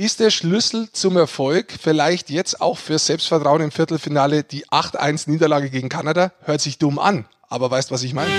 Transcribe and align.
ist 0.00 0.18
der 0.18 0.30
Schlüssel 0.30 0.88
zum 0.92 1.18
Erfolg 1.18 1.74
vielleicht 1.78 2.30
jetzt 2.30 2.62
auch 2.62 2.78
für 2.78 2.98
Selbstvertrauen 2.98 3.60
im 3.60 3.70
Viertelfinale 3.70 4.44
die 4.44 4.66
8-1 4.66 5.28
Niederlage 5.28 5.68
gegen 5.68 5.90
Kanada? 5.90 6.32
Hört 6.40 6.62
sich 6.62 6.78
dumm 6.78 6.98
an, 6.98 7.26
aber 7.50 7.70
weißt, 7.70 7.90
was 7.90 8.02
ich 8.02 8.14
meine? 8.14 8.30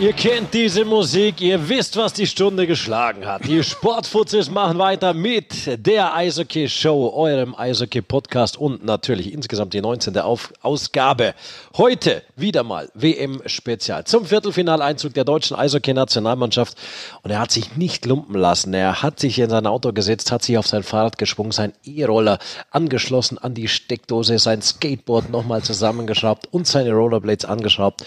Ihr 0.00 0.12
kennt 0.12 0.52
diese 0.52 0.84
Musik, 0.84 1.40
ihr 1.40 1.68
wisst, 1.68 1.96
was 1.96 2.12
die 2.12 2.26
Stunde 2.26 2.66
geschlagen 2.66 3.24
hat. 3.26 3.44
Die 3.46 3.62
Sportfutzes 3.62 4.50
machen 4.50 4.76
weiter 4.76 5.14
mit 5.14 5.86
der 5.86 6.12
Eishockey-Show, 6.16 7.12
eurem 7.14 7.54
Eishockey-Podcast 7.54 8.56
und 8.56 8.84
natürlich 8.84 9.32
insgesamt 9.32 9.72
die 9.72 9.80
19. 9.80 10.18
Auf 10.18 10.52
Ausgabe. 10.62 11.34
Heute 11.76 12.24
wieder 12.34 12.64
mal 12.64 12.90
WM-Spezial 12.94 14.02
zum 14.02 14.26
Viertelfinaleinzug 14.26 15.14
der 15.14 15.22
deutschen 15.22 15.56
Eishockey-Nationalmannschaft. 15.56 16.76
Und 17.22 17.30
er 17.30 17.38
hat 17.38 17.52
sich 17.52 17.76
nicht 17.76 18.04
lumpen 18.04 18.34
lassen. 18.34 18.74
Er 18.74 19.00
hat 19.00 19.20
sich 19.20 19.38
in 19.38 19.48
sein 19.48 19.68
Auto 19.68 19.92
gesetzt, 19.92 20.32
hat 20.32 20.42
sich 20.42 20.58
auf 20.58 20.66
sein 20.66 20.82
Fahrrad 20.82 21.18
geschwungen, 21.18 21.52
sein 21.52 21.72
E-Roller 21.84 22.40
angeschlossen 22.72 23.38
an 23.38 23.54
die 23.54 23.68
Steckdose, 23.68 24.40
sein 24.40 24.60
Skateboard 24.60 25.30
nochmal 25.30 25.62
zusammengeschraubt 25.62 26.48
und 26.50 26.66
seine 26.66 26.90
Rollerblades 26.90 27.44
angeschraubt 27.44 28.02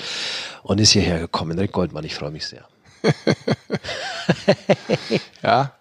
und 0.67 0.81
ist 0.81 0.91
hierher 0.91 1.19
gekommen. 1.19 1.57
Rick 1.57 1.71
Goldmann, 1.71 2.03
ich 2.03 2.13
freue 2.13 2.29
mich 2.29 2.45
sehr. 2.45 2.67
ja. 5.41 5.71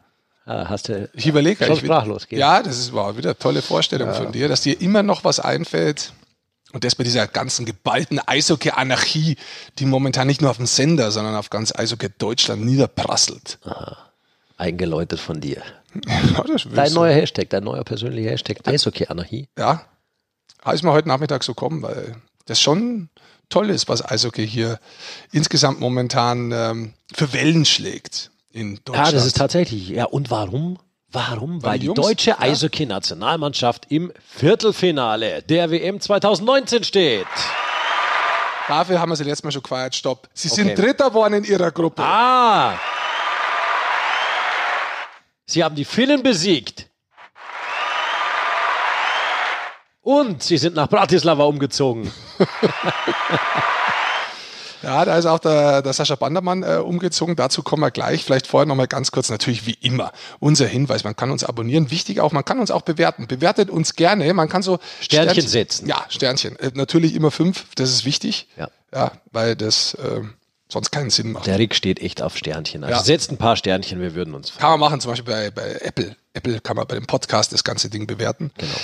Ah, 0.45 0.69
hast 0.69 0.89
du 0.89 1.11
ich 1.13 1.27
überlege 1.27 1.65
schon 1.65 1.77
sprachlos 1.77 2.29
gehen. 2.29 2.39
Ja, 2.39 2.63
das 2.63 2.79
ist, 2.79 2.93
war 2.93 3.17
wieder 3.17 3.31
eine 3.31 3.39
tolle 3.39 3.63
Vorstellung 3.63 4.09
ja. 4.09 4.15
von 4.15 4.31
dir, 4.31 4.47
dass 4.47 4.61
dir 4.61 4.81
immer 4.81 5.03
noch 5.03 5.25
was 5.25 5.41
einfällt. 5.41 6.13
Und 6.73 6.85
das 6.85 6.95
bei 6.95 7.03
dieser 7.03 7.27
ganzen 7.27 7.67
geballten 7.67 8.21
Eishockey-Anarchie, 8.21 9.37
die 9.79 9.87
momentan 9.87 10.29
nicht 10.29 10.41
nur 10.41 10.51
auf 10.51 10.59
dem 10.59 10.67
Sender, 10.67 11.11
sondern 11.11 11.35
auf 11.35 11.51
ganz 11.51 11.75
Eishockey 11.75 12.11
Deutschland 12.17 12.65
niederprasselt. 12.65 13.59
Aha. 13.65 13.97
Eingeläutet 14.57 15.19
von 15.19 15.41
dir. 15.41 15.63
Ja, 16.07 16.45
dein 16.75 16.93
neuer 16.93 17.15
Hashtag, 17.15 17.51
dein 17.51 17.65
neuer 17.65 17.83
persönlicher 17.83 18.31
Hashtag, 18.31 18.59
Eishockey-Anarchie. 18.69 19.49
Ja, 19.59 19.85
ist 20.73 20.85
mir 20.85 20.93
heute 20.93 21.09
Nachmittag 21.09 21.43
so 21.43 21.55
kommen, 21.55 21.83
weil 21.83 22.17
das 22.45 22.61
schon 22.61 23.09
toll 23.49 23.71
ist, 23.71 23.89
was 23.89 24.05
Eishockey 24.05 24.47
hier 24.47 24.79
insgesamt 25.33 25.81
momentan 25.81 26.53
ähm, 26.53 26.95
für 27.15 27.33
Wellen 27.33 27.65
schlägt 27.65 28.31
in 28.51 28.81
Deutschland. 28.85 29.09
Ja, 29.09 29.13
das 29.13 29.27
ist 29.27 29.37
tatsächlich. 29.37 29.89
Ja, 29.89 30.05
und 30.07 30.31
warum? 30.31 30.79
Warum? 31.13 31.63
Weil, 31.63 31.73
Weil 31.73 31.79
die, 31.79 31.89
die 31.89 31.95
deutsche 31.95 32.31
ja. 32.31 32.41
Eishockey-Nationalmannschaft 32.41 33.87
im 33.91 34.13
Viertelfinale 34.29 35.43
der 35.43 35.71
WM 35.71 36.01
2019 36.01 36.85
steht. 36.85 37.27
Dafür 38.69 39.01
haben 39.01 39.11
wir 39.11 39.17
sie 39.17 39.25
letztes 39.25 39.45
Mal 39.45 39.53
schon 39.53 39.63
gefeiert. 39.63 39.95
Stopp. 39.95 40.29
Sie 40.35 40.51
okay. 40.51 40.65
sind 40.65 40.79
Dritter 40.79 41.11
geworden 41.11 41.35
in 41.35 41.45
ihrer 41.45 41.71
Gruppe. 41.71 42.03
Ah! 42.03 42.79
Sie 45.47 45.63
haben 45.63 45.77
die 45.77 45.85
Finnen 45.85 46.25
besiegt. 46.25 46.89
Und 50.07 50.41
sie 50.41 50.57
sind 50.57 50.77
nach 50.77 50.89
Bratislava 50.89 51.45
umgezogen. 51.45 52.13
Ja, 54.83 55.05
da 55.05 55.19
ist 55.19 55.27
auch 55.27 55.41
der, 55.41 55.83
der 55.83 55.93
Sascha 55.95 56.15
Bandermann 56.15 56.63
äh, 56.63 56.77
umgezogen. 56.77 57.35
Dazu 57.35 57.65
kommen 57.65 57.83
wir 57.83 57.91
gleich. 57.91 58.23
Vielleicht 58.23 58.47
vorher 58.47 58.67
nochmal 58.67 58.87
ganz 58.87 59.11
kurz, 59.11 59.31
natürlich 59.31 59.67
wie 59.67 59.77
immer, 59.81 60.13
unser 60.39 60.67
Hinweis. 60.67 61.03
Man 61.03 61.17
kann 61.17 61.33
uns 61.33 61.43
abonnieren. 61.43 61.91
Wichtig 61.91 62.21
auch, 62.21 62.31
man 62.31 62.45
kann 62.45 62.61
uns 62.61 62.71
auch 62.71 62.83
bewerten. 62.83 63.27
Bewertet 63.27 63.69
uns 63.69 63.97
gerne. 63.97 64.33
Man 64.33 64.49
kann 64.49 64.63
so 64.63 64.79
Sternchen, 65.01 65.31
Sternchen 65.33 65.49
setzen. 65.49 65.89
Ja, 65.89 66.05
Sternchen. 66.09 66.57
Äh, 66.61 66.71
natürlich 66.75 67.17
immer 67.17 67.33
fünf. 67.33 67.65
Das 67.75 67.91
ist 67.91 68.05
wichtig. 68.05 68.47
Ja. 68.57 68.69
Ja, 68.95 69.13
weil 69.33 69.57
das 69.57 69.95
äh, 69.95 70.21
sonst 70.69 70.93
keinen 70.93 71.11
Sinn 71.11 71.33
macht. 71.33 71.47
Der 71.47 71.59
Rick 71.59 71.75
steht 71.75 71.99
echt 71.99 72.23
auf 72.23 72.37
Sternchen. 72.37 72.85
Also 72.85 72.97
ja. 72.97 73.03
setzt 73.03 73.33
ein 73.33 73.39
paar 73.39 73.57
Sternchen, 73.57 74.01
wir 74.01 74.15
würden 74.15 74.35
uns. 74.35 74.53
Kann 74.57 74.71
man 74.71 74.79
machen, 74.79 75.01
zum 75.01 75.11
Beispiel 75.11 75.33
bei, 75.35 75.51
bei 75.51 75.81
Apple. 75.81 76.15
Apple 76.33 76.61
kann 76.61 76.77
man 76.77 76.87
bei 76.87 76.95
dem 76.95 77.07
Podcast 77.07 77.53
das 77.53 77.65
ganze 77.65 77.91
Ding 77.91 78.07
bewerten. 78.07 78.53
Genau. 78.57 78.77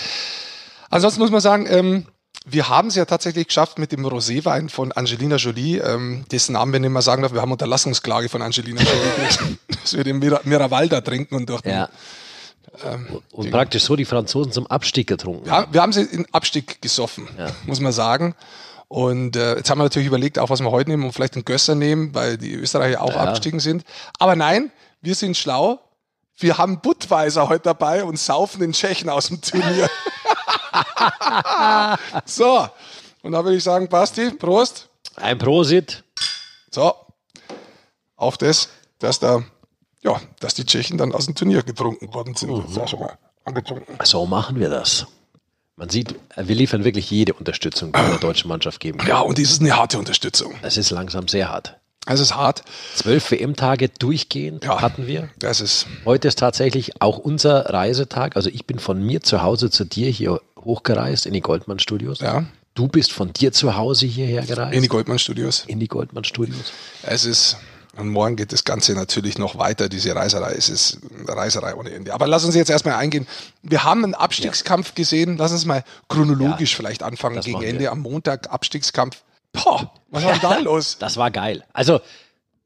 Ansonsten 0.93 1.21
muss 1.21 1.31
man 1.31 1.41
sagen, 1.41 1.67
ähm, 1.71 2.07
wir 2.45 2.69
haben 2.69 2.89
es 2.89 2.97
ja 2.97 3.07
tatsächlich 3.07 3.47
geschafft 3.47 3.79
mit 3.79 3.93
dem 3.93 4.05
Roséwein 4.05 4.69
von 4.69 4.93
Angelina 4.93 5.37
Jolie, 5.37 5.79
ähm, 5.79 6.25
dessen 6.31 6.53
Namen 6.53 6.73
wir 6.75 6.81
nicht 6.81 6.91
mehr 6.91 7.01
sagen 7.01 7.23
dürfen. 7.23 7.35
Wir 7.35 7.41
haben 7.41 7.51
Unterlassungsklage 7.51 8.29
von 8.29 8.43
Angelina 8.43 8.83
Jolie, 8.83 9.57
dass 9.83 9.95
wir 9.95 10.05
den 10.05 10.19
Mir 10.19 10.39
Miravalda 10.45 11.01
trinken 11.01 11.35
und 11.37 11.49
durch 11.49 11.65
ja. 11.65 11.89
ähm, 12.85 13.07
und 13.31 13.51
praktisch 13.51 13.85
so 13.85 13.97
die 13.97 14.05
Franzosen 14.05 14.53
zum 14.53 14.67
Abstieg 14.67 15.07
getrunken. 15.07 15.49
Ja, 15.49 15.67
wir 15.71 15.81
haben 15.81 15.95
sie 15.95 16.03
in 16.03 16.27
Abstieg 16.31 16.83
gesoffen, 16.83 17.27
ja. 17.39 17.47
muss 17.65 17.81
man 17.81 17.93
sagen. 17.93 18.35
Und 18.89 19.37
äh, 19.37 19.57
jetzt 19.57 19.71
haben 19.71 19.79
wir 19.79 19.85
natürlich 19.85 20.09
überlegt, 20.09 20.39
auch 20.39 20.51
was 20.51 20.61
wir 20.61 20.71
heute 20.71 20.91
nehmen 20.91 21.05
und 21.05 21.13
vielleicht 21.13 21.37
einen 21.37 21.47
Gösser 21.47 21.75
nehmen, 21.75 22.15
weil 22.15 22.37
die 22.37 22.53
Österreicher 22.53 23.01
auch 23.01 23.15
ja. 23.15 23.23
abgestiegen 23.23 23.61
sind. 23.61 23.85
Aber 24.19 24.37
nein, 24.37 24.71
wir 25.01 25.15
sind 25.15 25.39
schlau. 25.39 25.81
Wir 26.37 26.59
haben 26.59 26.81
Budweiser 26.81 27.49
heute 27.49 27.65
dabei 27.65 28.05
und 28.05 28.19
saufen 28.19 28.61
den 28.61 28.73
Tschechen 28.73 29.09
aus 29.09 29.29
dem 29.29 29.41
Turnier. 29.41 29.89
so, 32.25 32.69
und 33.23 33.33
da 33.33 33.45
würde 33.45 33.57
ich 33.57 33.65
sagen, 33.65 33.89
Basti, 33.89 34.31
Prost. 34.31 34.89
Ein 35.17 35.39
Prosit. 35.39 36.05
So, 36.71 36.95
auf 38.17 38.39
das, 38.39 38.69
dass 38.99 39.19
da, 39.19 39.45
ja, 40.03 40.21
dass 40.41 40.55
die 40.55 40.65
Tschechen 40.65 40.99
dann 40.99 41.13
aus 41.13 41.27
dem 41.27 41.35
Turnier 41.35 41.63
getrunken 41.63 42.13
worden 42.15 42.35
sind. 42.35 42.51
Mhm. 42.51 42.75
Das 42.75 42.91
schon 42.91 43.01
mal 43.01 43.19
angetrunken. 43.45 43.99
So 44.05 44.27
machen 44.27 44.59
wir 44.59 44.71
das. 44.71 45.07
Man 45.77 45.89
sieht, 45.89 46.15
wir 46.37 46.55
liefern 46.55 46.85
wirklich 46.85 47.11
jede 47.11 47.33
Unterstützung, 47.33 47.93
die 47.93 47.99
wir 47.99 48.09
der 48.11 48.19
deutschen 48.19 48.49
Mannschaft 48.49 48.79
geben 48.79 48.99
Ja, 49.07 49.21
und 49.21 49.39
dies 49.39 49.51
ist 49.51 49.61
eine 49.61 49.77
harte 49.77 49.99
Unterstützung. 49.99 50.55
Es 50.63 50.77
ist 50.77 50.91
langsam 50.91 51.29
sehr 51.29 51.49
hart. 51.49 51.79
Es 52.07 52.21
ist 52.21 52.35
hart. 52.35 52.63
Zwölf 52.95 53.31
WM-Tage 53.31 53.89
durchgehend 53.89 54.65
ja, 54.65 54.81
hatten 54.81 55.07
wir. 55.07 55.31
Das 55.39 55.61
ist. 55.61 55.87
Heute 56.05 56.29
ist 56.29 56.39
tatsächlich 56.39 57.01
auch 57.01 57.19
unser 57.19 57.73
Reisetag. 57.73 58.37
Also 58.37 58.51
ich 58.51 58.67
bin 58.67 58.81
von 58.81 59.03
mir 59.03 59.23
zu 59.23 59.43
Hause 59.43 59.71
zu 59.71 59.85
dir 59.85 60.11
hier 60.11 60.41
hochgereist 60.65 61.27
in 61.27 61.33
die 61.33 61.41
Goldmann 61.41 61.79
Studios. 61.79 62.21
Ja. 62.21 62.45
Du 62.75 62.89
bist 62.89 63.13
von 63.13 63.33
dir 63.33 63.53
zu 63.53 63.77
Hause 63.77 64.07
hierher 64.07 64.43
gereist. 64.43 64.75
In 64.75 64.83
die 64.83 64.89
Goldmann 64.89 65.19
Studios. 65.19 65.65
In 65.67 65.79
die 65.79 65.89
Goldmann 65.89 66.25
Studios. 66.25 66.73
Es 67.03 67.25
ist, 67.27 67.59
und 67.97 68.09
morgen 68.09 68.37
geht 68.37 68.53
das 68.53 68.65
Ganze 68.65 68.95
natürlich 68.95 69.37
noch 69.37 69.59
weiter, 69.59 69.91
diese 69.91 70.15
Reiserei. 70.17 70.53
Es 70.53 70.71
ist 70.71 70.99
eine 71.19 71.37
Reiserei 71.37 71.75
ohne 71.75 71.91
Ende. 71.91 72.15
Aber 72.15 72.27
lass 72.27 72.45
uns 72.45 72.55
jetzt 72.55 72.71
erstmal 72.71 72.95
eingehen. 72.95 73.27
Wir 73.63 73.85
haben 73.85 74.05
einen 74.05 74.15
Abstiegskampf 74.15 74.89
ja. 74.89 74.95
gesehen. 74.95 75.37
Lass 75.37 75.53
uns 75.53 75.67
mal 75.67 75.85
chronologisch 76.09 76.73
ja, 76.73 76.77
vielleicht 76.79 77.03
anfangen. 77.03 77.41
Gegen 77.43 77.63
Ende 77.63 77.91
am 77.91 78.01
Montag 78.01 78.51
Abstiegskampf. 78.51 79.23
Boah, 79.53 79.93
was 80.09 80.25
war 80.25 80.39
da 80.39 80.59
los? 80.61 80.97
Das 80.99 81.19
war 81.19 81.31
geil. 81.31 81.65
Also, 81.75 82.01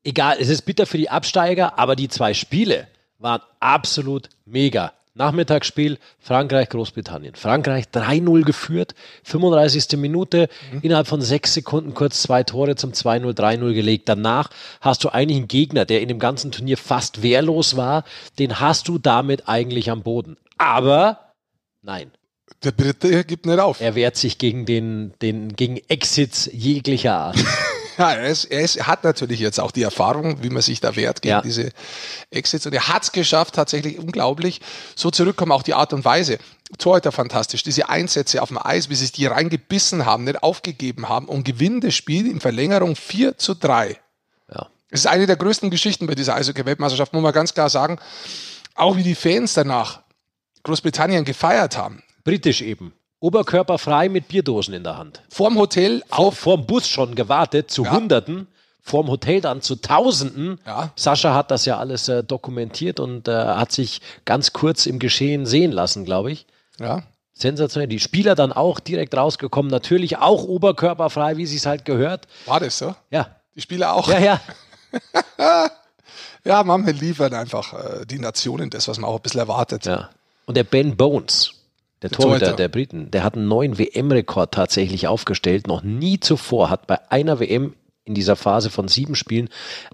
egal, 0.05 0.37
es 0.39 0.49
ist 0.49 0.63
bitter 0.63 0.87
für 0.87 0.99
die 0.99 1.11
Absteiger, 1.11 1.79
aber 1.81 1.97
die 1.97 2.09
zwei 2.09 2.33
Spiele 2.33 2.87
waren 3.19 3.43
absolut 3.59 4.29
mega. 4.45 4.93
Nachmittagsspiel 5.17 5.99
Frankreich, 6.19 6.69
Großbritannien. 6.69 7.35
Frankreich 7.35 7.87
3-0 7.87 8.45
geführt, 8.45 8.95
35. 9.25 9.99
Minute, 9.99 10.49
mhm. 10.71 10.81
innerhalb 10.83 11.07
von 11.07 11.23
sechs 11.23 11.55
Sekunden 11.55 11.95
kurz 11.95 12.21
zwei 12.21 12.43
Tore 12.43 12.77
zum 12.77 12.93
2-0, 12.93 13.35
3-0 13.35 13.73
gelegt. 13.73 14.11
Danach 14.11 14.51
hast 14.83 15.05
du 15.05 15.09
eigentlich 15.09 15.39
einen 15.39 15.49
Gegner, 15.49 15.87
der 15.87 16.03
in 16.03 16.09
dem 16.09 16.19
ganzen 16.19 16.53
Turnier 16.53 16.77
fast 16.77 17.23
wehrlos 17.23 17.77
war, 17.77 18.05
den 18.39 18.61
hast 18.61 18.89
du 18.89 18.99
damit 18.99 19.49
eigentlich 19.49 19.91
am 19.91 20.03
Boden. 20.03 20.37
Aber 20.59 21.33
nein. 21.81 22.11
Der 22.63 22.73
Brite 22.73 23.25
gibt 23.25 23.47
nicht 23.47 23.59
auf. 23.59 23.81
Er 23.81 23.95
wehrt 23.95 24.17
sich 24.17 24.37
gegen 24.37 24.67
den, 24.67 25.15
den 25.23 25.57
gegen 25.57 25.79
Exits 25.89 26.51
jeglicher 26.53 27.17
Art. 27.17 27.37
Ja, 27.99 28.13
er, 28.13 28.29
ist, 28.29 28.45
er, 28.45 28.61
ist, 28.61 28.77
er 28.77 28.87
hat 28.87 29.05
natürlich 29.05 29.41
jetzt 29.41 29.59
auch 29.59 29.71
die 29.71 29.83
Erfahrung, 29.83 30.43
wie 30.43 30.51
man 30.51 30.63
sich 30.63 30.81
da 30.81 30.97
wehrt 30.97 31.23
gegen 31.23 31.33
ja. 31.33 31.41
diese 31.41 31.71
Exits. 32.31 32.67
Und 32.67 32.75
er 32.75 32.89
hat 32.89 33.05
es 33.05 33.13
geschafft, 33.13 33.55
tatsächlich 33.55 33.99
unglaublich. 33.99 34.61
So 34.95 35.11
zurückkommen 35.11 35.53
auch 35.53 35.63
die 35.63 35.75
Art 35.75 35.93
und 35.93 36.05
Weise. 36.05 36.39
Torhüter 36.79 37.13
fantastisch. 37.13 37.63
Diese 37.63 37.89
Einsätze 37.89 38.43
auf 38.43 38.49
dem 38.49 38.59
Eis, 38.59 38.91
wie 38.91 38.95
sie 38.95 39.05
sich 39.05 39.13
die 39.13 39.27
reingebissen 39.27 40.05
haben, 40.05 40.25
nicht 40.25 40.43
aufgegeben 40.43 41.09
haben 41.09 41.27
und 41.27 41.45
gewinnen 41.45 41.81
das 41.81 41.95
Spiel 41.95 42.27
in 42.31 42.41
Verlängerung 42.41 42.97
4 42.97 43.39
zu 43.39 43.55
3. 43.55 43.97
Ja. 44.53 44.67
Es 44.91 45.01
ist 45.01 45.07
eine 45.07 45.27
der 45.27 45.37
größten 45.37 45.71
Geschichten 45.71 46.07
bei 46.07 46.15
dieser 46.15 46.35
Eishockey-Weltmeisterschaft, 46.35 47.13
muss 47.13 47.23
man 47.23 47.33
ganz 47.33 47.55
klar 47.55 47.71
sagen. 47.71 47.99
Auch 48.75 48.97
wie 48.97 49.03
die 49.03 49.15
Fans 49.15 49.55
danach 49.55 50.03
Großbritannien 50.65 51.25
gefeiert 51.25 51.77
haben. 51.77 52.03
Britisch 52.25 52.61
eben. 52.61 52.93
Oberkörperfrei 53.21 54.09
mit 54.09 54.29
Bierdosen 54.29 54.75
in 54.75 54.85
der 54.85 54.99
Hand. 54.99 55.23
Vorm 55.29 55.57
Hotel 55.57 56.03
auf. 56.11 56.39
Vorm 56.39 56.67
Bus 56.67 56.89
schon 56.89 57.15
gewartet, 57.15 57.71
zu 57.71 57.85
ja. 57.85 57.93
Hunderten. 57.93 58.47
Vorm 58.83 59.09
Hotel 59.09 59.41
dann 59.41 59.63
zu 59.63 59.77
Tausenden. 59.77 60.61
Ja. 60.65 60.93
Sascha 60.95 61.35
hat 61.35 61.51
das 61.51 61.65
ja 61.65 61.79
alles 61.79 62.09
äh, 62.09 62.23
dokumentiert 62.23 63.01
und 63.01 63.27
äh, 63.27 63.33
hat 63.33 63.73
sich 63.73 64.01
ganz 64.25 64.53
kurz 64.53 64.87
im 64.87 64.99
Geschehen 64.99 65.45
sehen 65.45 65.73
lassen, 65.73 66.05
glaube 66.05 66.31
ich. 66.31 66.47
Ja. 66.79 67.03
Sensationell. 67.33 67.89
Die 67.89 67.99
Spieler 67.99 68.35
dann 68.35 68.53
auch 68.53 68.79
direkt 68.79 69.17
rausgekommen. 69.17 69.71
Natürlich 69.71 70.19
auch 70.19 70.45
oberkörperfrei, 70.45 71.37
wie 71.37 71.47
sie 71.47 71.57
es 71.57 71.67
halt 71.67 71.85
gehört. 71.85 72.29
War 72.45 72.61
das 72.61 72.79
so? 72.79 72.95
Ja. 73.11 73.37
Die 73.57 73.61
Spieler 73.61 73.95
auch? 73.95 74.09
Ja, 74.09 74.19
ja. 74.19 74.41
ja, 76.45 76.63
man 76.63 76.87
liefern 76.87 77.35
einfach 77.35 77.73
äh, 77.73 78.07
die 78.07 78.19
Nationen 78.19 78.71
das, 78.71 78.87
was 78.87 78.99
man 78.99 79.11
auch 79.11 79.17
ein 79.17 79.23
bisschen 79.23 79.41
erwartet. 79.41 79.87
Ja. 79.87 80.11
Und 80.47 80.57
der 80.57 80.65
Ben 80.65 80.97
Bones, 80.97 81.56
der 82.03 82.11
Torhüter 82.11 82.53
der 82.53 82.69
Briten, 82.69 83.11
der 83.11 83.25
hat 83.25 83.35
einen 83.35 83.49
neuen 83.49 83.79
WM-Rekord 83.79 84.53
tatsächlich 84.53 85.09
aufgestellt. 85.09 85.67
Noch 85.67 85.83
nie 85.83 86.21
zuvor 86.21 86.71
hat 86.71 86.87
bei 86.87 87.11
einer 87.11 87.41
WM 87.41 87.75
in 88.05 88.15
dieser 88.15 88.37
Phase 88.37 88.71
von 88.71 88.89
sieben 88.89 89.15
Spielen 89.15 89.49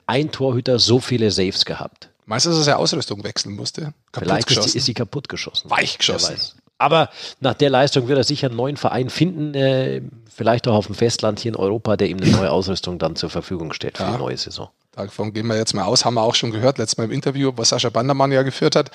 ein 0.06 0.30
Torhüter 0.30 0.78
so 0.78 1.00
viele 1.00 1.30
Saves 1.30 1.64
gehabt. 1.64 2.10
Meinst 2.26 2.46
du, 2.46 2.50
dass 2.50 2.66
er 2.66 2.78
Ausrüstung 2.78 3.24
wechseln 3.24 3.54
musste? 3.54 3.94
Kaputt 4.12 4.28
Vielleicht 4.28 4.50
ist 4.50 4.62
sie, 4.62 4.78
ist 4.78 4.84
sie, 4.84 4.94
kaputt 4.94 5.28
geschossen. 5.28 5.70
Weich 5.70 5.98
geschossen. 5.98 6.36
Aber 6.78 7.10
nach 7.40 7.54
der 7.54 7.70
Leistung 7.70 8.08
wird 8.08 8.18
er 8.18 8.24
sicher 8.24 8.48
einen 8.48 8.56
neuen 8.56 8.76
Verein 8.76 9.08
finden, 9.08 9.54
äh, 9.54 10.02
vielleicht 10.28 10.66
auch 10.66 10.74
auf 10.74 10.86
dem 10.86 10.96
Festland 10.96 11.38
hier 11.38 11.50
in 11.50 11.56
Europa, 11.56 11.96
der 11.96 12.08
ihm 12.08 12.18
eine 12.18 12.30
neue 12.30 12.50
Ausrüstung 12.50 12.98
dann 12.98 13.14
zur 13.14 13.30
Verfügung 13.30 13.72
stellt 13.72 13.98
für 13.98 14.04
ja. 14.04 14.12
die 14.12 14.18
neue 14.18 14.36
Saison. 14.36 14.68
Davon 14.92 15.32
gehen 15.32 15.46
wir 15.46 15.56
jetzt 15.56 15.74
mal 15.74 15.84
aus, 15.84 16.04
haben 16.04 16.14
wir 16.14 16.22
auch 16.22 16.34
schon 16.34 16.50
gehört, 16.50 16.78
letztes 16.78 16.98
Mal 16.98 17.04
im 17.04 17.12
Interview, 17.12 17.52
was 17.54 17.70
Sascha 17.70 17.88
Bandermann 17.88 18.32
ja 18.32 18.42
geführt 18.42 18.76
hat, 18.76 18.90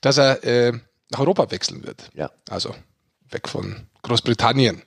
dass 0.00 0.18
er 0.18 0.44
äh, 0.44 0.72
nach 1.10 1.20
Europa 1.20 1.50
wechseln 1.50 1.84
wird. 1.84 2.10
Ja. 2.14 2.30
Also 2.48 2.74
weg 3.30 3.48
von 3.48 3.86
Großbritannien. 4.02 4.82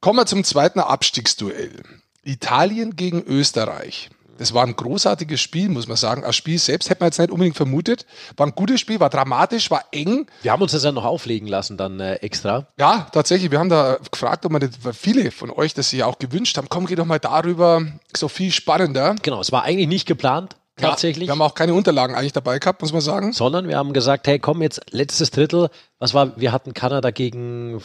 Kommen 0.00 0.18
wir 0.18 0.26
zum 0.26 0.44
zweiten 0.44 0.80
Abstiegsduell. 0.80 1.82
Italien 2.22 2.96
gegen 2.96 3.22
Österreich. 3.22 4.10
Das 4.40 4.54
war 4.54 4.64
ein 4.64 4.74
großartiges 4.74 5.38
Spiel, 5.38 5.68
muss 5.68 5.86
man 5.86 5.98
sagen. 5.98 6.22
Das 6.22 6.34
Spiel 6.34 6.58
selbst 6.58 6.88
hätte 6.88 7.02
man 7.02 7.08
jetzt 7.08 7.18
nicht 7.18 7.30
unbedingt 7.30 7.58
vermutet. 7.58 8.06
War 8.38 8.46
ein 8.46 8.54
gutes 8.54 8.80
Spiel, 8.80 8.98
war 8.98 9.10
dramatisch, 9.10 9.70
war 9.70 9.84
eng. 9.92 10.26
Wir 10.40 10.52
haben 10.52 10.62
uns 10.62 10.72
das 10.72 10.82
ja 10.82 10.92
noch 10.92 11.04
auflegen 11.04 11.46
lassen 11.46 11.76
dann 11.76 12.00
äh, 12.00 12.14
extra. 12.14 12.66
Ja, 12.78 13.06
tatsächlich. 13.12 13.50
Wir 13.50 13.58
haben 13.58 13.68
da 13.68 13.98
gefragt, 14.10 14.46
ob 14.46 14.52
man 14.52 14.62
das, 14.62 14.96
viele 14.96 15.30
von 15.30 15.50
euch 15.50 15.74
das 15.74 15.90
sich 15.90 16.04
auch 16.04 16.18
gewünscht 16.18 16.56
haben. 16.56 16.70
Komm, 16.70 16.86
geh 16.86 16.94
doch 16.94 17.04
mal 17.04 17.18
darüber. 17.18 17.82
So 18.16 18.28
viel 18.28 18.50
spannender. 18.50 19.14
Genau, 19.20 19.42
es 19.42 19.52
war 19.52 19.64
eigentlich 19.64 19.88
nicht 19.88 20.06
geplant. 20.06 20.56
Tatsächlich. 20.80 21.28
Ja, 21.28 21.34
wir 21.34 21.40
haben 21.40 21.42
auch 21.42 21.54
keine 21.54 21.74
Unterlagen 21.74 22.14
eigentlich 22.14 22.32
dabei 22.32 22.58
gehabt, 22.58 22.82
muss 22.82 22.92
man 22.92 23.00
sagen. 23.00 23.32
Sondern 23.32 23.68
wir 23.68 23.76
haben 23.76 23.92
gesagt, 23.92 24.26
hey, 24.26 24.38
komm 24.38 24.62
jetzt 24.62 24.80
letztes 24.90 25.30
Drittel. 25.30 25.68
Was 25.98 26.14
war, 26.14 26.38
wir 26.38 26.52
hatten 26.52 26.74
Kanada 26.74 27.10
gegen 27.10 27.80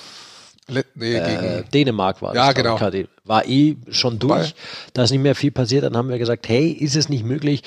Nee, 0.67 1.13
äh, 1.13 1.63
Dänemark 1.73 2.21
war 2.23 2.33
das. 2.33 2.43
Ja, 2.43 2.51
genau. 2.51 2.79
War 3.23 3.45
eh 3.47 3.77
schon 3.89 4.17
durch. 4.17 4.55
Da 4.93 5.03
ist 5.03 5.11
nicht 5.11 5.21
mehr 5.21 5.35
viel 5.35 5.51
passiert. 5.51 5.83
Dann 5.83 5.95
haben 5.95 6.09
wir 6.09 6.17
gesagt, 6.17 6.49
hey, 6.49 6.71
ist 6.71 6.95
es 6.95 7.07
nicht 7.07 7.23
möglich, 7.23 7.61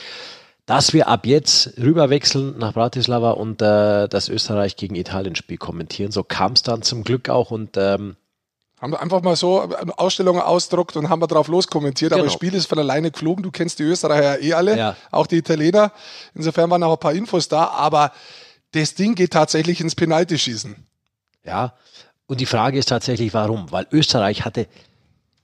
dass 0.66 0.92
wir 0.92 1.08
ab 1.08 1.24
jetzt 1.24 1.78
rüberwechseln 1.78 2.58
nach 2.58 2.74
Bratislava 2.74 3.30
und 3.30 3.62
äh, 3.62 4.08
das 4.08 4.28
Österreich 4.28 4.76
gegen 4.76 4.96
Italien-Spiel 4.96 5.58
kommentieren. 5.58 6.10
So 6.10 6.24
kam 6.24 6.52
es 6.52 6.62
dann 6.62 6.82
zum 6.82 7.04
Glück 7.04 7.28
auch 7.28 7.50
und 7.52 7.76
ähm, 7.76 8.16
haben 8.80 8.92
wir 8.92 9.00
einfach 9.00 9.22
mal 9.22 9.36
so 9.36 9.62
Ausstellungen 9.96 10.40
ausdruckt 10.40 10.96
und 10.96 11.08
haben 11.08 11.20
wir 11.20 11.26
drauf 11.26 11.48
loskommentiert. 11.48 12.10
Genau. 12.10 12.20
Aber 12.20 12.26
das 12.26 12.34
Spiel 12.34 12.54
ist 12.54 12.66
von 12.66 12.78
alleine 12.78 13.10
geflogen. 13.10 13.42
Du 13.42 13.50
kennst 13.50 13.78
die 13.78 13.82
Österreicher 13.82 14.40
eh 14.40 14.52
alle, 14.52 14.78
ja. 14.78 14.96
auch 15.10 15.26
die 15.26 15.36
Italiener. 15.36 15.92
Insofern 16.34 16.70
waren 16.70 16.82
auch 16.82 16.92
ein 16.92 17.00
paar 17.00 17.12
Infos 17.12 17.48
da. 17.48 17.68
Aber 17.68 18.12
das 18.72 18.94
Ding 18.94 19.14
geht 19.14 19.32
tatsächlich 19.32 19.80
ins 19.80 19.94
Penaltyschießen. 19.94 20.86
Ja, 21.44 21.74
und 22.26 22.40
die 22.40 22.46
Frage 22.46 22.78
ist 22.78 22.90
tatsächlich, 22.90 23.32
warum? 23.34 23.70
Weil 23.72 23.86
Österreich 23.90 24.44
hatte 24.44 24.66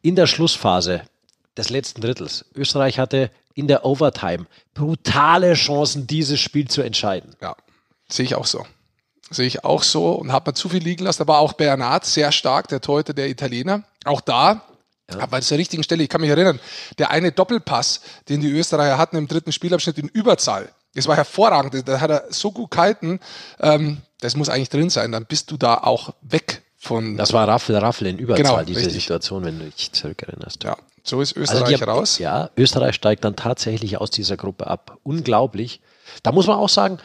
in 0.03 0.17
der 0.17 0.27
Schlussphase 0.27 1.03
des 1.57 1.71
letzten 1.71 2.03
Drittels, 2.03 2.45
Österreich 2.55 2.99
hatte 2.99 3.31
in 3.55 3.69
der 3.69 3.85
Overtime 3.87 4.47
brutale 4.75 5.55
Chancen, 5.55 6.07
dieses 6.07 6.41
Spiel 6.41 6.69
zu 6.69 6.83
entscheiden. 6.83 7.35
Ja, 7.41 7.57
sehe 8.09 8.27
ich 8.27 8.35
auch 8.35 8.45
so. 8.45 8.67
Sehe 9.31 9.47
ich 9.47 9.65
auch 9.65 9.83
so 9.83 10.13
und 10.13 10.33
hat 10.33 10.47
man 10.47 10.55
zu 10.55 10.69
viel 10.69 10.83
liegen 10.83 11.05
lassen. 11.05 11.23
Da 11.23 11.29
war 11.29 11.39
auch 11.39 11.55
Bernard 11.55 12.05
sehr 12.05 12.31
stark, 12.31 12.69
der 12.69 12.81
Torhüter 12.81 13.15
der 13.15 13.29
Italiener. 13.29 13.83
Auch 14.05 14.21
da 14.21 14.63
ja. 15.11 15.21
Aber 15.21 15.37
an 15.37 15.43
der 15.49 15.59
richtigen 15.59 15.83
Stelle, 15.83 16.03
ich 16.03 16.09
kann 16.09 16.21
mich 16.21 16.31
erinnern, 16.31 16.59
der 16.99 17.11
eine 17.11 17.31
Doppelpass, 17.31 18.01
den 18.29 18.41
die 18.41 18.51
Österreicher 18.51 18.97
hatten 18.97 19.17
im 19.17 19.29
dritten 19.29 19.53
Spielabschnitt 19.53 19.99
in 19.99 20.09
Überzahl, 20.09 20.71
das 20.95 21.09
war 21.09 21.17
hervorragend. 21.17 21.87
Da 21.87 22.01
hat 22.01 22.11
er 22.11 22.25
so 22.31 22.53
gut 22.53 22.71
gehalten, 22.71 23.21
ähm, 23.61 23.99
das 24.21 24.37
muss 24.37 24.49
eigentlich 24.49 24.71
drin 24.71 24.91
sein. 24.91 25.13
Dann 25.13 25.27
bist 25.27 25.51
du 25.51 25.57
da 25.57 25.79
auch 25.79 26.15
weg 26.23 26.63
von. 26.79 27.17
Das 27.17 27.33
war 27.33 27.47
Raffel, 27.49 27.77
Raffel 27.77 28.07
in 28.07 28.19
Überzahl, 28.19 28.45
genau, 28.45 28.63
diese 28.63 28.81
richtig. 28.81 29.03
Situation, 29.03 29.45
wenn 29.45 29.59
du 29.59 29.65
dich 29.67 29.93
zurückerinnerst. 29.93 30.65
Ja, 30.65 30.77
so 31.03 31.21
ist 31.21 31.37
also 31.37 31.43
Österreich 31.43 31.83
also 31.83 31.85
raus. 31.85 32.19
Ja, 32.19 32.51
Österreich 32.57 32.95
steigt 32.95 33.25
dann 33.25 33.37
tatsächlich 33.37 33.99
aus 33.99 34.11
dieser 34.11 34.37
Gruppe 34.37 34.69
ab. 34.69 34.99
Unglaublich. 35.03 35.81
Da 36.23 36.33
muss 36.33 36.47
man 36.47 36.57
auch 36.57 36.69
sagen, 36.69 36.99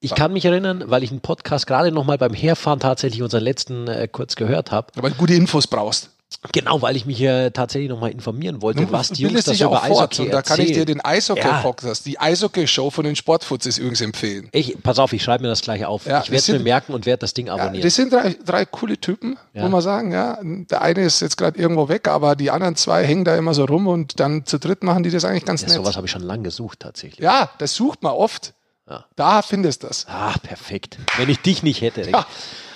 ich 0.00 0.14
kann 0.14 0.32
mich 0.32 0.44
erinnern, 0.44 0.84
weil 0.86 1.02
ich 1.02 1.10
einen 1.10 1.20
Podcast 1.20 1.66
gerade 1.66 1.90
nochmal 1.90 2.18
beim 2.18 2.34
Herfahren 2.34 2.80
tatsächlich 2.80 3.22
unseren 3.22 3.42
letzten 3.42 3.88
äh, 3.88 4.08
kurz 4.10 4.36
gehört 4.36 4.70
habe. 4.70 4.88
Weil 4.96 5.10
du 5.10 5.16
gute 5.16 5.34
Infos 5.34 5.66
brauchst. 5.66 6.10
Genau, 6.52 6.82
weil 6.82 6.96
ich 6.96 7.06
mich 7.06 7.16
hier 7.16 7.52
tatsächlich 7.52 7.88
nochmal 7.88 8.10
informieren 8.10 8.60
wollte, 8.60 8.82
Nun, 8.82 8.92
was 8.92 9.10
die 9.10 9.22
Jungs 9.22 9.44
das 9.44 9.60
über 9.60 9.82
Eishockey 9.82 10.22
und 10.22 10.32
Da 10.32 10.42
kann 10.42 10.60
ich 10.60 10.72
dir 10.72 10.84
den 10.84 11.00
Eishockey-Podcast, 11.00 12.04
ja. 12.04 12.10
die 12.10 12.18
Eishockey-Show 12.18 12.90
von 12.90 13.04
den 13.04 13.14
Sportfutzes 13.14 13.78
übrigens 13.78 14.00
empfehlen. 14.00 14.48
Ich, 14.50 14.76
pass 14.82 14.98
auf, 14.98 15.12
ich 15.12 15.22
schreibe 15.22 15.42
mir 15.42 15.48
das 15.48 15.62
gleich 15.62 15.84
auf. 15.84 16.04
Ja, 16.04 16.22
ich 16.22 16.30
werde 16.30 16.38
es 16.38 16.48
mir 16.48 16.58
merken 16.58 16.94
und 16.94 17.06
werde 17.06 17.20
das 17.20 17.32
Ding 17.32 17.48
abonnieren. 17.48 17.76
Ja, 17.76 17.82
das 17.82 17.94
sind 17.94 18.12
drei, 18.12 18.36
drei 18.44 18.64
coole 18.64 18.98
Typen, 18.98 19.38
muss 19.54 19.70
man 19.70 19.80
sagen. 19.80 20.12
Ja. 20.12 20.40
Der 20.42 20.82
eine 20.82 21.02
ist 21.02 21.20
jetzt 21.20 21.36
gerade 21.36 21.58
irgendwo 21.58 21.88
weg, 21.88 22.08
aber 22.08 22.34
die 22.34 22.50
anderen 22.50 22.74
zwei 22.74 23.04
hängen 23.04 23.24
da 23.24 23.36
immer 23.36 23.54
so 23.54 23.64
rum 23.64 23.86
und 23.86 24.18
dann 24.18 24.44
zu 24.46 24.58
dritt 24.58 24.82
machen 24.82 25.04
die 25.04 25.10
das 25.10 25.24
eigentlich 25.24 25.44
ganz 25.44 25.62
ja, 25.62 25.68
nett. 25.68 25.76
Sowas 25.76 25.96
habe 25.96 26.06
ich 26.06 26.10
schon 26.10 26.22
lange 26.22 26.42
gesucht 26.42 26.80
tatsächlich. 26.80 27.20
Ja, 27.20 27.50
das 27.58 27.74
sucht 27.74 28.02
man 28.02 28.12
oft. 28.12 28.52
Ja. 28.88 29.04
Da 29.16 29.42
findest 29.42 29.82
du 29.82 29.88
das. 29.88 30.06
Ah, 30.08 30.34
perfekt. 30.42 30.98
Wenn 31.16 31.28
ich 31.28 31.40
dich 31.40 31.62
nicht 31.62 31.80
hätte. 31.80 32.08
Ja. 32.08 32.26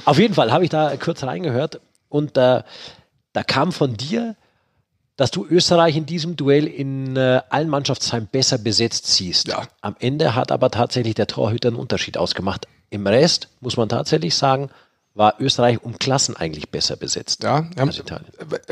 Auf 0.04 0.18
jeden 0.18 0.34
Fall 0.34 0.52
habe 0.52 0.64
ich 0.64 0.70
da 0.70 0.96
kurz 0.96 1.22
reingehört 1.22 1.80
und 2.08 2.36
äh, 2.36 2.62
da 3.32 3.42
kam 3.44 3.72
von 3.72 3.96
dir, 3.96 4.36
dass 5.16 5.30
du 5.30 5.46
Österreich 5.46 5.96
in 5.96 6.06
diesem 6.06 6.36
Duell 6.36 6.66
in 6.66 7.16
äh, 7.16 7.42
allen 7.50 7.68
Mannschaftsteilen 7.68 8.26
besser 8.26 8.58
besetzt 8.58 9.06
siehst. 9.06 9.48
Ja. 9.48 9.64
Am 9.82 9.94
Ende 10.00 10.34
hat 10.34 10.50
aber 10.50 10.70
tatsächlich 10.70 11.14
der 11.14 11.26
Torhüter 11.26 11.68
einen 11.68 11.76
Unterschied 11.76 12.16
ausgemacht. 12.16 12.66
Im 12.88 13.06
Rest 13.06 13.48
muss 13.60 13.76
man 13.76 13.88
tatsächlich 13.88 14.34
sagen, 14.34 14.70
war 15.14 15.34
Österreich 15.38 15.82
um 15.82 15.98
Klassen 15.98 16.36
eigentlich 16.36 16.70
besser 16.70 16.96
besetzt. 16.96 17.42
Ja, 17.42 17.68
als 17.76 18.02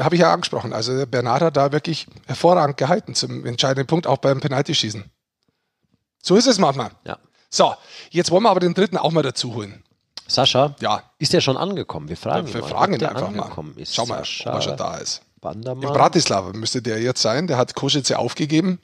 Habe 0.00 0.14
ich 0.14 0.20
ja 0.20 0.32
angesprochen. 0.32 0.72
Also 0.72 1.06
Bernard 1.06 1.42
hat 1.42 1.56
da 1.56 1.72
wirklich 1.72 2.06
hervorragend 2.26 2.78
gehalten 2.78 3.14
zum 3.14 3.44
entscheidenden 3.44 3.86
Punkt, 3.86 4.06
auch 4.06 4.18
beim 4.18 4.40
Penaltyschießen. 4.40 5.04
So 6.22 6.36
ist 6.36 6.46
es 6.46 6.58
manchmal. 6.58 6.90
Ja. 7.04 7.18
So, 7.50 7.74
jetzt 8.10 8.30
wollen 8.30 8.42
wir 8.42 8.50
aber 8.50 8.60
den 8.60 8.74
dritten 8.74 8.96
auch 8.96 9.12
mal 9.12 9.22
dazu 9.22 9.54
holen. 9.54 9.82
Sascha, 10.26 10.74
ja. 10.80 11.02
ist 11.18 11.32
der 11.32 11.40
schon 11.40 11.56
angekommen? 11.56 12.08
Wir 12.08 12.16
fragen 12.16 12.46
ja, 12.48 12.54
wir 12.54 12.60
mal, 12.60 12.68
fragen 12.68 12.94
ihn 12.94 13.04
einfach 13.04 13.30
mal. 13.32 13.72
Ist. 13.76 13.94
Schau 13.94 14.04
mal, 14.04 14.18
Sascha 14.18 14.50
ob 14.50 14.56
er 14.56 14.62
schon 14.62 14.76
da 14.76 14.96
ist. 14.98 15.22
Bandermann. 15.40 15.88
In 15.88 15.94
Bratislava 15.94 16.52
müsste 16.52 16.82
der 16.82 17.00
jetzt 17.00 17.22
sein. 17.22 17.46
Der 17.46 17.56
hat 17.56 17.74
Koschitze 17.74 18.18
aufgegeben 18.18 18.80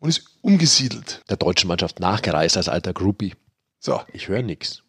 und 0.00 0.10
ist 0.10 0.38
umgesiedelt. 0.42 1.22
Der 1.30 1.36
deutschen 1.36 1.68
Mannschaft 1.68 2.00
nachgereist 2.00 2.56
als 2.56 2.68
alter 2.68 2.92
Groupie. 2.92 3.34
So. 3.78 4.00
Ich 4.12 4.28
höre 4.28 4.42
nichts. 4.42 4.82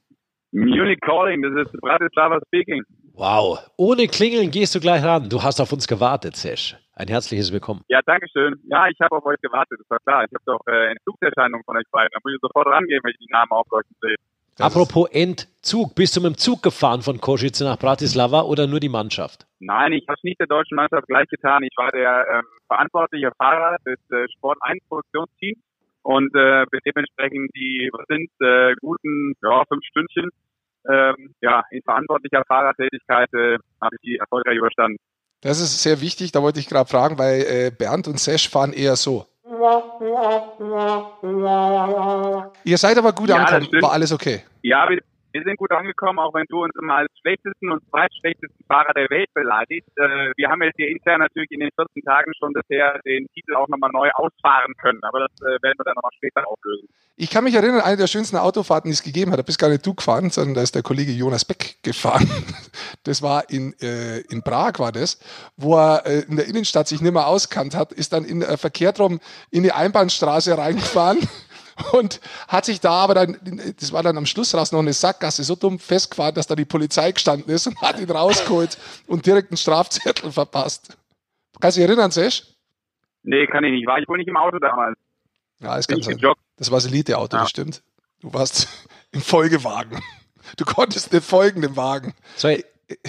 Munich 0.52 1.00
calling, 1.02 1.42
das 1.42 1.68
ist 1.68 1.82
Bratislava 1.82 2.40
speaking. 2.48 2.84
Wow. 3.18 3.58
Ohne 3.78 4.06
Klingeln 4.06 4.52
gehst 4.52 4.76
du 4.76 4.80
gleich 4.80 5.04
ran. 5.04 5.28
Du 5.28 5.42
hast 5.42 5.60
auf 5.60 5.74
uns 5.74 5.88
gewartet, 5.88 6.36
Sesh. 6.36 6.76
Ein 6.94 7.08
herzliches 7.08 7.52
Willkommen. 7.52 7.82
Ja, 7.88 8.00
danke 8.06 8.28
schön. 8.32 8.62
Ja, 8.70 8.88
ich 8.90 9.00
habe 9.02 9.18
auf 9.18 9.26
euch 9.26 9.42
gewartet, 9.42 9.80
das 9.80 9.90
war 9.90 9.98
klar. 10.06 10.24
Ich 10.24 10.32
habe 10.36 10.44
doch 10.46 10.62
äh, 10.68 10.92
Entzugserscheinungen 10.92 11.64
von 11.66 11.78
euch 11.78 11.90
beiden. 11.90 12.10
Da 12.14 12.20
muss 12.24 12.34
ich 12.34 12.40
sofort 12.44 12.68
rangehen, 12.68 13.00
wenn 13.04 13.10
ich 13.10 13.18
die 13.18 13.32
Namen 13.32 13.50
aufleuchten 13.50 13.96
sehe. 14.02 14.16
Apropos 14.60 15.10
Entzug, 15.12 15.96
bist 15.96 16.16
du 16.16 16.22
mit 16.22 16.36
dem 16.36 16.38
Zug 16.38 16.62
gefahren 16.62 17.02
von 17.02 17.20
Košice 17.20 17.62
nach 17.62 17.80
Bratislava 17.80 18.42
oder 18.42 18.68
nur 18.68 18.80
die 18.80 18.90
Mannschaft? 18.90 19.48
Nein, 19.60 19.94
ich 19.94 20.08
habe 20.08 20.18
es 20.18 20.24
nicht 20.24 20.40
der 20.40 20.48
deutschen 20.48 20.76
Mannschaft 20.76 21.08
gleich 21.08 21.28
getan. 21.30 21.64
Ich 21.64 21.76
war 21.76 21.90
der 21.90 22.24
ähm, 22.32 22.44
verantwortliche 22.68 23.32
Fahrer 23.36 23.78
des 23.84 23.98
äh, 24.12 24.28
Sport 24.38 24.60
1 24.62 24.78
Produktionsteams 24.90 25.58
und 26.04 26.36
äh, 26.36 26.66
dementsprechend 26.86 27.50
die 27.56 27.90
was 27.92 28.06
sind 28.08 28.30
äh, 28.42 28.76
guten 28.80 29.34
ja, 29.42 29.64
fünf 29.68 29.84
Stündchen 29.86 30.30
ähm, 30.90 31.34
ja, 31.42 31.64
in 31.72 31.82
verantwortlicher 31.82 32.44
Fahrertätigkeit 32.48 33.34
äh, 33.34 33.58
habe 33.82 33.96
ich 33.96 34.02
die 34.02 34.18
erfolgreich 34.18 34.58
überstanden. 34.58 34.98
Das 35.42 35.60
ist 35.60 35.84
sehr 35.84 36.02
wichtig, 36.02 36.32
da 36.32 36.42
wollte 36.42 36.60
ich 36.60 36.68
gerade 36.68 36.90
fragen, 36.90 37.18
weil 37.18 37.42
äh, 37.42 37.72
Bernd 37.72 38.08
und 38.08 38.20
Sesh 38.20 38.50
fahren 38.50 38.74
eher 38.74 38.96
so. 38.96 39.26
Ihr 42.64 42.78
seid 42.78 42.98
aber 42.98 43.14
gut 43.14 43.30
ja, 43.30 43.36
angekommen, 43.36 43.82
war 43.82 43.92
alles 43.92 44.12
okay? 44.12 44.44
Ja, 44.62 44.90
wir, 44.90 45.00
wir 45.32 45.44
sind 45.44 45.58
gut 45.58 45.72
angekommen, 45.72 46.20
auch 46.20 46.34
wenn 46.34 46.46
du 46.50 46.64
uns 46.64 46.74
immer 46.82 46.96
als 46.96 47.12
schlechtesten 47.22 47.72
und 47.72 47.84
zweitschlechtesten 47.90 48.66
Fahrer 48.68 48.94
der 48.94 49.10
Welt 49.10 49.34
beleidigst. 49.34 49.90
Äh, 49.98 50.32
wir 50.36 50.50
haben 50.50 50.62
jetzt 50.64 50.78
hier 50.78 50.90
intern 50.90 51.20
natürlich 51.20 51.52
in 51.52 51.60
den 51.60 51.70
14 51.76 52.04
Tagen 52.04 52.32
schon 52.40 52.54
bisher 52.54 53.00
den 53.06 53.28
Titel 53.34 53.56
auch 53.56 53.68
nochmal 53.68 53.92
neu 53.92 54.10
ausfahren 54.16 54.74
können, 54.82 55.00
aber 55.04 55.28
das 55.28 55.32
äh, 55.42 55.62
werden 55.62 55.78
wir 55.78 55.84
dann 55.86 55.96
nochmal 55.96 56.12
später 56.16 56.48
auflösen. 56.48 56.88
Ich 57.20 57.32
kann 57.32 57.44
mich 57.44 57.56
erinnern, 57.56 57.82
eine 57.82 57.98
der 57.98 58.08
schönsten 58.08 58.38
Autofahrten, 58.38 58.90
die 58.90 58.94
es 58.94 59.02
gegeben 59.02 59.32
hat, 59.32 59.40
da 59.40 59.44
bist 59.44 59.58
gar 59.58 59.70
nicht 59.70 59.86
du 59.86 59.96
gefahren, 59.96 60.30
sondern 60.30 60.54
da 60.54 60.62
ist 60.62 60.76
der 60.76 60.84
Kollege 60.84 61.12
Jonas 61.12 61.46
Beck 61.46 61.78
gefahren. 61.84 62.30
Das 63.04 63.22
war 63.22 63.50
in, 63.50 63.74
äh, 63.82 64.20
in 64.30 64.44
Prag, 64.44 64.80
war 64.80 64.92
das, 64.92 65.20
wo 65.56 65.78
er 65.78 66.06
äh, 66.06 66.20
in 66.28 66.36
der 66.36 66.46
Innenstadt 66.46 66.90
sich 66.90 67.02
nicht 67.02 67.14
mehr 67.14 67.26
auskannt 67.26 67.74
hat, 67.74 67.94
ist 67.94 68.12
dann 68.12 68.26
in 68.26 68.42
äh, 68.42 68.58
verkehrt 68.58 69.00
rum 69.00 69.22
in 69.50 69.64
die 69.64 69.72
Einbahnstraße 69.72 70.58
reingefahren 70.58 71.20
und 71.94 72.20
hat 72.48 72.66
sich 72.66 72.80
da 72.80 72.92
aber 72.92 73.14
dann, 73.14 73.38
das 73.80 73.92
war 73.92 74.04
dann 74.04 74.18
am 74.18 74.26
Schluss 74.26 74.54
raus 74.54 74.72
noch 74.72 74.80
eine 74.80 74.94
Sackgasse, 74.94 75.44
so 75.44 75.56
dumm 75.56 75.80
festgefahren, 75.80 76.36
dass 76.36 76.48
da 76.48 76.56
die 76.56 76.66
Polizei 76.66 77.12
gestanden 77.12 77.54
ist 77.54 77.68
und 77.68 77.80
hat 77.82 78.00
ihn 78.00 78.10
rausgeholt 78.10 78.78
und 79.08 79.26
direkt 79.26 79.52
einen 79.52 79.58
Strafzettel 79.58 80.32
verpasst. 80.32 80.98
Kannst 81.60 81.78
du 81.78 81.82
dich 81.82 81.90
erinnern, 81.90 82.12
Sesh? 82.12 82.44
Nee, 83.24 83.48
kann 83.48 83.64
ich 83.64 83.72
nicht. 83.72 83.88
War 83.88 84.00
ich 84.00 84.08
wohl 84.08 84.18
nicht 84.18 84.28
im 84.28 84.38
Auto 84.38 84.60
damals. 84.60 84.98
Ja, 85.60 85.76
ist 85.78 85.88
ganz 85.88 86.06
sein. 86.06 86.20
Das 86.58 86.72
war 86.72 86.78
das 86.78 86.88
Elite-Auto, 86.88 87.36
ja. 87.36 87.44
das 87.44 87.50
stimmt. 87.50 87.84
Du 88.22 88.34
warst 88.34 88.68
im 89.12 89.22
Folgewagen. 89.22 90.02
Du 90.56 90.66
konntest 90.66 91.12
nicht 91.12 91.26
folgen 91.26 91.62
dem 91.62 91.76
Wagen. 91.76 92.14
So, 92.36 92.50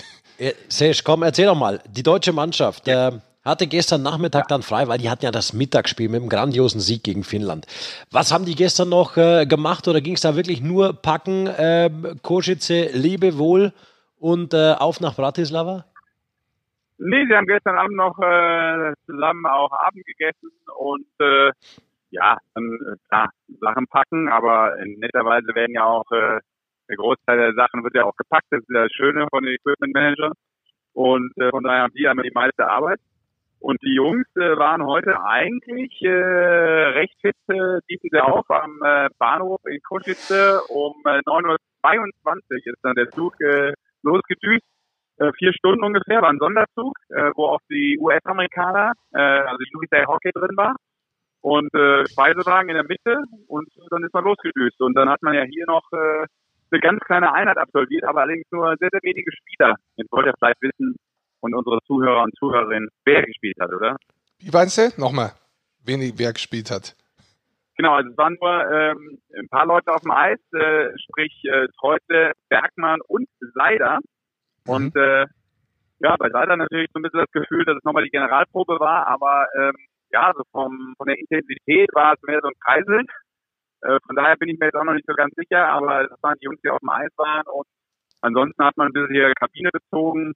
Sesh, 0.68 1.04
komm, 1.04 1.22
erzähl 1.22 1.46
doch 1.46 1.54
mal. 1.54 1.82
Die 1.88 2.02
deutsche 2.02 2.32
Mannschaft, 2.32 2.86
ja. 2.86 3.20
Hatte 3.48 3.66
gestern 3.66 4.02
Nachmittag 4.02 4.48
dann 4.48 4.62
frei, 4.62 4.88
weil 4.88 4.98
die 4.98 5.10
hatten 5.10 5.24
ja 5.24 5.30
das 5.30 5.52
Mittagsspiel 5.52 6.08
mit 6.08 6.20
einem 6.20 6.28
grandiosen 6.28 6.80
Sieg 6.80 7.02
gegen 7.02 7.24
Finnland. 7.24 7.66
Was 8.10 8.32
haben 8.32 8.44
die 8.44 8.54
gestern 8.54 8.88
noch 8.88 9.16
äh, 9.16 9.46
gemacht 9.46 9.88
oder 9.88 10.00
ging 10.00 10.14
es 10.14 10.20
da 10.20 10.36
wirklich 10.36 10.60
nur 10.60 10.92
packen, 10.92 11.46
äh, 11.46 11.90
Koschice, 12.22 12.90
Liebe, 12.92 13.38
Wohl 13.38 13.72
und 14.18 14.54
äh, 14.54 14.74
auf 14.78 15.00
nach 15.00 15.16
Bratislava? 15.16 15.84
Nee, 16.98 17.26
sie 17.28 17.36
haben 17.36 17.46
gestern 17.46 17.78
Abend 17.78 17.96
noch 17.96 18.18
äh, 18.18 18.92
zusammen 19.06 19.46
auch 19.46 19.70
Abend 19.72 20.04
gegessen 20.04 20.50
und 20.76 21.06
äh, 21.20 21.52
ja, 22.10 22.38
dann 22.54 22.64
äh, 22.64 22.96
klar, 23.08 23.30
Sachen 23.60 23.86
packen, 23.86 24.28
aber 24.28 24.74
netterweise 24.84 25.54
werden 25.54 25.74
ja 25.74 25.84
auch 25.84 26.10
äh, 26.10 26.40
der 26.88 26.96
Großteil 26.96 27.38
der 27.38 27.54
Sachen 27.54 27.84
wird 27.84 27.94
ja 27.94 28.04
auch 28.04 28.16
gepackt. 28.16 28.46
Das 28.50 28.60
ist 28.60 28.70
ja 28.70 28.84
das 28.84 28.92
Schöne 28.92 29.26
von 29.30 29.44
den 29.44 29.54
Equipment 29.54 29.94
Manager. 29.94 30.32
Und 30.94 31.32
äh, 31.36 31.50
von 31.50 31.62
daher 31.62 31.82
haben 31.82 31.94
die 31.94 32.08
einmal 32.08 32.24
die 32.24 32.34
meiste 32.34 32.68
Arbeit. 32.68 32.98
Und 33.60 33.82
die 33.82 33.94
Jungs 33.94 34.26
äh, 34.36 34.56
waren 34.56 34.84
heute 34.86 35.20
eigentlich 35.22 36.00
äh, 36.02 36.08
recht 36.08 37.14
fit, 37.20 37.36
äh, 37.48 37.80
liefen 37.88 38.08
sie 38.10 38.20
auf 38.20 38.48
am 38.50 38.80
äh, 38.84 39.08
Bahnhof 39.18 39.60
in 39.66 39.80
Koschitze 39.82 40.60
um 40.68 40.94
äh, 41.04 41.18
9.22 41.20 41.56
Uhr 42.24 42.56
ist 42.56 42.78
dann 42.82 42.94
der 42.94 43.10
Zug 43.10 43.40
äh, 43.40 43.72
losgedüst. 44.02 44.64
Äh, 45.18 45.32
vier 45.36 45.52
Stunden 45.52 45.82
ungefähr, 45.82 46.22
war 46.22 46.30
ein 46.30 46.38
Sonderzug, 46.38 46.96
äh, 47.08 47.32
wo 47.34 47.46
auch 47.46 47.60
die 47.68 47.98
US-Amerikaner, 47.98 48.92
äh, 49.12 49.18
also 49.18 49.58
die 49.58 49.70
Louis 49.72 50.06
Hockey 50.06 50.30
drin 50.30 50.56
war 50.56 50.76
und 51.40 51.72
äh, 51.74 52.06
Speisewagen 52.06 52.70
in 52.70 52.76
der 52.76 52.84
Mitte 52.84 53.22
und 53.46 53.68
dann 53.90 54.04
ist 54.04 54.14
man 54.14 54.24
losgedüst. 54.24 54.80
Und 54.80 54.94
dann 54.94 55.08
hat 55.08 55.22
man 55.22 55.34
ja 55.34 55.42
hier 55.42 55.66
noch 55.66 55.84
äh, 55.92 56.26
eine 56.70 56.80
ganz 56.80 57.00
kleine 57.00 57.32
Einheit 57.32 57.56
absolviert, 57.56 58.04
aber 58.04 58.22
allerdings 58.22 58.46
nur 58.50 58.76
sehr, 58.78 58.90
sehr 58.92 59.02
wenige 59.02 59.32
Spieler. 59.32 59.74
Jetzt 59.96 60.12
wollt 60.12 60.26
ihr 60.26 60.34
vielleicht 60.38 60.62
wissen 60.62 60.96
und 61.40 61.54
unsere 61.54 61.78
Zuhörer 61.86 62.22
und 62.22 62.34
Zuhörerinnen, 62.36 62.88
wer 63.04 63.22
gespielt 63.22 63.56
hat, 63.60 63.72
oder? 63.72 63.96
Wie 64.38 64.50
meinst 64.50 64.78
du? 64.78 65.00
Nochmal, 65.00 65.32
wenig 65.84 66.14
wer 66.16 66.32
gespielt 66.32 66.70
hat. 66.70 66.96
Genau, 67.76 67.94
also 67.94 68.10
es 68.10 68.18
waren 68.18 68.36
nur 68.40 68.70
ähm, 68.72 69.18
ein 69.38 69.48
paar 69.48 69.66
Leute 69.66 69.92
auf 69.92 70.02
dem 70.02 70.10
Eis, 70.10 70.40
äh, 70.52 70.90
sprich 70.98 71.32
äh, 71.44 71.68
Treute, 71.78 72.32
Bergmann 72.48 73.00
und 73.06 73.28
Seider. 73.54 74.00
Mhm. 74.66 74.72
Und 74.72 74.96
äh, 74.96 75.26
ja, 76.00 76.16
bei 76.18 76.30
Seider 76.30 76.56
natürlich 76.56 76.90
so 76.92 76.98
ein 76.98 77.02
bisschen 77.02 77.20
das 77.20 77.30
Gefühl, 77.32 77.64
dass 77.64 77.76
es 77.76 77.84
nochmal 77.84 78.04
die 78.04 78.10
Generalprobe 78.10 78.80
war, 78.80 79.06
aber 79.06 79.46
ähm, 79.56 79.74
ja, 80.10 80.28
also 80.28 80.42
vom, 80.52 80.94
von 80.96 81.06
der 81.06 81.18
Intensität 81.18 81.90
war 81.92 82.14
es 82.14 82.22
mehr 82.22 82.40
so 82.42 82.48
ein 82.48 82.58
Kreiseln. 82.64 83.06
Äh, 83.82 83.98
von 84.06 84.16
daher 84.16 84.36
bin 84.36 84.48
ich 84.48 84.58
mir 84.58 84.66
jetzt 84.66 84.76
auch 84.76 84.84
noch 84.84 84.94
nicht 84.94 85.06
so 85.06 85.14
ganz 85.14 85.34
sicher, 85.36 85.68
aber 85.68 86.08
das 86.08 86.22
waren 86.22 86.36
die 86.40 86.46
Jungs, 86.46 86.60
die 86.62 86.70
auf 86.70 86.80
dem 86.80 86.88
Eis 86.88 87.10
waren. 87.16 87.46
Und 87.46 87.66
ansonsten 88.22 88.64
hat 88.64 88.76
man 88.76 88.88
ein 88.88 88.92
bisschen 88.92 89.12
hier 89.12 89.32
Kabine 89.34 89.70
bezogen, 89.70 90.34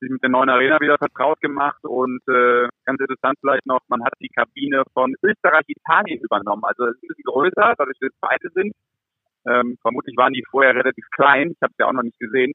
sich 0.00 0.10
mit 0.10 0.22
der 0.22 0.30
neuen 0.30 0.48
Arena 0.48 0.80
wieder 0.80 0.98
vertraut 0.98 1.40
gemacht 1.40 1.82
und 1.84 2.20
äh, 2.28 2.68
ganz 2.84 3.00
interessant 3.00 3.38
vielleicht 3.40 3.66
noch, 3.66 3.80
man 3.88 4.04
hat 4.04 4.14
die 4.20 4.28
Kabine 4.28 4.82
von 4.92 5.14
Österreich-Italien 5.22 6.20
übernommen. 6.20 6.64
Also 6.64 6.86
es 6.86 6.96
ist 6.96 7.02
ein 7.02 7.08
bisschen 7.08 7.32
größer, 7.32 7.74
dadurch, 7.76 7.98
dass 8.00 8.10
es 8.10 8.20
beide 8.20 8.48
sind. 8.54 8.72
Ähm, 9.46 9.76
vermutlich 9.80 10.16
waren 10.16 10.32
die 10.32 10.44
vorher 10.50 10.74
relativ 10.74 11.04
klein. 11.14 11.52
Ich 11.52 11.62
habe 11.62 11.72
es 11.72 11.78
ja 11.78 11.86
auch 11.86 11.92
noch 11.92 12.02
nicht 12.02 12.18
gesehen, 12.18 12.52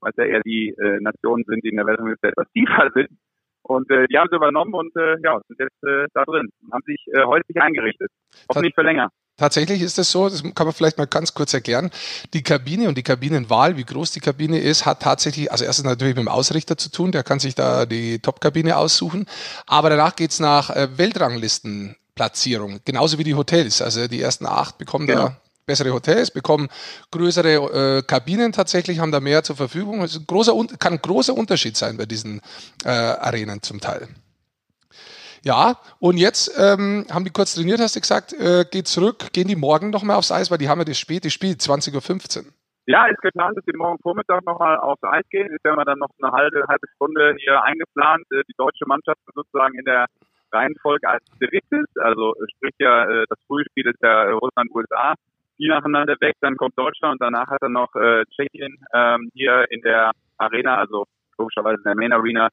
weil 0.00 0.10
es 0.10 0.16
ja 0.16 0.24
eher 0.24 0.42
die 0.42 0.74
äh, 0.78 1.00
Nationen 1.00 1.44
sind, 1.46 1.64
die 1.64 1.70
in 1.70 1.76
der 1.76 1.86
Weltrangliste 1.86 2.28
etwas 2.28 2.48
tiefer 2.52 2.90
sind. 2.94 3.10
Und 3.62 3.90
äh, 3.90 4.06
die 4.06 4.18
haben 4.18 4.28
sie 4.30 4.36
übernommen 4.36 4.74
und 4.74 4.94
äh, 4.96 5.16
ja, 5.22 5.38
sind 5.46 5.58
jetzt 5.60 5.82
äh, 5.84 6.06
da 6.14 6.24
drin 6.24 6.48
und 6.62 6.72
haben 6.72 6.82
sich 6.86 7.04
äh, 7.12 7.24
häuslich 7.24 7.60
eingerichtet. 7.60 8.10
Hoffentlich 8.48 8.74
für 8.74 8.82
länger. 8.82 9.10
Tatsächlich 9.38 9.82
ist 9.82 9.98
es 9.98 10.10
so, 10.10 10.28
das 10.28 10.42
kann 10.42 10.66
man 10.66 10.74
vielleicht 10.74 10.98
mal 10.98 11.06
ganz 11.06 11.32
kurz 11.32 11.54
erklären. 11.54 11.90
Die 12.34 12.42
Kabine 12.42 12.88
und 12.88 12.98
die 12.98 13.04
Kabinenwahl, 13.04 13.76
wie 13.76 13.84
groß 13.84 14.10
die 14.10 14.20
Kabine 14.20 14.58
ist, 14.58 14.84
hat 14.84 15.00
tatsächlich, 15.00 15.50
also 15.52 15.64
erstens 15.64 15.86
natürlich 15.86 16.16
mit 16.16 16.24
dem 16.24 16.28
Ausrichter 16.28 16.76
zu 16.76 16.90
tun, 16.90 17.12
der 17.12 17.22
kann 17.22 17.38
sich 17.38 17.54
da 17.54 17.86
die 17.86 18.18
Top-Kabine 18.18 18.76
aussuchen, 18.76 19.26
aber 19.66 19.90
danach 19.90 20.16
geht's 20.16 20.40
nach 20.40 20.70
äh, 20.70 20.98
Weltranglistenplatzierung, 20.98 22.80
genauso 22.84 23.18
wie 23.18 23.24
die 23.24 23.36
Hotels. 23.36 23.80
Also 23.80 24.08
die 24.08 24.20
ersten 24.20 24.44
acht 24.44 24.76
bekommen 24.76 25.06
genau. 25.06 25.28
da 25.28 25.36
bessere 25.68 25.92
Hotels, 25.92 26.32
bekommen 26.32 26.68
größere 27.12 27.98
äh, 27.98 28.02
Kabinen 28.02 28.52
tatsächlich, 28.52 28.98
haben 28.98 29.12
da 29.12 29.20
mehr 29.20 29.44
zur 29.44 29.54
Verfügung. 29.54 30.02
Es 30.02 30.26
großer, 30.26 30.52
kann 30.80 30.94
ein 30.94 31.02
großer 31.02 31.34
Unterschied 31.34 31.76
sein 31.76 31.96
bei 31.96 32.06
diesen 32.06 32.40
äh, 32.84 32.88
Arenen 32.88 33.62
zum 33.62 33.80
Teil. 33.80 34.08
Ja, 35.48 35.80
und 35.98 36.18
jetzt 36.18 36.52
ähm, 36.60 37.06
haben 37.08 37.24
die 37.24 37.32
kurz 37.32 37.54
trainiert, 37.54 37.80
hast 37.80 37.96
du 37.96 38.00
gesagt, 38.00 38.34
äh, 38.34 38.66
geht 38.70 38.86
zurück, 38.86 39.32
gehen 39.32 39.48
die 39.48 39.56
morgen 39.56 39.88
nochmal 39.88 40.16
aufs 40.16 40.30
Eis, 40.30 40.50
weil 40.50 40.58
die 40.58 40.68
haben 40.68 40.78
ja 40.80 40.84
das 40.84 40.98
späte 40.98 41.30
Spiel, 41.30 41.52
20.15 41.56 42.44
Uhr. 42.44 42.52
Ja, 42.84 43.06
ist 43.06 43.22
geplant, 43.22 43.56
dass 43.56 43.64
die 43.64 43.74
morgen 43.74 43.96
Vormittag 44.02 44.44
nochmal 44.44 44.76
aufs 44.76 45.02
Eis 45.04 45.24
gehen. 45.30 45.48
Ist 45.48 45.64
ja 45.64 45.72
immer 45.72 45.86
dann 45.86 46.00
noch 46.00 46.10
eine 46.20 46.32
halbe, 46.32 46.64
halbe 46.68 46.86
Stunde 46.96 47.34
hier 47.38 47.62
eingeplant. 47.62 48.26
Äh, 48.30 48.42
die 48.46 48.52
deutsche 48.58 48.84
Mannschaft 48.86 49.20
sozusagen 49.34 49.78
in 49.78 49.86
der 49.86 50.04
Reihenfolge 50.52 51.08
als 51.08 51.24
drittes, 51.40 51.86
also 51.96 52.34
sprich 52.54 52.74
ja, 52.78 53.04
äh, 53.08 53.24
das 53.30 53.38
Frühspiel 53.46 53.86
ist 53.88 54.02
ja 54.02 54.28
Russland-USA, 54.32 55.14
die 55.58 55.68
nacheinander 55.68 56.16
weg, 56.20 56.34
dann 56.42 56.58
kommt 56.58 56.76
Deutschland 56.76 57.12
und 57.12 57.22
danach 57.22 57.48
hat 57.48 57.62
er 57.62 57.70
noch 57.70 57.94
äh, 57.94 58.24
Tschechien 58.36 58.76
ähm, 58.92 59.30
hier 59.32 59.64
in 59.70 59.80
der 59.80 60.12
Arena, 60.36 60.76
also 60.76 61.06
logischerweise 61.38 61.78
in 61.78 61.84
der 61.84 61.96
Main 61.96 62.12
Arena, 62.12 62.48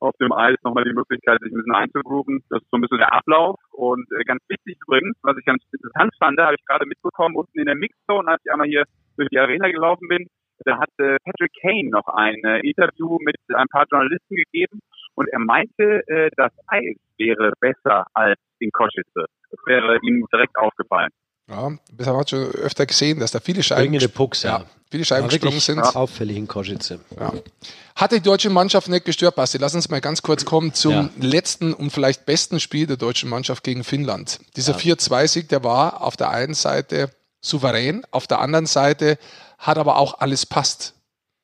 auf 0.00 0.14
dem 0.20 0.32
Eis 0.32 0.56
nochmal 0.62 0.84
die 0.84 0.92
Möglichkeit, 0.92 1.40
sich 1.40 1.52
ein 1.52 1.56
bisschen 1.56 1.74
einzugrooven. 1.74 2.44
Das 2.50 2.62
ist 2.62 2.70
so 2.70 2.76
ein 2.76 2.80
bisschen 2.80 2.98
der 2.98 3.12
Ablauf. 3.12 3.58
Und 3.72 4.06
äh, 4.12 4.24
ganz 4.24 4.42
wichtig 4.48 4.78
übrigens, 4.86 5.16
was 5.22 5.36
ich 5.38 5.44
ganz 5.44 5.62
interessant 5.72 6.12
fand, 6.18 6.38
habe 6.40 6.54
ich 6.54 6.64
gerade 6.66 6.86
mitbekommen, 6.86 7.36
unten 7.36 7.58
in 7.58 7.66
der 7.66 7.76
Mixzone, 7.76 8.30
als 8.30 8.42
ich 8.44 8.52
einmal 8.52 8.68
hier 8.68 8.84
durch 9.16 9.28
die 9.30 9.38
Arena 9.38 9.68
gelaufen 9.68 10.08
bin, 10.08 10.26
da 10.64 10.78
hat 10.78 10.90
Patrick 10.96 11.52
Kane 11.60 11.90
noch 11.90 12.06
ein 12.08 12.42
äh, 12.44 12.60
Interview 12.60 13.18
mit 13.20 13.36
ein 13.54 13.68
paar 13.68 13.86
Journalisten 13.90 14.34
gegeben 14.34 14.80
und 15.14 15.28
er 15.28 15.38
meinte, 15.38 16.06
äh, 16.08 16.30
das 16.36 16.52
Eis 16.66 16.96
wäre 17.16 17.52
besser 17.60 18.06
als 18.14 18.38
in 18.58 18.70
Koschitze. 18.72 19.26
Das 19.50 19.60
wäre 19.66 19.98
ihm 20.02 20.26
direkt 20.32 20.56
aufgefallen. 20.56 21.10
Ja, 21.48 21.72
das 21.92 22.06
haben 22.06 22.18
wir 22.18 22.28
schon 22.28 22.50
öfter 22.52 22.84
gesehen, 22.84 23.20
dass 23.20 23.30
da 23.30 23.40
viele 23.40 23.62
Scheiben, 23.62 23.98
Pucks, 24.10 24.42
ja. 24.42 24.58
ja. 24.58 24.64
viele 24.90 25.04
Scheiben 25.04 25.28
gesprungen 25.28 25.60
sind. 25.60 25.80
Auffällig 25.80 26.36
in 26.36 26.46
Košice. 26.46 26.98
Ja. 27.18 27.32
Hat 27.96 28.12
die 28.12 28.20
deutsche 28.20 28.50
Mannschaft 28.50 28.88
nicht 28.88 29.06
gestört, 29.06 29.34
Basti? 29.34 29.56
Lass 29.58 29.74
uns 29.74 29.88
mal 29.88 30.00
ganz 30.00 30.22
kurz 30.22 30.44
kommen 30.44 30.74
zum 30.74 30.92
ja. 30.92 31.10
letzten 31.18 31.72
und 31.72 31.90
vielleicht 31.90 32.26
besten 32.26 32.60
Spiel 32.60 32.86
der 32.86 32.98
deutschen 32.98 33.30
Mannschaft 33.30 33.64
gegen 33.64 33.82
Finnland. 33.82 34.40
Dieser 34.56 34.78
ja. 34.78 34.94
4-2-Sieg, 34.94 35.48
der 35.48 35.64
war 35.64 36.02
auf 36.02 36.16
der 36.16 36.30
einen 36.30 36.54
Seite 36.54 37.10
souverän, 37.40 38.02
auf 38.10 38.26
der 38.26 38.40
anderen 38.40 38.66
Seite 38.66 39.18
hat 39.58 39.78
aber 39.78 39.96
auch 39.96 40.20
alles 40.20 40.44
passt 40.44 40.94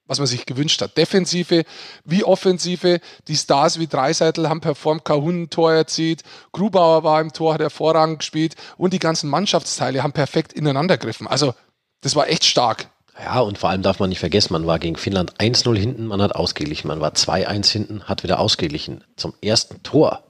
was 0.06 0.18
man 0.18 0.26
sich 0.26 0.46
gewünscht 0.46 0.80
hat. 0.82 0.96
Defensive 0.96 1.64
wie 2.04 2.24
Offensive. 2.24 3.00
Die 3.28 3.36
Stars 3.36 3.78
wie 3.78 3.86
Dreiseitel 3.86 4.48
haben 4.48 4.60
performt, 4.60 5.04
Kahun 5.04 5.42
ein 5.42 5.50
Tor 5.50 5.72
erzielt, 5.72 6.22
Grubauer 6.52 7.04
war 7.04 7.20
im 7.20 7.32
Tor, 7.32 7.54
hat 7.54 7.60
hervorragend 7.60 8.20
gespielt 8.20 8.54
und 8.76 8.92
die 8.92 8.98
ganzen 8.98 9.30
Mannschaftsteile 9.30 10.02
haben 10.02 10.12
perfekt 10.12 10.52
ineinander 10.52 10.98
gegriffen. 10.98 11.26
Also 11.26 11.54
das 12.00 12.16
war 12.16 12.28
echt 12.28 12.44
stark. 12.44 12.88
Ja, 13.22 13.40
und 13.40 13.58
vor 13.58 13.70
allem 13.70 13.82
darf 13.82 14.00
man 14.00 14.08
nicht 14.08 14.18
vergessen, 14.18 14.52
man 14.52 14.66
war 14.66 14.78
gegen 14.78 14.96
Finnland 14.96 15.34
1-0 15.38 15.76
hinten, 15.76 16.06
man 16.06 16.20
hat 16.20 16.34
ausgeglichen, 16.34 16.88
man 16.88 17.00
war 17.00 17.12
2-1 17.12 17.70
hinten, 17.70 18.04
hat 18.04 18.24
wieder 18.24 18.40
ausgeglichen. 18.40 19.04
Zum 19.16 19.34
ersten 19.40 19.82
Tor 19.84 20.24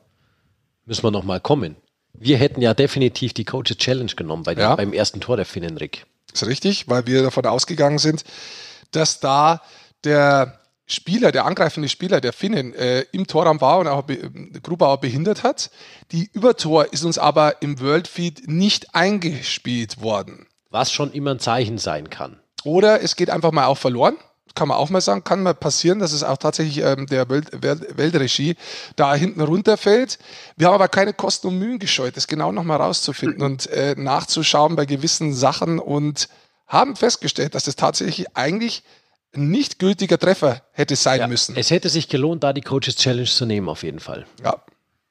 müssen 0.85 1.03
wir 1.03 1.11
noch 1.11 1.25
mal 1.25 1.41
kommen. 1.41 1.77
Wir 2.13 2.37
hätten 2.37 2.61
ja 2.61 2.75
definitiv 2.75 3.33
die 3.33 3.45
Coaches 3.45 3.79
Challenge 3.79 4.13
genommen 4.15 4.43
bei 4.45 4.53
ja. 4.53 4.77
beim 4.77 4.93
ersten 4.93 5.21
Tor 5.21 5.37
der 5.37 5.47
Finnen, 5.47 5.79
Rick. 5.79 6.07
Ist 6.33 6.47
richtig, 6.47 6.89
weil 6.89 7.07
wir 7.07 7.23
davon 7.23 7.47
ausgegangen 7.47 7.99
sind, 7.99 8.25
dass 8.95 9.21
da 9.21 9.63
der 10.05 10.61
Spieler, 10.87 11.33
der 11.33 11.47
angreifende 11.47 11.89
Spieler 11.89 12.21
der 12.21 12.33
Finnen 12.33 12.75
äh, 12.75 13.07
im 13.13 13.27
Torraum 13.27 13.61
war 13.61 13.79
und 13.79 13.89
auch 13.89 14.03
be 14.03 14.31
Grubauer 14.63 15.01
behindert 15.01 15.43
hat. 15.43 15.71
Die 16.13 16.29
Übertor 16.33 16.93
ist 16.93 17.05
uns 17.05 17.17
aber 17.19 17.63
im 17.63 17.81
Worldfeed 17.81 18.49
nicht 18.49 18.95
eingespielt 18.95 20.03
worden. 20.03 20.47
Was 20.71 20.93
schon 20.93 21.13
immer 21.13 21.33
ein 21.33 21.39
Zeichen 21.39 21.79
sein 21.79 22.11
kann. 22.11 22.39
Oder 22.65 23.03
es 23.03 23.17
geht 23.17 23.31
einfach 23.31 23.53
mal 23.53 23.67
auch 23.67 23.79
verloren. 23.79 24.17
Kann 24.55 24.69
man 24.69 24.77
auch 24.77 24.91
mal 24.91 25.01
sagen, 25.01 25.25
kann 25.25 25.43
mal 25.43 25.55
passieren, 25.55 25.99
dass 25.99 26.13
es 26.13 26.23
auch 26.23 26.37
tatsächlich 26.37 26.85
ähm, 26.85 27.07
der 27.07 27.29
Welt, 27.29 27.51
Welt, 27.63 27.97
Weltregie 27.97 28.55
da 28.95 29.15
hinten 29.15 29.41
runterfällt. 29.41 30.19
Wir 30.57 30.69
haben 30.69 30.75
aber 30.75 30.89
keine 30.89 31.13
Kosten 31.13 31.49
und 31.49 31.59
Mühen 31.59 31.81
gescheut, 31.81 32.17
das 32.17 32.29
genau 32.29 32.53
nochmal 32.53 32.81
rauszufinden 32.81 33.43
und 33.43 33.67
äh, 33.69 33.95
nachzuschauen 33.97 34.77
bei 34.77 34.85
gewissen 34.85 35.35
Sachen 35.35 35.79
und 35.79 36.29
haben 36.67 36.97
festgestellt, 36.97 37.55
dass 37.55 37.65
das 37.65 37.77
tatsächlich 37.77 38.37
eigentlich 38.37 38.83
ein 39.35 39.51
nicht 39.51 39.79
gültiger 39.79 40.19
Treffer 40.19 40.63
hätte 40.73 40.97
sein 40.97 41.21
ja, 41.21 41.27
müssen. 41.27 41.57
Es 41.57 41.71
hätte 41.71 41.89
sich 41.89 42.09
gelohnt, 42.09 42.45
da 42.45 42.53
die 42.53 42.61
Coaches 42.61 42.97
Challenge 42.97 43.29
zu 43.29 43.47
nehmen, 43.47 43.69
auf 43.69 43.83
jeden 43.83 44.01
Fall. 44.01 44.27
Ja. 44.43 44.63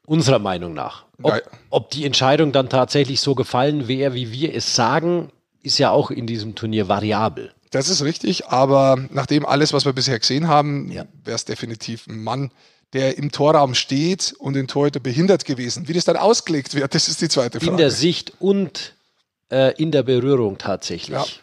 Unserer 0.06 0.40
Meinung 0.40 0.74
nach. 0.74 1.06
Ob, 1.22 1.42
ob 1.70 1.92
die 1.92 2.06
Entscheidung 2.06 2.52
dann 2.52 2.70
tatsächlich 2.70 3.22
so 3.22 3.36
gefallen 3.36 3.88
wäre, 3.88 4.14
wie 4.14 4.32
wir 4.32 4.54
es 4.54 4.76
sagen, 4.76 5.32
ist 5.62 5.78
ja 5.78 5.92
auch 5.92 6.12
in 6.12 6.28
diesem 6.28 6.56
Turnier 6.56 6.90
variabel. 6.90 7.54
Das 7.72 7.90
ist 7.90 8.04
richtig, 8.04 8.48
aber 8.48 8.98
nachdem 9.10 9.46
alles, 9.46 9.74
was 9.74 9.86
wir 9.86 9.94
bisher 9.94 10.20
gesehen 10.20 10.48
haben, 10.48 10.92
ja. 10.92 11.06
wäre 11.24 11.36
es 11.36 11.46
definitiv 11.46 12.06
ein 12.08 12.22
Mann, 12.22 12.52
der 12.92 13.18
im 13.18 13.32
Torraum 13.32 13.74
steht 13.74 14.36
und 14.38 14.54
den 14.54 14.68
Torhüter 14.68 15.00
behindert 15.00 15.46
gewesen. 15.46 15.88
Wie 15.88 15.94
das 15.94 16.06
dann 16.06 16.18
ausgelegt 16.18 16.76
wird, 16.76 16.94
das 16.96 17.08
ist 17.08 17.22
die 17.22 17.30
zweite 17.30 17.60
Frage. 17.60 17.72
In 17.72 17.78
der 17.78 17.92
Sicht 17.92 18.34
und 18.40 18.94
äh, 19.50 19.74
in 19.82 19.92
der 19.92 20.04
Berührung 20.04 20.58
tatsächlich. 20.58 21.42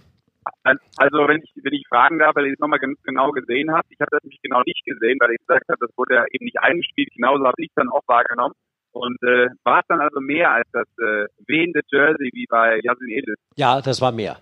Also 0.63 1.29
wenn 1.29 1.43
ich, 1.43 1.53
wenn 1.63 1.73
ich 1.73 1.87
fragen 1.89 2.19
darf, 2.19 2.35
weil 2.35 2.47
ich 2.47 2.55
es 2.55 2.59
nochmal 2.59 2.79
ganz 2.79 2.99
genau 3.03 3.31
gesehen 3.33 3.71
habe, 3.73 3.87
ich 3.91 4.01
habe 4.01 4.11
das 4.11 4.23
nämlich 4.23 4.41
genau 4.43 4.63
nicht 4.65 4.85
gesehen, 4.85 5.19
weil 5.21 5.33
ich 5.33 5.39
gesagt 5.47 5.69
habe, 5.69 5.79
das 5.81 5.97
wurde 5.97 6.15
ja 6.15 6.25
eben 6.33 6.45
nicht 6.45 6.59
eingespielt, 6.61 7.09
genauso 7.15 7.45
habe 7.45 7.55
ich 7.59 7.69
es 7.69 7.75
dann 7.75 7.91
auch 7.91 8.03
wahrgenommen. 8.07 8.55
Und 8.93 9.23
äh, 9.23 9.49
war 9.63 9.81
es 9.81 9.87
dann 9.89 10.01
also 10.01 10.21
mehr 10.21 10.51
als 10.51 10.67
das 10.73 10.87
äh, 10.99 11.27
wehende 11.47 11.81
Jersey 11.91 12.31
wie 12.33 12.47
bei 12.49 12.81
Yasin 12.83 13.09
Edis? 13.09 13.37
Ja, 13.57 13.81
das 13.81 14.01
war 14.01 14.11
mehr. 14.13 14.39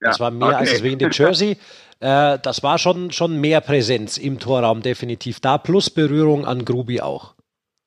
Ja, 0.00 0.08
das 0.08 0.20
war 0.20 0.30
mehr 0.30 0.48
okay. 0.48 0.56
als 0.56 0.72
das 0.72 0.82
wehende 0.82 1.08
Jersey. 1.12 1.56
Äh, 1.98 2.38
das 2.42 2.62
war 2.62 2.76
schon, 2.76 3.10
schon 3.10 3.40
mehr 3.40 3.62
Präsenz 3.62 4.18
im 4.18 4.38
Torraum, 4.38 4.82
definitiv 4.82 5.40
da, 5.40 5.56
plus 5.56 5.88
Berührung 5.88 6.44
an 6.44 6.66
Grubi 6.66 7.00
auch. 7.00 7.34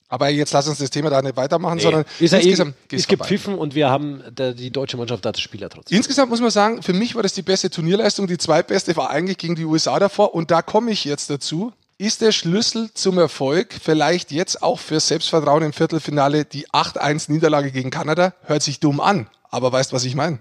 Aber 0.09 0.29
jetzt 0.29 0.51
lass 0.53 0.67
uns 0.67 0.79
das 0.79 0.89
Thema 0.89 1.11
da 1.11 1.21
nicht 1.21 1.37
weitermachen, 1.37 1.77
nee. 1.77 1.83
sondern 1.83 2.05
ist 2.19 2.33
er 2.33 2.39
insgesamt 2.39 2.75
ist 2.91 3.07
gepfiffen 3.07 3.55
und 3.55 3.75
wir 3.75 3.89
haben 3.89 4.23
der, 4.31 4.53
die 4.53 4.71
deutsche 4.71 4.97
Mannschaft 4.97 5.25
als 5.25 5.39
Spieler 5.39 5.69
trotzdem. 5.69 5.95
Insgesamt 5.95 6.31
muss 6.31 6.41
man 6.41 6.49
sagen, 6.49 6.81
für 6.81 6.93
mich 6.93 7.13
war 7.13 7.21
das 7.21 7.33
die 7.33 7.43
beste 7.43 7.69
Turnierleistung. 7.69 8.25
Die 8.25 8.39
zweitbeste 8.39 8.97
war 8.97 9.11
eigentlich 9.11 9.37
gegen 9.37 9.55
die 9.55 9.65
USA 9.65 9.99
davor. 9.99 10.33
Und 10.33 10.49
da 10.49 10.63
komme 10.63 10.91
ich 10.91 11.05
jetzt 11.05 11.29
dazu. 11.29 11.71
Ist 11.99 12.21
der 12.21 12.31
Schlüssel 12.31 12.89
zum 12.93 13.17
Erfolg 13.19 13.75
vielleicht 13.79 14.31
jetzt 14.31 14.63
auch 14.63 14.79
für 14.79 14.99
Selbstvertrauen 14.99 15.63
im 15.63 15.73
Viertelfinale 15.73 16.45
die 16.45 16.67
8-1 16.69 17.31
Niederlage 17.31 17.71
gegen 17.71 17.91
Kanada? 17.91 18.33
Hört 18.43 18.63
sich 18.63 18.79
dumm 18.79 19.01
an, 19.01 19.29
aber 19.51 19.71
weißt, 19.71 19.93
was 19.93 20.05
ich 20.05 20.15
meine? 20.15 20.39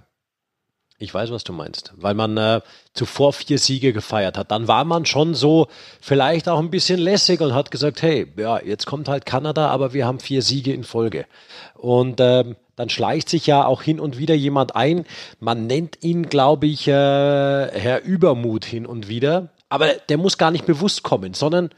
Ich 1.01 1.15
weiß, 1.15 1.31
was 1.31 1.45
du 1.45 1.53
meinst, 1.53 1.93
weil 1.97 2.15
man 2.15 2.37
äh, 2.37 2.61
zuvor 2.93 3.33
vier 3.33 3.59
Siege 3.59 3.93
gefeiert 3.93 4.37
hat. 4.37 4.51
Dann 4.51 4.67
war 4.67 4.85
man 4.85 5.07
schon 5.07 5.35
so 5.35 5.69
vielleicht 6.01 6.49
auch 6.49 6.59
ein 6.59 6.71
bisschen 6.71 6.99
lässig 6.99 7.41
und 7.41 7.55
hat 7.55 7.71
gesagt, 7.71 8.03
hey, 8.03 8.27
ja, 8.37 8.61
jetzt 8.61 8.87
kommt 8.87 9.09
halt 9.09 9.25
Kanada, 9.25 9.69
aber 9.69 9.93
wir 9.93 10.07
haben 10.07 10.19
vier 10.19 10.43
Siege 10.43 10.73
in 10.73 10.83
Folge. 10.83 11.27
Und 11.75 12.21
ähm, 12.21 12.57
dann 12.75 12.89
schleicht 12.89 13.29
sich 13.29 13.47
ja 13.47 13.65
auch 13.65 13.83
hin 13.83 14.01
und 14.01 14.19
wieder 14.19 14.35
jemand 14.35 14.75
ein. 14.75 15.05
Man 15.39 15.69
nennt 15.69 16.03
ihn, 16.03 16.29
glaube 16.29 16.67
ich, 16.67 16.89
äh, 16.89 16.93
Herr 16.93 18.03
Übermut 18.03 18.65
hin 18.65 18.85
und 18.85 19.07
wieder. 19.07 19.51
Aber 19.69 19.87
der 20.09 20.19
muss 20.19 20.37
gar 20.37 20.51
nicht 20.51 20.67
bewusst 20.67 21.05
kommen, 21.05 21.33
sondern 21.33 21.71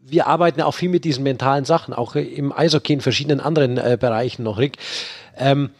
wir 0.00 0.26
arbeiten 0.26 0.58
ja 0.58 0.66
auch 0.66 0.74
viel 0.74 0.88
mit 0.88 1.04
diesen 1.04 1.22
mentalen 1.22 1.64
Sachen, 1.64 1.94
auch 1.94 2.16
im 2.16 2.52
Eishockey 2.52 2.94
in 2.94 3.00
verschiedenen 3.00 3.38
anderen 3.38 3.78
äh, 3.78 3.96
Bereichen 4.00 4.42
noch, 4.42 4.58
Rick. 4.58 4.78
Ähm, 5.36 5.70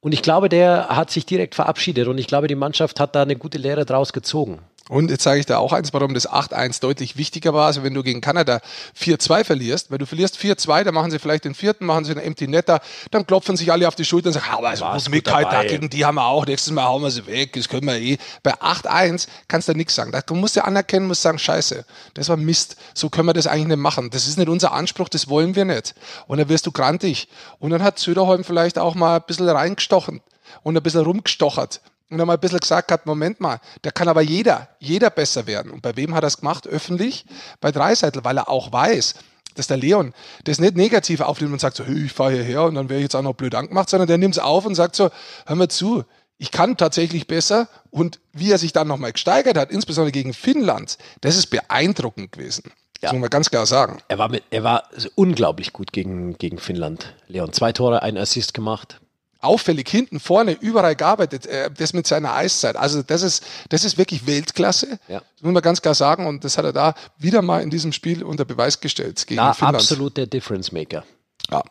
und 0.00 0.12
ich 0.12 0.22
glaube, 0.22 0.48
der 0.48 0.88
hat 0.88 1.10
sich 1.10 1.26
direkt 1.26 1.54
verabschiedet 1.54 2.08
und 2.08 2.18
ich 2.18 2.26
glaube, 2.26 2.48
die 2.48 2.54
Mannschaft 2.54 3.00
hat 3.00 3.14
da 3.14 3.22
eine 3.22 3.36
gute 3.36 3.58
Lehre 3.58 3.84
draus 3.84 4.12
gezogen. 4.12 4.60
Und 4.90 5.08
jetzt 5.08 5.22
zeige 5.22 5.38
ich 5.38 5.46
dir 5.46 5.60
auch 5.60 5.72
eins, 5.72 5.92
warum 5.92 6.14
das 6.14 6.28
8-1 6.28 6.80
deutlich 6.80 7.16
wichtiger 7.16 7.54
war. 7.54 7.66
Also 7.66 7.84
wenn 7.84 7.94
du 7.94 8.02
gegen 8.02 8.20
Kanada 8.20 8.60
4-2 8.98 9.44
verlierst, 9.44 9.92
weil 9.92 9.98
du 9.98 10.04
verlierst 10.04 10.36
4-2, 10.36 10.82
dann 10.82 10.94
machen 10.94 11.12
sie 11.12 11.20
vielleicht 11.20 11.44
den 11.44 11.54
vierten, 11.54 11.86
machen 11.86 12.04
sie 12.04 12.10
einen 12.10 12.20
Empty 12.20 12.48
Netter, 12.48 12.80
dann 13.12 13.24
klopfen 13.24 13.56
sich 13.56 13.70
alle 13.70 13.86
auf 13.86 13.94
die 13.94 14.04
Schulter 14.04 14.30
und 14.30 14.32
sagen, 14.32 14.46
aber 14.50 14.70
also 14.70 14.84
muss 14.86 15.08
mit 15.08 15.32
halt, 15.32 15.68
gegen 15.68 15.90
die 15.90 16.04
haben 16.04 16.16
wir 16.16 16.26
auch, 16.26 16.44
nächstes 16.44 16.72
Mal 16.72 16.86
hauen 16.86 17.02
wir 17.02 17.12
sie 17.12 17.24
weg, 17.28 17.52
das 17.52 17.68
können 17.68 17.86
wir 17.86 18.00
eh. 18.00 18.18
Bei 18.42 18.54
8-1 18.54 19.28
kannst 19.46 19.68
du 19.68 19.74
nichts 19.74 19.94
sagen. 19.94 20.12
Du 20.26 20.34
musst 20.34 20.56
ja 20.56 20.64
anerkennen, 20.64 21.06
musst 21.06 21.22
sagen, 21.22 21.38
scheiße, 21.38 21.84
das 22.14 22.28
war 22.28 22.36
Mist, 22.36 22.74
so 22.92 23.10
können 23.10 23.28
wir 23.28 23.32
das 23.32 23.46
eigentlich 23.46 23.68
nicht 23.68 23.76
machen. 23.76 24.10
Das 24.10 24.26
ist 24.26 24.38
nicht 24.38 24.48
unser 24.48 24.72
Anspruch, 24.72 25.08
das 25.08 25.28
wollen 25.28 25.54
wir 25.54 25.66
nicht. 25.66 25.94
Und 26.26 26.38
dann 26.38 26.48
wirst 26.48 26.66
du 26.66 26.72
grantig. 26.72 27.28
Und 27.60 27.70
dann 27.70 27.84
hat 27.84 28.00
Söderholm 28.00 28.42
vielleicht 28.42 28.76
auch 28.76 28.96
mal 28.96 29.18
ein 29.18 29.22
bisschen 29.24 29.48
reingestochen 29.48 30.20
und 30.64 30.76
ein 30.76 30.82
bisschen 30.82 31.02
rumgestochert 31.02 31.80
und 32.10 32.18
dann 32.18 32.26
mal 32.26 32.34
ein 32.34 32.40
bisschen 32.40 32.58
gesagt 32.58 32.90
hat, 32.90 33.06
Moment 33.06 33.40
mal, 33.40 33.60
da 33.82 33.90
kann 33.90 34.08
aber 34.08 34.20
jeder, 34.20 34.68
jeder 34.78 35.10
besser 35.10 35.46
werden. 35.46 35.70
Und 35.70 35.82
bei 35.82 35.96
wem 35.96 36.14
hat 36.14 36.24
er 36.24 36.28
es 36.28 36.38
gemacht? 36.38 36.66
Öffentlich? 36.66 37.24
Bei 37.60 37.70
Dreiseitel, 37.70 38.24
weil 38.24 38.36
er 38.36 38.48
auch 38.48 38.72
weiß, 38.72 39.14
dass 39.54 39.68
der 39.68 39.76
Leon 39.76 40.12
das 40.44 40.58
nicht 40.58 40.76
negativ 40.76 41.20
aufnimmt 41.20 41.52
und 41.52 41.60
sagt 41.60 41.76
so, 41.76 41.84
ich 41.84 42.12
fahre 42.12 42.32
hierher 42.32 42.64
und 42.64 42.74
dann 42.74 42.88
wäre 42.88 42.98
ich 43.00 43.04
jetzt 43.04 43.14
auch 43.14 43.22
noch 43.22 43.34
blöd 43.34 43.54
angemacht, 43.54 43.88
sondern 43.88 44.08
der 44.08 44.18
nimmt 44.18 44.34
es 44.34 44.38
auf 44.42 44.66
und 44.66 44.74
sagt 44.74 44.96
so, 44.96 45.10
hör 45.46 45.56
mal 45.56 45.68
zu, 45.68 46.04
ich 46.38 46.50
kann 46.50 46.76
tatsächlich 46.76 47.26
besser 47.26 47.68
und 47.90 48.18
wie 48.32 48.50
er 48.50 48.58
sich 48.58 48.72
dann 48.72 48.88
nochmal 48.88 49.12
gesteigert 49.12 49.56
hat, 49.56 49.70
insbesondere 49.70 50.12
gegen 50.12 50.32
Finnland, 50.32 50.98
das 51.20 51.36
ist 51.36 51.46
beeindruckend 51.48 52.32
gewesen. 52.32 52.64
Ja. 52.66 53.08
Das 53.08 53.12
muss 53.12 53.20
man 53.20 53.30
ganz 53.30 53.50
klar 53.50 53.66
sagen. 53.66 53.98
Er 54.08 54.18
war, 54.18 54.28
mit, 54.28 54.44
er 54.50 54.62
war 54.62 54.84
unglaublich 55.14 55.72
gut 55.72 55.92
gegen, 55.92 56.36
gegen 56.38 56.58
Finnland. 56.58 57.14
Leon, 57.28 57.52
zwei 57.52 57.72
Tore, 57.72 58.02
ein 58.02 58.16
Assist 58.18 58.52
gemacht 58.54 59.00
auffällig 59.40 59.88
hinten, 59.88 60.20
vorne, 60.20 60.56
überall 60.60 60.94
gearbeitet, 60.94 61.46
äh, 61.46 61.70
das 61.70 61.92
mit 61.92 62.06
seiner 62.06 62.34
Eiszeit. 62.34 62.76
Also 62.76 63.02
das 63.02 63.22
ist, 63.22 63.68
das 63.70 63.84
ist 63.84 63.98
wirklich 63.98 64.26
Weltklasse, 64.26 64.98
ja. 65.08 65.20
das 65.20 65.42
muss 65.42 65.52
man 65.52 65.62
ganz 65.62 65.82
klar 65.82 65.94
sagen. 65.94 66.26
Und 66.26 66.44
das 66.44 66.58
hat 66.58 66.64
er 66.64 66.72
da 66.72 66.94
wieder 67.18 67.42
mal 67.42 67.62
in 67.62 67.70
diesem 67.70 67.92
Spiel 67.92 68.22
unter 68.22 68.44
Beweis 68.44 68.80
gestellt 68.80 69.26
gegen 69.26 69.40
Finnland. 69.40 69.76
absolut 69.76 70.16
der 70.16 70.26
Difference 70.26 70.72
Maker. 70.72 71.04
Ja. 71.50 71.62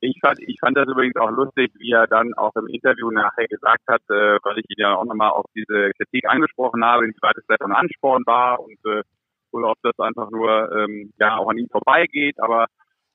Ich 0.00 0.16
fand, 0.20 0.38
ich 0.40 0.56
fand 0.60 0.76
das 0.76 0.86
übrigens 0.86 1.16
auch 1.16 1.30
lustig, 1.30 1.72
wie 1.78 1.90
er 1.90 2.06
dann 2.06 2.32
auch 2.34 2.54
im 2.54 2.68
Interview 2.68 3.10
nachher 3.10 3.48
gesagt 3.48 3.82
hat, 3.88 4.00
äh, 4.08 4.38
weil 4.44 4.58
ich 4.58 4.64
ihn 4.70 4.78
ja 4.78 4.94
auch 4.94 5.04
nochmal 5.04 5.30
auf 5.30 5.46
diese 5.56 5.90
Kritik 5.96 6.28
angesprochen 6.28 6.84
habe, 6.84 7.04
inwieweit 7.04 7.36
es 7.36 7.44
ein 7.48 7.72
Ansporn 7.72 8.22
war 8.24 8.60
und 8.60 8.78
äh, 8.86 9.02
oder 9.50 9.70
ob 9.70 9.78
das 9.82 9.98
einfach 9.98 10.30
nur 10.30 10.70
ähm, 10.72 11.12
ja 11.18 11.38
auch 11.38 11.48
an 11.50 11.58
ihm 11.58 11.68
vorbeigeht. 11.68 12.38
Aber 12.40 12.66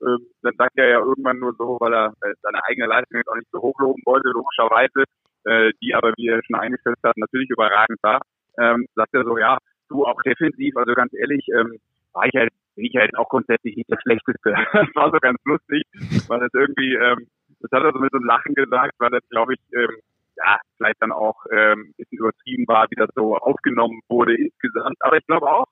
ähm, 0.05 0.27
dann 0.41 0.55
sagt 0.57 0.77
er 0.77 0.89
ja 0.89 0.99
irgendwann 0.99 1.39
nur 1.39 1.53
so, 1.57 1.77
weil 1.79 1.93
er 1.93 2.13
äh, 2.21 2.33
seine 2.41 2.63
eigene 2.65 2.87
Leistung 2.87 3.17
jetzt 3.17 3.29
auch 3.29 3.35
nicht 3.35 3.51
so 3.51 3.61
hochloben 3.61 4.01
wollte, 4.05 4.29
logischerweise, 4.29 5.03
äh, 5.45 5.71
die 5.81 5.93
aber, 5.95 6.13
wie 6.17 6.27
er 6.27 6.41
schon 6.43 6.59
eingeschätzt 6.59 7.03
hat, 7.03 7.17
natürlich 7.17 7.49
überragend 7.49 7.99
war, 8.01 8.21
ähm, 8.59 8.85
sagt 8.95 9.13
er 9.13 9.23
so, 9.23 9.37
ja, 9.37 9.57
du 9.89 10.05
auch 10.05 10.21
defensiv, 10.23 10.75
also 10.77 10.93
ganz 10.93 11.13
ehrlich, 11.13 11.45
ähm, 11.49 11.79
war 12.13 12.25
ich 12.25 12.35
halt, 12.35 12.51
bin 12.75 12.85
ich 12.85 12.95
halt 12.95 13.15
auch 13.17 13.29
grundsätzlich 13.29 13.75
nicht 13.75 13.89
der 13.89 13.99
Schlechteste. 14.01 14.53
das 14.73 14.95
war 14.95 15.11
so 15.11 15.19
ganz 15.19 15.39
lustig, 15.45 15.83
weil 16.27 16.39
das 16.39 16.53
irgendwie, 16.53 16.95
ähm, 16.95 17.27
das 17.59 17.71
hat 17.71 17.83
er 17.83 17.93
so 17.93 17.99
mit 17.99 18.11
so 18.11 18.17
einem 18.17 18.27
Lachen 18.27 18.55
gesagt, 18.55 18.93
weil 18.99 19.11
das, 19.11 19.27
glaube 19.29 19.53
ich, 19.53 19.59
ähm, 19.73 19.97
ja, 20.37 20.59
vielleicht 20.77 21.01
dann 21.01 21.11
auch 21.11 21.45
ähm, 21.51 21.93
bisschen 21.97 22.17
übertrieben 22.17 22.67
war, 22.67 22.87
wie 22.89 22.95
das 22.95 23.09
so 23.15 23.37
aufgenommen 23.37 24.01
wurde 24.09 24.35
insgesamt. 24.35 24.97
Aber 25.01 25.17
ich 25.17 25.25
glaube 25.27 25.45
auch, 25.45 25.67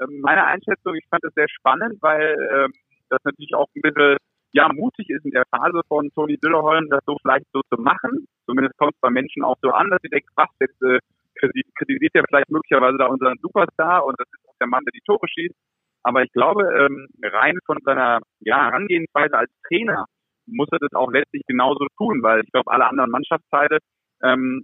ähm, 0.00 0.20
meine 0.20 0.44
Einschätzung, 0.44 0.94
ich 0.94 1.06
fand 1.10 1.24
es 1.24 1.34
sehr 1.34 1.48
spannend, 1.48 1.98
weil 2.00 2.36
ähm, 2.52 2.72
das 3.14 3.24
natürlich 3.24 3.54
auch 3.54 3.68
ein 3.74 3.82
bisschen 3.82 4.16
ja, 4.52 4.68
mutig 4.72 5.10
ist 5.10 5.24
in 5.24 5.32
der 5.32 5.44
Phase 5.50 5.80
von 5.88 6.10
Toni 6.14 6.38
Dillerholm, 6.38 6.88
das 6.88 7.00
so 7.06 7.16
vielleicht 7.20 7.46
so 7.52 7.60
zu 7.70 7.80
machen. 7.80 8.26
Zumindest 8.46 8.78
kommt 8.78 8.94
es 8.94 9.00
bei 9.00 9.10
Menschen 9.10 9.42
auch 9.42 9.56
so 9.60 9.70
an, 9.70 9.90
dass 9.90 10.00
sie 10.02 10.08
denken, 10.08 10.28
was, 10.36 10.48
jetzt 10.60 10.80
äh, 10.82 11.00
kritisiert 11.74 12.14
ja 12.14 12.22
vielleicht 12.28 12.50
möglicherweise 12.50 12.96
da 12.96 13.06
unseren 13.06 13.36
Superstar 13.42 14.06
und 14.06 14.14
das 14.18 14.28
ist 14.28 14.48
auch 14.48 14.54
der 14.60 14.68
Mann, 14.68 14.84
der 14.84 14.92
die 14.92 15.02
Tore 15.04 15.26
schießt. 15.26 15.54
Aber 16.04 16.22
ich 16.22 16.30
glaube, 16.32 16.62
ähm, 16.62 17.08
rein 17.22 17.58
von 17.66 17.78
seiner 17.84 18.20
ja, 18.40 18.66
Herangehensweise 18.66 19.36
als 19.36 19.50
Trainer 19.66 20.04
muss 20.46 20.68
er 20.70 20.78
das 20.78 20.92
auch 20.92 21.10
letztlich 21.10 21.42
genauso 21.46 21.86
tun, 21.96 22.22
weil 22.22 22.42
ich 22.44 22.52
glaube, 22.52 22.70
alle 22.70 22.86
anderen 22.86 23.10
Mannschaftsteile 23.10 23.78
ähm, 24.22 24.62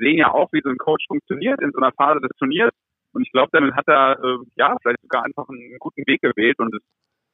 sehen 0.00 0.16
ja 0.16 0.32
auch, 0.32 0.48
wie 0.52 0.62
so 0.62 0.70
ein 0.70 0.78
Coach 0.78 1.04
funktioniert 1.08 1.60
in 1.60 1.72
so 1.72 1.78
einer 1.78 1.92
Phase 1.92 2.20
des 2.20 2.30
Turniers. 2.38 2.72
Und 3.12 3.22
ich 3.22 3.32
glaube, 3.32 3.48
damit 3.52 3.74
hat 3.74 3.88
er 3.88 4.18
äh, 4.22 4.38
ja 4.56 4.76
vielleicht 4.80 5.02
sogar 5.02 5.24
einfach 5.24 5.48
einen 5.48 5.76
guten 5.80 6.06
Weg 6.06 6.22
gewählt 6.22 6.58
und 6.58 6.74
es 6.74 6.82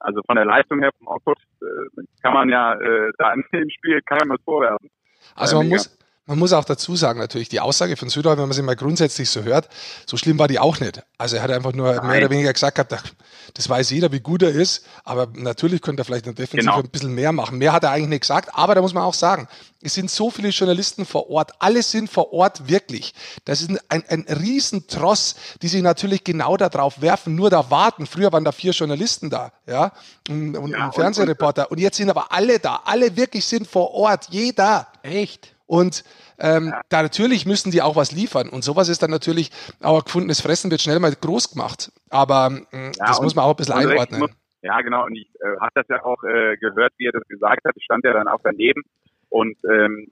also 0.05 0.21
von 0.27 0.37
der 0.37 0.45
Leistung 0.45 0.81
her, 0.81 0.91
vom 0.99 1.09
Output, 1.09 1.39
äh, 1.63 2.03
kann 2.23 2.35
man 2.35 2.49
ja 2.49 2.75
äh, 2.75 3.11
da 3.19 3.33
im 3.33 3.71
Spiel 3.71 4.01
keinem 4.03 4.37
vorwerfen. 4.45 4.91
Also 5.35 5.59
man 5.59 5.69
muss, 5.69 5.97
man 6.27 6.39
muss 6.39 6.55
auch 6.55 6.65
dazu 6.65 6.97
sagen, 6.97 7.19
natürlich, 7.19 7.51
die 7.51 7.61
Aussage 7.61 7.97
von 7.97 8.09
Südhausen, 8.09 8.39
wenn 8.39 8.49
man 8.49 8.55
sie 8.55 8.63
mal 8.63 8.77
grundsätzlich 8.77 9.29
so 9.29 9.43
hört, 9.43 9.69
so 10.07 10.17
schlimm 10.17 10.39
war 10.39 10.49
die 10.49 10.59
auch 10.59 10.81
nicht. 10.81 11.03
Also 11.19 11.37
er 11.37 11.43
hat 11.43 11.51
einfach 11.51 11.75
nur 11.75 11.95
Nein. 11.95 12.07
mehr 12.07 12.19
oder 12.19 12.31
weniger 12.31 12.53
gesagt, 12.53 12.77
gehabt, 12.77 13.15
das 13.53 13.69
weiß 13.69 13.91
jeder, 13.91 14.11
wie 14.11 14.21
gut 14.21 14.43
er 14.43 14.51
ist, 14.51 14.87
aber 15.05 15.29
natürlich 15.35 15.83
könnte 15.83 16.01
er 16.03 16.05
vielleicht 16.07 16.27
in 16.27 16.35
der 16.35 16.47
Defensive 16.47 16.71
genau. 16.71 16.83
ein 16.83 16.89
bisschen 16.89 17.15
mehr 17.15 17.33
machen. 17.33 17.59
Mehr 17.59 17.75
hat 17.75 17.85
er 17.85 17.91
eigentlich 17.91 18.09
nicht 18.09 18.23
gesagt, 18.23 18.49
aber 18.55 18.75
da 18.75 18.81
muss 18.81 18.95
man 18.95 19.03
auch 19.03 19.13
sagen, 19.13 19.49
es 19.83 19.93
sind 19.93 20.11
so 20.11 20.31
viele 20.31 20.49
Journalisten 20.49 21.05
vor 21.05 21.29
Ort, 21.29 21.53
alle 21.59 21.83
sind 21.83 22.09
vor 22.09 22.33
Ort 22.33 22.69
wirklich. 22.69 23.13
Das 23.45 23.61
ist 23.61 23.71
ein, 23.91 24.03
ein 24.09 24.23
Riesentross, 24.23 25.35
die 25.61 25.69
sich 25.69 25.83
natürlich 25.83 26.25
genau 26.25 26.57
darauf 26.57 27.03
werfen, 27.03 27.35
nur 27.35 27.51
da 27.51 27.71
warten. 27.71 28.07
Früher 28.07 28.33
waren 28.33 28.45
da 28.45 28.53
vier 28.53 28.73
Journalisten 28.73 29.29
da, 29.29 29.53
ja, 29.67 29.93
und, 30.31 30.57
und 30.57 30.71
ja, 30.71 30.87
ein 30.87 30.93
Fernsehreporter. 30.93 31.71
Und, 31.71 31.73
und 31.73 31.83
jetzt 31.83 31.99
sind 31.99 32.09
aber 32.09 32.33
alle 32.33 32.59
da, 32.59 32.81
alle 32.87 33.15
wirklich 33.15 33.45
sind 33.45 33.67
vor 33.67 33.93
Ort, 33.93 34.29
jeder. 34.31 34.87
Echt? 35.03 35.54
Und 35.75 36.05
ähm, 36.39 36.69
ja. 36.69 36.83
da 36.89 37.03
natürlich 37.03 37.47
müssen 37.47 37.73
die 37.73 37.83
auch 37.83 37.97
was 37.97 38.13
liefern. 38.13 38.49
Und 38.49 38.63
sowas 38.63 38.89
ist 38.89 39.03
dann 39.03 39.11
natürlich, 39.11 39.51
auch 39.83 40.05
gefundenes 40.05 40.41
Fressen 40.41 40.71
wird 40.71 40.81
schnell 40.81 41.01
mal 41.01 41.13
groß 41.13 41.51
gemacht. 41.51 41.91
Aber 42.11 42.61
äh, 42.71 42.93
ja, 42.97 43.07
das 43.09 43.21
muss 43.21 43.35
man 43.35 43.45
auch 43.45 43.51
ein 43.51 43.57
bisschen 43.57 43.75
einordnen. 43.75 44.21
Muss, 44.21 44.31
ja, 44.63 44.81
genau. 44.83 45.07
Und 45.07 45.17
ich 45.17 45.29
äh, 45.41 45.59
habe 45.59 45.73
das 45.75 45.87
ja 45.89 46.05
auch 46.05 46.23
äh, 46.23 46.57
gehört, 46.59 46.93
wie 46.99 47.07
er 47.07 47.13
das 47.13 47.27
gesagt 47.27 47.65
hat. 47.65 47.75
Ich 47.75 47.83
stand 47.83 48.05
ja 48.05 48.13
dann 48.13 48.29
auch 48.29 48.39
daneben. 48.45 48.83
Und 49.31 49.57
ähm, 49.69 50.07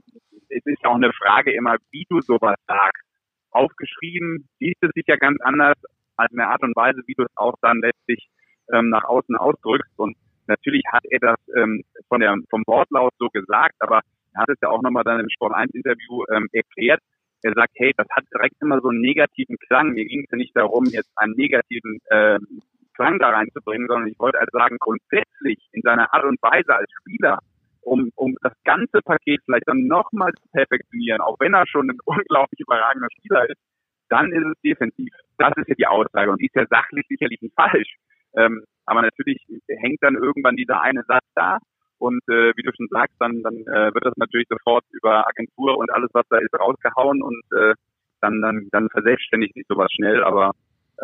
es 0.48 0.66
ist 0.66 0.82
ja 0.82 0.90
auch 0.90 0.96
eine 0.96 1.12
Frage 1.12 1.54
immer, 1.54 1.76
wie 1.92 2.06
du 2.08 2.20
sowas 2.22 2.56
sagst. 2.66 3.04
Aufgeschrieben 3.52 4.48
liest 4.58 4.82
es 4.82 4.90
sich 4.96 5.04
ja 5.06 5.14
ganz 5.14 5.40
anders 5.42 5.76
als 6.16 6.32
eine 6.32 6.48
Art 6.48 6.62
und 6.64 6.74
Weise, 6.74 7.02
wie 7.06 7.14
du 7.14 7.22
es 7.22 7.36
auch 7.36 7.54
dann 7.62 7.78
letztlich 7.82 8.26
ähm, 8.72 8.90
nach 8.90 9.04
außen 9.04 9.36
ausdrückst. 9.36 9.92
Und 9.96 10.16
natürlich 10.48 10.82
hat 10.90 11.04
er 11.08 11.20
das 11.20 11.38
ähm, 11.56 11.84
von 12.08 12.18
der, 12.18 12.34
vom 12.50 12.64
Wortlaut 12.66 13.12
so 13.20 13.28
gesagt, 13.28 13.76
aber 13.78 13.98
er 13.98 14.02
hat 14.36 14.48
es 14.48 14.58
ja 14.62 14.68
auch 14.68 14.82
nochmal 14.82 15.04
dann 15.04 15.20
im 15.20 15.30
Sport 15.30 15.54
1 15.54 15.72
Interview 15.74 16.24
ähm, 16.32 16.48
erklärt. 16.52 17.00
Er 17.42 17.52
sagt, 17.54 17.72
hey, 17.74 17.92
das 17.96 18.06
hat 18.10 18.24
direkt 18.32 18.54
immer 18.60 18.80
so 18.80 18.88
einen 18.88 19.00
negativen 19.00 19.56
Klang. 19.66 19.92
Mir 19.92 20.04
ging 20.04 20.24
es 20.24 20.30
ja 20.30 20.36
nicht 20.36 20.56
darum, 20.56 20.84
jetzt 20.86 21.10
einen 21.16 21.34
negativen 21.34 21.98
ähm, 22.10 22.62
Klang 22.94 23.18
da 23.18 23.30
reinzubringen, 23.30 23.88
sondern 23.88 24.08
ich 24.08 24.18
wollte 24.18 24.38
halt 24.38 24.50
sagen, 24.52 24.76
grundsätzlich 24.78 25.58
in 25.72 25.82
seiner 25.82 26.12
Art 26.12 26.24
und 26.24 26.40
Weise 26.42 26.74
als 26.74 26.90
Spieler, 27.00 27.38
um, 27.80 28.10
um 28.14 28.36
das 28.42 28.52
ganze 28.64 29.00
Paket 29.04 29.40
vielleicht 29.44 29.66
dann 29.66 29.86
nochmal 29.86 30.32
zu 30.34 30.48
perfektionieren, 30.52 31.20
auch 31.20 31.36
wenn 31.40 31.54
er 31.54 31.66
schon 31.66 31.90
ein 31.90 31.98
unglaublich 32.04 32.60
überragender 32.60 33.08
Spieler 33.18 33.48
ist, 33.48 33.60
dann 34.08 34.30
ist 34.30 34.44
es 34.44 34.60
defensiv. 34.62 35.12
Das 35.38 35.52
ist 35.56 35.68
ja 35.68 35.74
die 35.74 35.86
Aussage 35.86 36.30
und 36.30 36.40
die 36.40 36.46
ist 36.46 36.54
ja 36.54 36.66
sachlich 36.68 37.06
sicherlich 37.08 37.40
nicht 37.40 37.54
falsch. 37.56 37.96
Ähm, 38.36 38.64
aber 38.86 39.02
natürlich 39.02 39.38
hängt 39.68 40.02
dann 40.02 40.14
irgendwann 40.14 40.56
dieser 40.56 40.80
eine 40.82 41.02
Satz 41.04 41.24
da 41.34 41.58
und 42.02 42.20
äh, 42.28 42.52
wie 42.56 42.62
du 42.62 42.72
schon 42.76 42.88
sagst, 42.90 43.14
dann, 43.20 43.42
dann 43.42 43.54
äh, 43.54 43.94
wird 43.94 44.04
das 44.04 44.16
natürlich 44.16 44.48
sofort 44.48 44.84
über 44.90 45.26
Agentur 45.28 45.78
und 45.78 45.92
alles, 45.92 46.10
was 46.12 46.26
da 46.30 46.38
ist, 46.38 46.52
rausgehauen 46.52 47.22
und 47.22 47.42
äh, 47.52 47.74
dann, 48.20 48.42
dann, 48.42 48.68
dann 48.72 48.88
verselbstständigt 48.90 49.54
sich 49.54 49.64
sowas 49.68 49.88
schnell. 49.92 50.24
Aber 50.24 50.50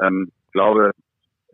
ähm, 0.03 0.33
ich 0.47 0.53
glaube, 0.53 0.91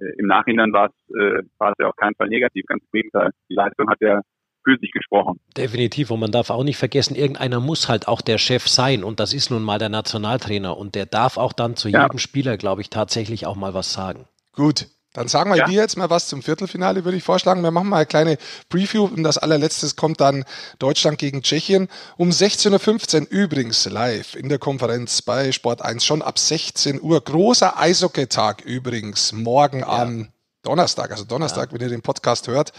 äh, 0.00 0.18
im 0.18 0.28
Nachhinein 0.28 0.72
war 0.72 0.86
es, 0.86 1.14
äh, 1.14 1.42
war 1.58 1.72
es 1.72 1.76
ja 1.78 1.88
auf 1.88 1.96
keinen 1.96 2.14
Fall 2.14 2.28
negativ. 2.28 2.64
Ganz 2.66 2.82
im 2.84 2.90
Gegenteil. 2.92 3.30
Die 3.50 3.54
Leistung 3.54 3.90
hat 3.90 4.00
ja 4.00 4.22
für 4.64 4.78
sich 4.78 4.92
gesprochen. 4.92 5.38
Definitiv. 5.58 6.10
Und 6.10 6.20
man 6.20 6.32
darf 6.32 6.48
auch 6.48 6.64
nicht 6.64 6.78
vergessen, 6.78 7.14
irgendeiner 7.14 7.60
muss 7.60 7.90
halt 7.90 8.08
auch 8.08 8.22
der 8.22 8.38
Chef 8.38 8.66
sein. 8.66 9.04
Und 9.04 9.20
das 9.20 9.34
ist 9.34 9.50
nun 9.50 9.62
mal 9.62 9.78
der 9.78 9.90
Nationaltrainer. 9.90 10.74
Und 10.74 10.94
der 10.94 11.04
darf 11.04 11.36
auch 11.36 11.52
dann 11.52 11.76
zu 11.76 11.90
ja. 11.90 12.04
jedem 12.04 12.18
Spieler, 12.18 12.56
glaube 12.56 12.80
ich, 12.80 12.88
tatsächlich 12.88 13.44
auch 13.44 13.56
mal 13.56 13.74
was 13.74 13.92
sagen. 13.92 14.24
Gut. 14.52 14.86
Dann 15.14 15.28
sagen 15.28 15.50
wir 15.50 15.56
ja. 15.56 15.66
dir 15.66 15.80
jetzt 15.80 15.96
mal 15.96 16.10
was 16.10 16.26
zum 16.26 16.42
Viertelfinale, 16.42 17.04
würde 17.04 17.16
ich 17.16 17.22
vorschlagen. 17.22 17.62
Wir 17.62 17.70
machen 17.70 17.88
mal 17.88 17.98
eine 17.98 18.06
kleine 18.06 18.36
Preview 18.68 19.04
und 19.04 19.22
das 19.22 19.38
allerletzte 19.38 19.88
kommt 19.94 20.20
dann 20.20 20.44
Deutschland 20.80 21.18
gegen 21.18 21.42
Tschechien. 21.42 21.88
Um 22.16 22.30
16.15 22.30 23.22
Uhr 23.22 23.26
übrigens 23.30 23.84
live 23.86 24.34
in 24.34 24.48
der 24.48 24.58
Konferenz 24.58 25.22
bei 25.22 25.52
Sport 25.52 25.82
1, 25.82 26.04
schon 26.04 26.20
ab 26.20 26.38
16 26.38 27.00
Uhr. 27.00 27.20
Großer 27.20 27.78
Eishockey-Tag 27.78 28.62
übrigens, 28.62 29.32
morgen 29.32 29.80
ja. 29.80 29.86
am 29.86 30.32
Donnerstag, 30.62 31.12
also 31.12 31.22
Donnerstag, 31.22 31.70
ja. 31.70 31.74
wenn 31.74 31.86
ihr 31.86 31.90
den 31.90 32.02
Podcast 32.02 32.48
hört. 32.48 32.72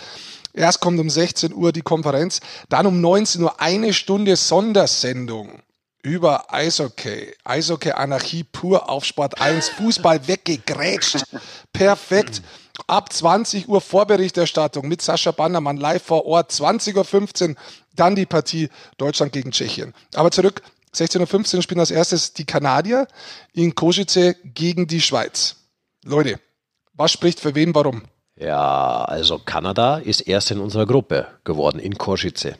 Erst 0.52 0.82
kommt 0.82 1.00
um 1.00 1.10
16 1.10 1.54
Uhr 1.54 1.72
die 1.72 1.84
Konferenz, 1.84 2.42
dann 2.68 2.86
um 2.86 3.00
19 3.00 3.44
Uhr 3.44 3.62
eine 3.62 3.94
Stunde 3.94 4.36
Sondersendung 4.36 5.62
über 6.06 6.54
Eishockey. 6.54 7.34
Eishockey-Anarchie 7.44 8.44
pur 8.44 8.90
auf 8.90 9.04
Sport 9.04 9.42
1. 9.42 9.70
Fußball 9.70 10.28
weggegrätscht. 10.28 11.24
Perfekt. 11.74 12.44
Ab 12.88 13.12
20 13.12 13.68
Uhr 13.68 13.82
Vorberichterstattung 13.82 14.88
mit 14.88 15.02
Sascha 15.02 15.32
Bannermann 15.32 15.78
live 15.78 16.04
vor 16.04 16.26
Ort. 16.26 16.52
20.15 16.52 17.50
Uhr 17.50 17.56
dann 17.96 18.16
die 18.16 18.28
Partie 18.28 18.70
Deutschland 18.98 19.34
gegen 19.34 19.52
Tschechien. 19.52 19.94
Aber 20.14 20.32
zurück. 20.32 20.62
16.15 20.94 21.56
Uhr 21.58 21.62
spielen 21.64 21.80
als 21.80 21.92
erstes 21.92 22.34
die 22.34 22.46
Kanadier 22.46 23.08
in 23.52 23.76
Košice 23.76 24.36
gegen 24.46 24.88
die 24.88 25.02
Schweiz. 25.02 25.58
Leute, 26.06 26.40
was 26.94 27.12
spricht 27.12 27.42
für 27.42 27.54
wen, 27.56 27.76
warum? 27.76 28.04
Ja, 28.38 29.04
also 29.04 29.40
Kanada 29.40 29.98
ist 29.98 30.22
erst 30.22 30.52
in 30.52 30.60
unserer 30.60 30.86
Gruppe 30.86 31.28
geworden 31.44 31.80
in 31.80 31.98
Košice. 31.98 32.56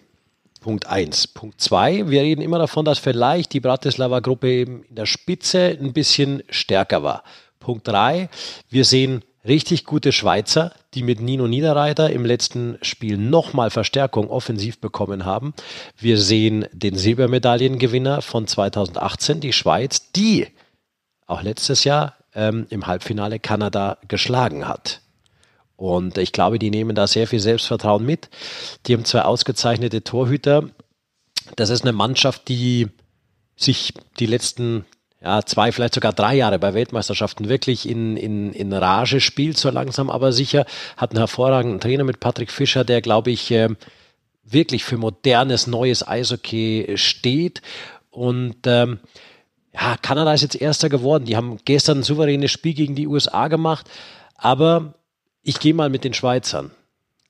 Punkt 0.66 0.88
1. 0.88 1.28
Punkt 1.28 1.62
2, 1.62 2.10
wir 2.10 2.24
reden 2.24 2.42
immer 2.42 2.58
davon, 2.58 2.86
dass 2.86 2.98
vielleicht 2.98 3.54
die 3.54 3.60
Bratislava-Gruppe 3.60 4.50
eben 4.50 4.84
in 4.90 4.96
der 4.96 5.06
Spitze 5.06 5.78
ein 5.80 5.94
bisschen 5.94 6.42
stärker 6.50 7.04
war. 7.04 7.24
Punkt 7.60 7.88
3, 7.88 8.30
wir 8.72 8.84
sehen 8.84 9.22
richtig 9.46 9.86
gute 9.86 10.12
Schweizer, 10.12 10.74
die 10.96 11.04
mit 11.04 11.22
Nino 11.22 11.48
Niederreiter 11.48 12.10
im 12.10 12.26
letzten 12.26 12.80
Spiel 12.82 13.16
nochmal 13.16 13.70
Verstärkung 13.70 14.28
offensiv 14.28 14.80
bekommen 14.80 15.24
haben. 15.24 15.54
Wir 16.00 16.18
sehen 16.18 16.66
den 16.72 16.96
Silbermedaillengewinner 16.96 18.24
von 18.24 18.48
2018, 18.48 19.42
die 19.42 19.54
Schweiz, 19.54 20.12
die 20.14 20.48
auch 21.28 21.44
letztes 21.44 21.84
Jahr 21.84 22.16
ähm, 22.34 22.66
im 22.72 22.88
Halbfinale 22.88 23.38
Kanada 23.38 24.00
geschlagen 24.08 24.68
hat. 24.68 25.02
Und 25.78 26.18
ich 26.18 26.32
glaube, 26.32 26.60
die 26.60 26.70
nehmen 26.70 26.96
da 26.96 27.08
sehr 27.08 27.28
viel 27.28 27.40
Selbstvertrauen 27.40 28.06
mit. 28.06 28.30
Die 28.86 28.94
haben 28.94 29.06
zwei 29.06 29.24
ausgezeichnete 29.24 30.04
Torhüter. 30.04 30.70
Das 31.56 31.70
ist 31.70 31.84
eine 31.84 31.94
Mannschaft, 31.94 32.48
die 32.48 32.88
sich 33.56 33.94
die 34.20 34.26
letzten 34.26 34.86
ja, 35.22 35.44
zwei, 35.44 35.72
vielleicht 35.72 35.96
sogar 35.96 36.14
drei 36.14 36.36
Jahre 36.36 36.60
bei 36.60 36.76
Weltmeisterschaften 36.76 37.50
wirklich 37.50 37.90
in, 37.90 38.16
in, 38.16 38.54
in 38.54 38.72
Rage 38.72 39.20
spielt, 39.20 39.58
so 39.58 39.72
langsam 39.72 40.12
aber 40.12 40.32
sicher. 40.32 40.66
Hat 40.98 41.12
einen 41.12 41.18
hervorragenden 41.18 41.80
Trainer 41.80 42.04
mit 42.04 42.20
Patrick 42.20 42.52
Fischer, 42.52 42.84
der, 42.84 43.02
glaube 43.02 43.32
ich, 43.32 43.50
äh, 43.50 43.70
wirklich 44.44 44.84
für 44.84 44.98
modernes, 44.98 45.66
neues 45.66 46.08
Eishockey 46.08 46.94
steht. 46.96 47.64
Und 48.12 48.68
ähm, 48.68 49.00
ja, 49.74 49.98
Kanada 50.00 50.34
ist 50.34 50.44
jetzt 50.44 50.62
Erster 50.62 50.90
geworden. 50.90 51.26
Die 51.26 51.36
haben 51.36 51.58
gestern 51.66 52.00
ein 52.00 52.04
souveränes 52.04 52.52
Spiel 52.52 52.76
gegen 52.76 52.94
die 52.94 53.08
USA 53.08 53.48
gemacht. 53.48 53.90
Aber 54.36 54.94
ich 55.46 55.60
gehe 55.60 55.74
mal 55.74 55.90
mit 55.90 56.04
den 56.04 56.14
Schweizern. 56.14 56.72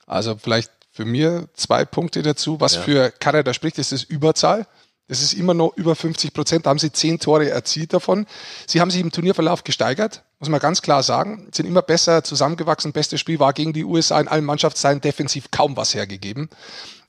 Also 0.07 0.37
vielleicht 0.37 0.71
für 0.91 1.05
mir 1.05 1.49
zwei 1.53 1.83
Punkte 1.83 2.21
dazu. 2.21 2.61
Was 2.61 2.75
ja. 2.75 2.81
für 2.81 3.11
Kanada 3.11 3.53
spricht, 3.53 3.77
ist 3.77 3.91
das 3.91 4.03
Überzahl. 4.03 4.65
Das 5.07 5.21
ist 5.21 5.33
immer 5.33 5.53
noch 5.53 5.75
über 5.75 5.95
50 5.95 6.33
Prozent. 6.33 6.65
Da 6.65 6.71
haben 6.71 6.79
sie 6.79 6.91
zehn 6.91 7.19
Tore 7.19 7.49
erzielt 7.49 7.93
davon. 7.93 8.25
Sie 8.65 8.79
haben 8.79 8.89
sich 8.89 9.01
im 9.01 9.11
Turnierverlauf 9.11 9.63
gesteigert, 9.63 10.23
muss 10.39 10.49
man 10.49 10.61
ganz 10.61 10.81
klar 10.81 11.03
sagen. 11.03 11.49
Sind 11.53 11.67
immer 11.67 11.81
besser 11.81 12.23
zusammengewachsen. 12.23 12.93
Bestes 12.93 13.19
Spiel 13.19 13.39
war 13.39 13.53
gegen 13.53 13.73
die 13.73 13.83
USA 13.83 14.19
in 14.19 14.29
allen 14.29 14.45
Mannschaftsteilen 14.45 15.01
defensiv 15.01 15.51
kaum 15.51 15.75
was 15.77 15.93
hergegeben. 15.93 16.49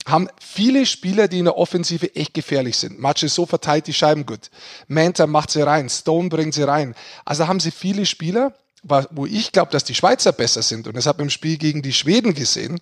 Haben 0.05 0.27
viele 0.39 0.85
Spieler, 0.85 1.27
die 1.27 1.39
in 1.39 1.45
der 1.45 1.57
Offensive 1.57 2.15
echt 2.15 2.33
gefährlich 2.33 2.77
sind. 2.77 2.99
Matches 2.99 3.33
so 3.33 3.45
verteilt 3.45 3.87
die 3.87 3.93
Scheiben 3.93 4.25
gut. 4.25 4.51
Manta 4.87 5.25
macht 5.25 5.51
sie 5.51 5.61
rein. 5.61 5.89
Stone 5.89 6.29
bringt 6.29 6.53
sie 6.53 6.63
rein. 6.63 6.93
Also 7.25 7.47
haben 7.47 7.59
sie 7.59 7.71
viele 7.71 8.05
Spieler, 8.05 8.53
wo 9.11 9.25
ich 9.25 9.51
glaube, 9.51 9.71
dass 9.71 9.83
die 9.83 9.95
Schweizer 9.95 10.31
besser 10.31 10.61
sind, 10.61 10.87
und 10.87 10.95
das 10.95 11.05
habe 11.05 11.19
ich 11.19 11.23
im 11.23 11.29
Spiel 11.29 11.57
gegen 11.57 11.81
die 11.81 11.93
Schweden 11.93 12.33
gesehen, 12.33 12.79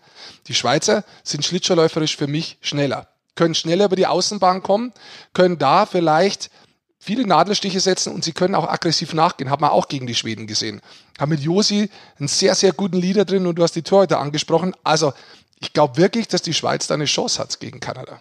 die 0.47 0.53
Schweizer 0.53 1.03
sind 1.23 1.45
schlittschuhläuferisch 1.45 2.17
für 2.17 2.27
mich 2.27 2.57
schneller, 2.61 3.07
können 3.35 3.55
schneller 3.55 3.85
über 3.85 3.95
die 3.95 4.07
Außenbahn 4.07 4.63
kommen, 4.63 4.93
können 5.33 5.57
da 5.57 5.85
vielleicht 5.85 6.49
viele 7.05 7.27
Nadelstiche 7.27 7.79
setzen 7.79 8.13
und 8.13 8.23
sie 8.23 8.33
können 8.33 8.55
auch 8.55 8.67
aggressiv 8.67 9.13
nachgehen. 9.13 9.51
Haben 9.51 9.61
wir 9.61 9.71
auch 9.71 9.87
gegen 9.87 10.07
die 10.07 10.15
Schweden 10.15 10.47
gesehen. 10.47 10.81
Haben 11.19 11.29
mit 11.29 11.41
Josi 11.41 11.89
einen 12.17 12.27
sehr, 12.27 12.55
sehr 12.55 12.73
guten 12.73 12.97
Leader 12.97 13.25
drin 13.25 13.45
und 13.45 13.55
du 13.59 13.63
hast 13.63 13.75
die 13.75 13.83
Torhüter 13.83 14.19
angesprochen. 14.19 14.73
Also 14.83 15.13
ich 15.59 15.71
glaube 15.71 15.97
wirklich, 15.97 16.27
dass 16.27 16.41
die 16.41 16.53
Schweiz 16.53 16.87
da 16.87 16.95
eine 16.95 17.05
Chance 17.05 17.39
hat 17.39 17.59
gegen 17.59 17.79
Kanada. 17.79 18.19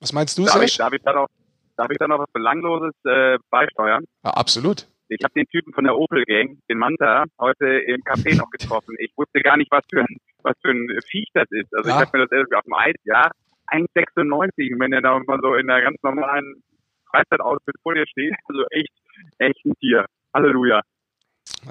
Was 0.00 0.12
meinst 0.12 0.36
du, 0.36 0.44
darf 0.44 0.60
ich, 0.60 0.76
darf 0.76 0.92
ich 0.92 1.02
da 1.02 1.14
noch, 1.14 1.28
darf 1.76 1.90
ich 1.90 1.98
da 1.98 2.06
noch 2.06 2.18
was 2.18 2.30
Belangloses 2.32 2.92
äh, 3.04 3.38
beisteuern? 3.48 4.04
Ja, 4.22 4.30
absolut. 4.32 4.86
Ich 5.08 5.22
habe 5.22 5.34
den 5.34 5.46
Typen 5.46 5.72
von 5.72 5.84
der 5.84 5.96
Opel 5.96 6.24
Gang, 6.24 6.58
den 6.68 6.78
Manta, 6.78 7.24
heute 7.38 7.66
im 7.66 8.02
Café 8.02 8.36
noch 8.36 8.50
getroffen. 8.50 8.96
Ich 8.98 9.12
wusste 9.16 9.40
gar 9.40 9.56
nicht, 9.56 9.70
was 9.70 9.84
für 9.88 10.00
ein, 10.00 10.16
was 10.42 10.54
für 10.60 10.70
ein 10.70 10.88
Viech 11.06 11.28
das 11.32 11.46
ist. 11.50 11.74
Also 11.74 11.90
ja. 11.90 11.96
ich 11.96 12.06
habe 12.06 12.18
mir 12.18 12.24
das 12.26 12.32
irgendwie 12.32 12.56
auf 12.56 12.64
dem 12.64 12.74
Eis, 12.74 12.94
ja, 13.04 13.30
1,96. 13.68 14.72
Und 14.74 14.80
wenn 14.80 14.92
er 14.92 15.02
da 15.02 15.18
mal 15.18 15.38
so 15.40 15.54
in 15.54 15.66
der 15.68 15.82
ganz 15.82 16.02
normalen 16.02 16.62
Freizeitausbildung 17.10 17.82
vor 17.82 17.94
dir 17.94 18.06
steht, 18.06 18.34
also 18.48 18.64
echt, 18.70 18.92
echt 19.38 19.64
ein 19.64 19.74
Tier. 19.80 20.06
Halleluja. 20.34 20.82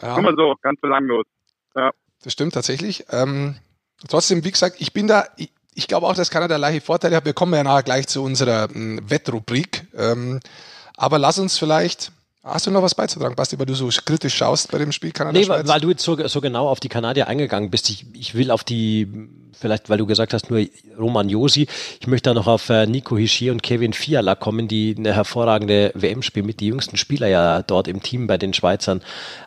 Ja. 0.02 0.22
Mal 0.22 0.36
so, 0.38 0.56
ganz 0.62 0.80
belanglos. 0.80 1.26
Ja. 1.76 1.92
Das 2.24 2.34
stimmt 2.34 2.54
tatsächlich. 2.54 3.06
Ähm, 3.12 3.56
trotzdem, 4.08 4.44
wie 4.46 4.52
gesagt, 4.52 4.78
ich 4.80 4.94
bin 4.94 5.08
da, 5.08 5.26
ich, 5.38 5.52
ich 5.74 5.88
glaube 5.88 6.08
auch, 6.08 6.16
dass 6.16 6.32
Kanada 6.32 6.56
leichte 6.56 6.82
Vorteile 6.82 7.18
hat. 7.18 7.26
Wir 7.26 7.34
kommen 7.34 7.54
ja 7.54 7.64
nachher 7.64 7.84
gleich 7.84 8.08
zu 8.08 8.24
unserer 8.24 8.70
m, 8.70 8.98
hm, 8.98 9.10
Wettrubrik. 9.10 9.88
Ähm, 9.94 10.40
aber 10.98 11.20
lass 11.20 11.38
uns 11.38 11.60
vielleicht 11.60 12.14
Hast 12.46 12.68
du 12.68 12.72
noch 12.72 12.84
was 12.84 12.94
beizutragen, 12.94 13.34
Basti, 13.34 13.58
weil 13.58 13.66
du 13.66 13.74
so 13.74 13.90
kritisch 14.06 14.36
schaust 14.36 14.72
bei 14.72 14.78
dem 14.78 14.92
Spiel 14.92 15.12
Kanada? 15.12 15.38
Nee, 15.38 15.48
weil, 15.48 15.68
weil 15.68 15.82
du 15.82 15.90
jetzt 15.90 16.04
so, 16.04 16.16
so, 16.28 16.42
genau 16.42 16.70
auf 16.70 16.80
die 16.80 16.90
Kanadier 16.90 17.28
eingegangen 17.28 17.72
bist. 17.72 17.90
Ich, 17.90 18.06
ich, 18.14 18.36
will 18.36 18.52
auf 18.52 18.64
die, 18.64 19.08
vielleicht 19.52 19.90
weil 19.90 19.98
du 19.98 20.06
gesagt 20.06 20.32
hast, 20.32 20.52
nur 20.52 20.64
Roman 20.96 21.28
Josi. 21.28 21.66
Ich 22.00 22.06
möchte 22.06 22.30
da 22.30 22.36
noch 22.36 22.46
auf 22.46 22.70
äh, 22.70 22.86
Nico 22.86 23.18
Hischier 23.18 23.52
und 23.52 23.64
Kevin 23.64 23.94
Fiala 23.94 24.36
kommen, 24.36 24.68
die 24.68 24.94
eine 24.96 25.16
hervorragende 25.16 25.92
WM 25.96 26.22
spielen, 26.22 26.46
mit 26.46 26.60
die 26.60 26.68
jüngsten 26.68 26.98
Spieler 26.98 27.28
ja 27.28 27.64
dort 27.64 27.88
im 27.88 28.04
Team 28.04 28.28
bei 28.28 28.38
den 28.38 28.54
Schweizern 28.54 29.02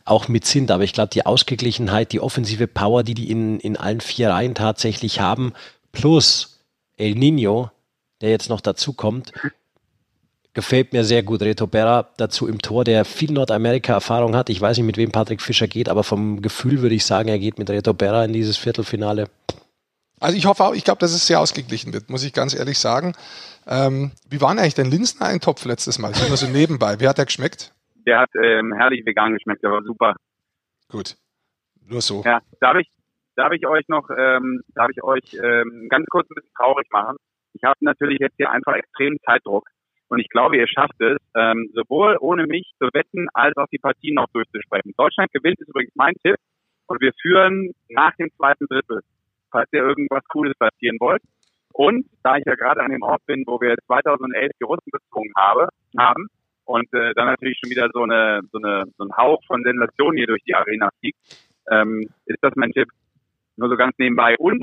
auch 0.05 0.27
mit 0.27 0.45
sind. 0.45 0.73
Aber 0.73 0.83
ich 0.83 0.93
glaube, 0.93 1.11
die 1.11 1.25
Ausgeglichenheit, 1.25 2.11
die 2.11 2.19
offensive 2.19 2.67
Power, 2.67 3.05
die 3.05 3.15
die 3.15 3.31
in, 3.31 3.61
in 3.61 3.77
allen 3.77 4.01
vier 4.01 4.31
Reihen 4.31 4.57
tatsächlich 4.57 5.21
haben, 5.21 5.53
plus 5.93 6.65
El 6.97 7.15
Nino, 7.15 7.71
der 8.23 8.31
jetzt 8.31 8.49
noch 8.49 8.61
dazu 8.61 8.93
kommt, 8.93 9.33
gefällt 10.59 10.93
mir 10.93 11.05
sehr 11.05 11.23
gut. 11.23 11.41
Reto 11.41 11.69
Berra 11.69 12.09
dazu 12.17 12.49
im 12.49 12.59
Tor, 12.59 12.83
der 12.83 13.05
viel 13.05 13.31
Nordamerika-Erfahrung 13.31 14.35
hat. 14.35 14.51
Ich 14.51 14.61
weiß 14.61 14.77
nicht, 14.77 14.87
mit 14.87 14.97
wem 14.97 15.13
Patrick 15.13 15.41
Fischer 15.41 15.69
geht, 15.69 15.89
aber 15.89 16.03
vom 16.03 16.43
Gefühl 16.43 16.83
würde 16.83 16.97
ich 16.97 17.07
sagen, 17.07 17.29
er 17.29 17.39
geht 17.39 17.61
mit 17.61 17.71
Reto 17.71 17.95
Berra 17.95 18.25
in 18.25 18.33
dieses 18.33 18.57
Viertelfinale. 18.57 19.29
Also 20.19 20.37
ich 20.37 20.47
hoffe 20.47 20.65
auch, 20.65 20.75
ich 20.75 20.83
glaube, 20.83 20.99
dass 20.99 21.13
es 21.13 21.29
sehr 21.29 21.39
ausgeglichen 21.39 21.93
wird, 21.93 22.11
muss 22.11 22.25
ich 22.25 22.33
ganz 22.33 22.59
ehrlich 22.59 22.81
sagen. 22.81 23.13
Ähm, 23.69 24.11
wie 24.29 24.41
war 24.41 24.49
denn 24.51 24.59
eigentlich 24.59 24.75
dein 24.75 24.91
Linseneintopf 24.91 25.65
letztes 25.65 26.01
Mal? 26.01 26.11
Immer 26.27 26.37
so 26.37 26.49
nebenbei. 26.49 26.99
Wie 26.99 27.07
hat 27.07 27.19
der 27.19 27.27
geschmeckt? 27.27 27.73
Der 28.05 28.19
hat 28.19 28.31
ähm, 28.35 28.75
herrlich 28.75 29.07
vegan 29.07 29.35
geschmeckt, 29.35 29.63
der 29.63 29.71
war 29.71 29.85
super. 29.85 30.17
Gut. 30.89 31.15
Nur 31.87 32.01
so. 32.01 32.25
Ja, 32.25 32.41
darf 32.59 32.79
ich, 32.79 32.91
darf 33.37 33.53
ich 33.53 33.65
euch 33.65 33.87
noch, 33.87 34.11
ähm, 34.11 34.63
darf 34.75 34.89
ich 34.91 35.05
euch 35.05 35.35
ähm, 35.35 35.87
ganz 35.89 36.05
kurz 36.11 36.29
ein 36.29 36.35
bisschen 36.35 36.55
traurig 36.57 36.89
machen? 36.91 37.17
Ich 37.53 37.63
habe 37.63 37.79
natürlich 37.81 38.19
jetzt 38.19 38.35
hier 38.39 38.51
einfach 38.51 38.75
extremen 38.75 39.19
Zeitdruck. 39.25 39.69
Und 40.09 40.21
ich 40.21 40.29
glaube, 40.29 40.57
ihr 40.57 40.67
schafft 40.67 41.01
es, 41.01 41.19
ähm, 41.37 41.71
sowohl 41.75 42.17
ohne 42.21 42.47
mich 42.47 42.71
zu 42.79 42.89
wetten, 42.93 43.29
als 43.35 43.57
auch 43.57 43.67
die 43.71 43.79
Partien 43.79 44.15
noch 44.15 44.29
durchzusprechen. 44.33 44.95
Deutschland 44.97 45.33
gewinnt, 45.33 45.61
ist 45.61 45.69
übrigens 45.69 45.95
mein 45.95 46.15
Tipp. 46.23 46.37
Und 46.87 47.01
wir 47.03 47.13
führen 47.21 47.73
nach 47.91 48.15
dem 48.17 48.31
zweiten 48.37 48.67
Drittel, 48.67 49.01
falls 49.51 49.69
ihr 49.73 49.81
irgendwas 49.81 50.25
Cooles 50.29 50.55
passieren 50.59 50.97
wollt. 51.01 51.23
Und 51.73 52.07
da 52.23 52.37
ich 52.37 52.45
ja 52.47 52.55
gerade 52.55 52.81
an 52.83 52.91
dem 52.91 53.03
Ort 53.03 53.25
bin, 53.27 53.45
wo 53.47 53.61
wir 53.61 53.77
2011 53.87 54.53
die 54.59 54.65
Russen 54.65 54.91
bezwungen 54.91 55.33
habe, 55.37 55.69
haben 55.99 56.29
und 56.65 56.93
äh, 56.93 57.15
dann 57.15 57.27
natürlich 57.27 57.59
schon 57.61 57.71
wieder 57.71 57.89
so 57.93 58.03
eine, 58.03 58.41
so 58.51 58.59
eine 58.59 58.85
so 58.97 59.05
ein 59.05 59.17
Hauch 59.17 59.43
von 59.47 59.63
Sensation 59.63 60.17
hier 60.17 60.27
durch 60.27 60.43
die 60.45 60.55
Arena 60.55 60.91
fliegt, 61.01 61.19
ähm, 61.71 62.09
ist 62.27 62.43
das 62.43 62.53
mein 62.57 62.73
Tipp. 62.73 62.89
Nur 63.57 63.69
so 63.69 63.77
ganz 63.77 63.97
nebenbei. 63.99 64.37
Und 64.39 64.63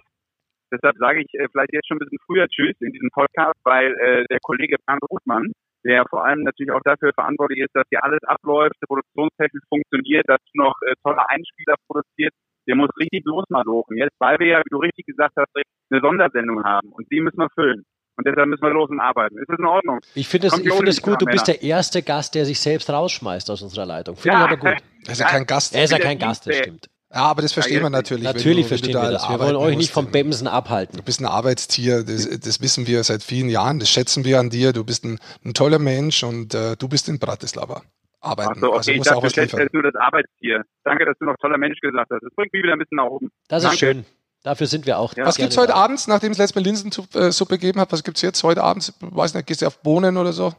deshalb 0.72 0.96
sage 0.98 1.22
ich 1.22 1.34
äh, 1.34 1.48
vielleicht 1.52 1.74
jetzt 1.74 1.88
schon 1.88 1.98
ein 1.98 2.06
bisschen 2.06 2.20
früher 2.26 2.48
Tschüss 2.48 2.76
in 2.80 2.92
diesem 2.92 3.10
Podcast, 3.12 3.60
weil 3.64 3.94
äh, 3.94 4.26
der 4.30 4.40
Kollege 4.42 4.78
Bernd 4.86 5.02
Ruthmann, 5.10 5.52
der 5.84 6.06
vor 6.10 6.26
allem 6.26 6.44
natürlich 6.44 6.72
auch 6.72 6.84
dafür 6.84 7.12
verantwortlich 7.14 7.60
ist, 7.60 7.76
dass 7.76 7.86
hier 7.90 8.04
alles 8.04 8.24
abläuft, 8.24 8.76
produktionstechnisch 8.88 9.64
funktioniert, 9.70 10.28
dass 10.28 10.40
du 10.52 10.64
noch 10.64 10.76
äh, 10.82 10.94
tolle 11.04 11.28
Einspieler 11.30 11.76
produziert, 11.88 12.34
der 12.68 12.76
muss 12.76 12.90
richtig 13.00 13.24
losmalochen. 13.26 13.98
Jetzt, 13.98 14.16
weil 14.20 14.40
wir 14.40 14.48
ja, 14.48 14.60
wie 14.60 14.70
du 14.72 14.78
richtig 14.78 15.06
gesagt 15.06 15.36
hast, 15.38 15.50
eine 15.56 16.02
Sondersendung 16.02 16.64
haben 16.64 16.92
und 16.92 17.06
die 17.12 17.22
müssen 17.22 17.38
wir 17.38 17.50
füllen. 17.54 17.84
Und 18.18 18.26
deshalb 18.26 18.48
müssen 18.48 18.64
wir 18.64 18.70
los 18.70 18.90
und 18.90 19.02
arbeiten. 19.02 19.38
Ist 19.38 19.50
das 19.50 19.60
in 19.60 19.66
Ordnung? 19.66 20.00
Ich 20.16 20.28
finde 20.30 20.48
es, 20.48 20.54
es 20.58 21.02
gut. 21.02 21.22
Du 21.22 21.26
bist 21.26 21.48
der 21.48 21.62
erste 21.62 22.02
Gast, 22.02 22.34
der 22.34 22.46
sich 22.46 22.60
selbst 22.62 22.90
rausschmeißt 22.90 23.52
aus 23.52 23.62
unserer 23.62 23.86
Leitung. 23.86 24.16
Finde 24.16 24.38
ja, 24.38 24.46
ich 24.46 24.52
aber 24.52 24.58
gut. 24.58 24.84
Er 25.06 25.12
ist 25.12 25.20
ja 25.20 25.28
kein 25.28 25.46
Gast. 25.48 25.76
Er 25.76 25.84
ist 25.84 25.92
ja 25.92 26.00
kein 26.00 26.18
Gast, 26.18 26.48
das 26.48 26.56
stimmt. 26.56 26.88
Ja, 27.16 27.22
aber 27.22 27.42
das 27.42 27.54
verstehen 27.54 27.82
wir 27.82 27.90
natürlich. 27.90 28.26
Natürlich 28.26 28.64
du, 28.64 28.68
verstehen 28.68 28.94
wir 28.94 29.10
das. 29.10 29.30
Wir 29.30 29.40
wollen 29.40 29.56
euch 29.56 29.78
nicht 29.78 29.92
vom 29.92 30.12
Bemsen 30.12 30.48
abhalten. 30.48 30.98
Du 30.98 31.04
bist 31.04 31.22
ein 31.22 31.26
Arbeitstier, 31.26 32.04
das, 32.04 32.28
das, 32.40 32.62
wissen 32.62 32.88
wir 32.88 33.06
seit 33.06 33.24
vielen 33.24 33.48
Jahren, 33.48 33.80
das 33.80 33.90
schätzen 33.90 34.26
wir 34.26 34.38
an 34.38 34.50
dir. 34.50 34.74
Du 34.74 34.84
bist 34.84 35.06
ein, 35.06 35.20
ein 35.46 35.54
toller 35.54 35.80
Mensch 35.80 36.24
und 36.24 36.54
äh, 36.54 36.76
du 36.76 36.90
bist 36.90 37.08
in 37.08 37.18
Bratislava. 37.18 37.84
Arbeiten. 38.20 38.52
Ach 38.56 38.60
so, 38.60 38.68
okay, 38.68 38.78
also 38.78 38.92
ich 38.92 39.02
dachte, 39.02 39.22
du 39.22 39.30
schätzt 39.30 39.74
nur 39.74 39.84
das 39.84 39.96
Arbeitstier. 39.96 40.64
Danke, 40.84 41.06
dass 41.06 41.18
du 41.20 41.26
noch 41.26 41.38
toller 41.38 41.58
Mensch 41.58 41.80
gesagt 41.80 42.12
hast. 42.12 42.22
Das 42.22 42.34
bringt 42.36 42.52
mich 42.52 42.64
wieder 42.64 42.74
ein 42.74 42.80
bisschen 42.80 42.98
nach 42.98 43.06
oben. 43.06 43.32
Das 43.48 43.64
ist 43.64 43.70
Danke. 43.70 43.78
schön. 43.78 44.06
Dafür 44.44 44.68
sind 44.68 44.86
wir 44.86 45.00
auch. 45.00 45.16
Ja. 45.16 45.26
Was 45.26 45.38
gibt's 45.38 45.58
heute 45.58 45.70
da. 45.70 45.76
abends, 45.76 46.08
nachdem 46.08 46.32
es 46.32 46.38
letztes 46.38 46.56
Mal 46.56 46.64
Linsensuppe 46.64 47.58
gegeben 47.58 47.80
hat? 47.80 47.92
Was 47.92 48.04
gibt's 48.04 48.22
jetzt 48.24 48.44
heute 48.44 48.64
abends? 48.64 48.94
Weiß 49.00 49.34
nicht, 49.34 49.48
gehst 49.48 49.62
du 49.62 49.68
auf 49.68 49.82
Bohnen 49.82 50.18
oder 50.18 50.34
so? 50.34 50.54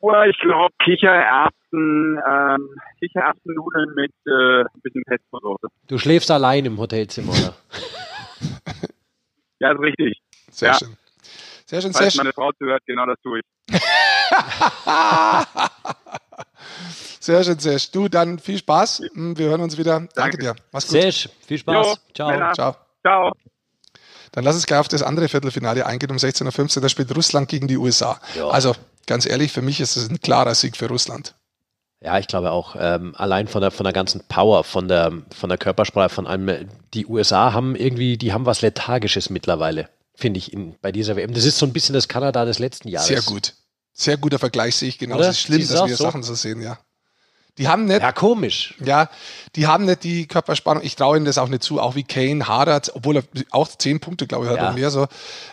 Oh, 0.00 0.12
ich 0.28 0.38
glaube 0.38 0.72
Kichererbsen, 0.84 2.20
ähm, 2.24 2.68
Kichererbsennudeln 3.00 3.94
mit 3.96 4.12
äh, 4.26 4.60
ein 4.60 4.80
bisschen 4.82 5.02
Pesto-Soße. 5.04 5.66
Du 5.88 5.98
schläfst 5.98 6.30
allein 6.30 6.66
im 6.66 6.78
Hotelzimmer, 6.78 7.32
oder? 7.32 7.56
ja, 9.58 9.72
ist 9.72 9.80
richtig. 9.80 10.22
Sehr 10.50 10.70
ja. 10.70 10.78
schön. 10.78 10.96
Sehr 11.66 11.82
schön, 11.82 11.92
Falls 11.92 12.04
sehr 12.04 12.12
schön. 12.12 12.18
meine 12.18 12.32
Frau 12.32 12.52
zuhört, 12.52 12.82
genau 12.86 13.06
das 13.06 13.16
tue 13.22 13.40
ich. 13.40 13.44
sehr 17.20 17.44
schön, 17.44 17.58
Sesh. 17.58 17.90
Du, 17.90 18.08
dann 18.08 18.38
viel 18.38 18.56
Spaß. 18.58 19.02
Wir 19.14 19.48
hören 19.48 19.60
uns 19.60 19.76
wieder. 19.76 19.98
Danke, 19.98 20.14
Danke 20.14 20.38
dir. 20.38 20.54
Mach's 20.72 20.86
gut. 20.86 21.02
Sesh, 21.02 21.28
viel 21.46 21.58
Spaß. 21.58 21.86
Jo, 21.86 21.94
Ciao. 22.14 22.30
Männer. 22.30 22.54
Ciao. 22.54 22.76
Ciao. 23.02 23.32
Dann 24.32 24.44
lass 24.44 24.54
uns 24.54 24.66
gleich 24.66 24.80
auf 24.80 24.88
das 24.88 25.02
andere 25.02 25.28
Viertelfinale 25.28 25.84
eingehen. 25.84 26.10
Um 26.10 26.16
16.15 26.18 26.76
Uhr, 26.76 26.82
da 26.82 26.88
spielt 26.88 27.14
Russland 27.16 27.48
gegen 27.48 27.66
die 27.66 27.76
USA. 27.76 28.20
Jo. 28.36 28.48
Also 28.48 28.74
ganz 29.08 29.26
ehrlich, 29.26 29.50
für 29.50 29.62
mich 29.62 29.80
ist 29.80 29.96
es 29.96 30.08
ein 30.08 30.20
klarer 30.20 30.54
Sieg 30.54 30.76
für 30.76 30.86
Russland. 30.86 31.34
Ja, 32.00 32.18
ich 32.20 32.28
glaube 32.28 32.52
auch. 32.52 32.76
Ähm, 32.78 33.16
allein 33.16 33.48
von 33.48 33.60
der, 33.60 33.72
von 33.72 33.82
der 33.82 33.92
ganzen 33.92 34.20
Power, 34.28 34.62
von 34.62 34.86
der, 34.86 35.12
von 35.34 35.48
der 35.48 35.58
Körpersprache, 35.58 36.10
von 36.10 36.28
allem. 36.28 36.68
Die 36.94 37.06
USA 37.06 37.52
haben 37.52 37.74
irgendwie, 37.74 38.16
die 38.16 38.32
haben 38.32 38.46
was 38.46 38.62
Lethargisches 38.62 39.30
mittlerweile, 39.30 39.88
finde 40.14 40.38
ich, 40.38 40.52
in, 40.52 40.76
bei 40.80 40.92
dieser 40.92 41.16
WM. 41.16 41.34
Das 41.34 41.44
ist 41.44 41.58
so 41.58 41.66
ein 41.66 41.72
bisschen 41.72 41.94
das 41.94 42.06
Kanada 42.06 42.44
des 42.44 42.60
letzten 42.60 42.88
Jahres. 42.88 43.08
Sehr 43.08 43.22
gut. 43.22 43.54
Sehr 43.92 44.16
guter 44.16 44.38
Vergleich 44.38 44.76
sehe 44.76 44.90
ich 44.90 44.98
genau. 44.98 45.18
Es 45.18 45.30
ist 45.30 45.40
schlimm, 45.40 45.66
dass 45.66 45.88
wir 45.88 45.96
so? 45.96 46.04
Sachen 46.04 46.22
so 46.22 46.34
sehen, 46.34 46.62
ja. 46.62 46.78
Die 47.58 47.68
haben 47.68 47.86
nicht. 47.86 48.00
Ja, 48.00 48.12
komisch. 48.12 48.74
Ja, 48.82 49.08
die 49.56 49.66
haben 49.66 49.84
nicht 49.84 50.04
die 50.04 50.26
Körperspannung. 50.26 50.82
Ich 50.84 50.96
traue 50.96 51.16
ihnen 51.16 51.26
das 51.26 51.38
auch 51.38 51.48
nicht 51.48 51.62
zu, 51.62 51.80
auch 51.80 51.96
wie 51.96 52.04
Kane 52.04 52.46
hadert, 52.46 52.92
obwohl 52.94 53.16
er 53.16 53.22
auch 53.50 53.68
zehn 53.68 54.00
Punkte, 54.00 54.26
glaube 54.26 54.46
ich, 54.46 54.50
hat 54.50 54.58
ja. 54.58 54.64
oder 54.64 54.72
mehr 54.74 54.90
so. 54.90 55.06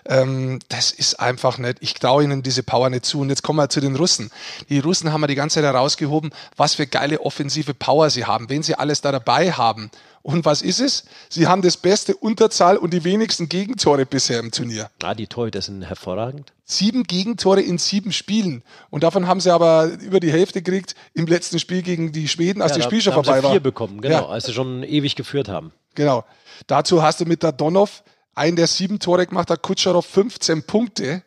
Ähm, 0.07 0.59
das 0.69 0.91
ist 0.91 1.19
einfach 1.19 1.57
nicht. 1.57 1.77
Ich 1.81 1.95
traue 1.95 2.23
ihnen 2.23 2.43
diese 2.43 2.63
Power 2.63 2.89
nicht 2.89 3.05
zu. 3.05 3.21
Und 3.21 3.29
jetzt 3.29 3.41
kommen 3.41 3.57
wir 3.57 3.69
zu 3.69 3.81
den 3.81 3.95
Russen. 3.95 4.29
Die 4.69 4.79
Russen 4.79 5.11
haben 5.11 5.21
wir 5.21 5.27
die 5.27 5.35
ganze 5.35 5.55
Zeit 5.55 5.63
herausgehoben, 5.63 6.31
was 6.55 6.75
für 6.75 6.87
geile 6.87 7.21
offensive 7.21 7.73
Power 7.73 8.09
sie 8.09 8.25
haben, 8.25 8.49
wen 8.49 8.63
sie 8.63 8.75
alles 8.75 9.01
da 9.01 9.11
dabei 9.11 9.51
haben. 9.51 9.89
Und 10.25 10.43
was 10.43 10.63
ist 10.63 10.79
es? 10.79 11.03
Sie 11.29 11.45
haben 11.45 11.61
das 11.61 11.77
beste 11.77 12.15
Unterzahl 12.15 12.77
und 12.77 12.91
die 12.95 13.03
wenigsten 13.03 13.47
Gegentore 13.47 14.07
bisher 14.07 14.39
im 14.39 14.49
Turnier. 14.49 14.89
Ah, 15.03 15.13
die 15.13 15.27
Torhüter 15.27 15.61
sind 15.61 15.83
hervorragend. 15.83 16.51
Sieben 16.63 17.03
Gegentore 17.03 17.61
in 17.61 17.77
sieben 17.77 18.11
Spielen. 18.11 18.63
Und 18.89 19.03
davon 19.03 19.27
haben 19.27 19.39
sie 19.39 19.53
aber 19.53 19.85
über 20.01 20.19
die 20.19 20.31
Hälfte 20.31 20.63
gekriegt 20.63 20.95
im 21.13 21.27
letzten 21.27 21.59
Spiel 21.59 21.83
gegen 21.83 22.11
die 22.11 22.27
Schweden, 22.27 22.63
als 22.63 22.71
ja, 22.71 22.77
das 22.77 22.85
Spiel 22.85 23.03
schon 23.03 23.13
vorbei 23.13 23.43
war. 23.43 23.51
vier 23.51 23.59
bekommen, 23.59 24.01
genau, 24.01 24.21
ja. 24.21 24.25
als 24.25 24.47
sie 24.47 24.53
schon 24.53 24.81
ewig 24.81 25.15
geführt 25.15 25.47
haben. 25.47 25.71
Genau. 25.93 26.25
Dazu 26.65 27.03
hast 27.03 27.19
du 27.19 27.25
mit 27.25 27.43
der 27.43 27.51
Donov 27.51 28.03
einen, 28.33 28.55
der 28.55 28.65
sieben 28.65 28.97
Tore 28.97 29.27
gemacht 29.27 29.51
hat, 29.51 29.61
Kutscherow 29.61 30.03
15 30.03 30.63
Punkte. 30.63 31.21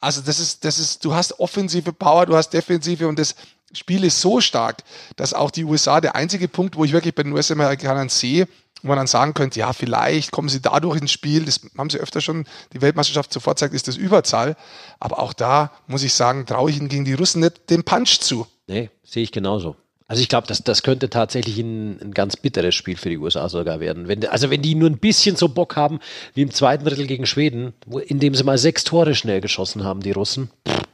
Also 0.00 0.22
das 0.22 0.40
ist, 0.40 0.64
das 0.64 0.78
ist, 0.78 1.04
du 1.04 1.14
hast 1.14 1.38
offensive 1.38 1.92
Power, 1.92 2.24
du 2.24 2.34
hast 2.34 2.48
defensive 2.48 3.06
und 3.06 3.18
das 3.18 3.34
Spiel 3.72 4.04
ist 4.04 4.20
so 4.20 4.40
stark, 4.40 4.82
dass 5.16 5.34
auch 5.34 5.50
die 5.50 5.64
USA 5.64 6.00
der 6.00 6.14
einzige 6.14 6.48
Punkt, 6.48 6.76
wo 6.76 6.84
ich 6.84 6.92
wirklich 6.92 7.14
bei 7.14 7.22
den 7.22 7.32
US-Amerikanern 7.32 8.08
sehe, 8.08 8.46
wo 8.82 8.88
man 8.88 8.96
dann 8.96 9.06
sagen 9.06 9.34
könnte, 9.34 9.60
ja, 9.60 9.72
vielleicht 9.72 10.32
kommen 10.32 10.48
sie 10.48 10.60
dadurch 10.60 11.00
ins 11.00 11.12
Spiel, 11.12 11.44
das 11.44 11.60
haben 11.78 11.90
sie 11.90 11.98
öfter 11.98 12.20
schon 12.20 12.44
die 12.72 12.82
Weltmeisterschaft 12.82 13.32
zuvor 13.32 13.56
zeigt, 13.56 13.74
ist 13.74 13.88
das 13.88 13.96
Überzahl. 13.96 14.56
Aber 14.98 15.20
auch 15.20 15.32
da 15.32 15.70
muss 15.86 16.02
ich 16.02 16.12
sagen, 16.12 16.46
traue 16.46 16.70
ich 16.70 16.78
ihnen 16.78 16.88
gegen 16.88 17.04
die 17.04 17.14
Russen 17.14 17.40
nicht 17.40 17.70
den 17.70 17.84
Punch 17.84 18.20
zu. 18.20 18.46
Nee, 18.66 18.90
sehe 19.04 19.22
ich 19.22 19.32
genauso. 19.32 19.76
Also 20.08 20.20
ich 20.20 20.28
glaube, 20.28 20.46
das, 20.46 20.62
das 20.62 20.82
könnte 20.82 21.08
tatsächlich 21.08 21.58
ein, 21.58 21.98
ein, 22.02 22.12
ganz 22.12 22.36
bitteres 22.36 22.74
Spiel 22.74 22.96
für 22.96 23.08
die 23.08 23.16
USA 23.16 23.48
sogar 23.48 23.80
werden. 23.80 24.08
Wenn, 24.08 24.26
also 24.26 24.50
wenn 24.50 24.60
die 24.60 24.74
nur 24.74 24.90
ein 24.90 24.98
bisschen 24.98 25.36
so 25.36 25.48
Bock 25.48 25.76
haben 25.76 26.00
wie 26.34 26.42
im 26.42 26.50
zweiten 26.50 26.84
Drittel 26.84 27.06
gegen 27.06 27.24
Schweden, 27.24 27.72
wo, 27.86 27.98
in 27.98 28.18
dem 28.18 28.34
sie 28.34 28.44
mal 28.44 28.58
sechs 28.58 28.84
Tore 28.84 29.14
schnell 29.14 29.40
geschossen 29.40 29.84
haben, 29.84 30.00
die 30.00 30.12
Russen. 30.12 30.50
Pff 30.68 30.91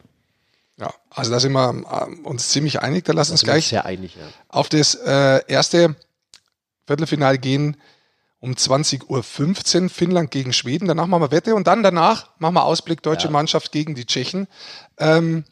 ja, 0.79 0.93
also 1.11 1.31
da 1.31 1.41
sind 1.41 1.53
wir 1.53 1.71
äh, 1.71 2.27
uns 2.27 2.49
ziemlich 2.51 2.81
einig. 2.81 3.05
Da 3.05 3.13
lass 3.13 3.31
uns 3.31 3.43
gleich 3.43 3.69
sehr 3.69 3.85
einig, 3.85 4.15
ja. 4.15 4.27
auf 4.49 4.69
das 4.69 4.95
äh, 4.95 5.43
erste 5.49 5.97
Viertelfinale 6.87 7.39
gehen 7.39 7.77
um 8.41 8.53
20.15 8.53 9.83
Uhr 9.83 9.91
Finnland 9.91 10.31
gegen 10.31 10.53
Schweden. 10.53 10.87
Danach 10.87 11.07
machen 11.07 11.23
wir 11.23 11.31
Wette 11.33 11.55
und 11.55 11.67
dann 11.67 11.83
danach 11.83 12.31
machen 12.39 12.55
wir 12.55 12.65
Ausblick 12.65 13.03
deutsche 13.03 13.27
ja. 13.27 13.33
Mannschaft 13.33 13.73
gegen 13.73 13.95
die 13.95 14.07
Tschechen. 14.07 14.47
Ähm, 14.99 15.45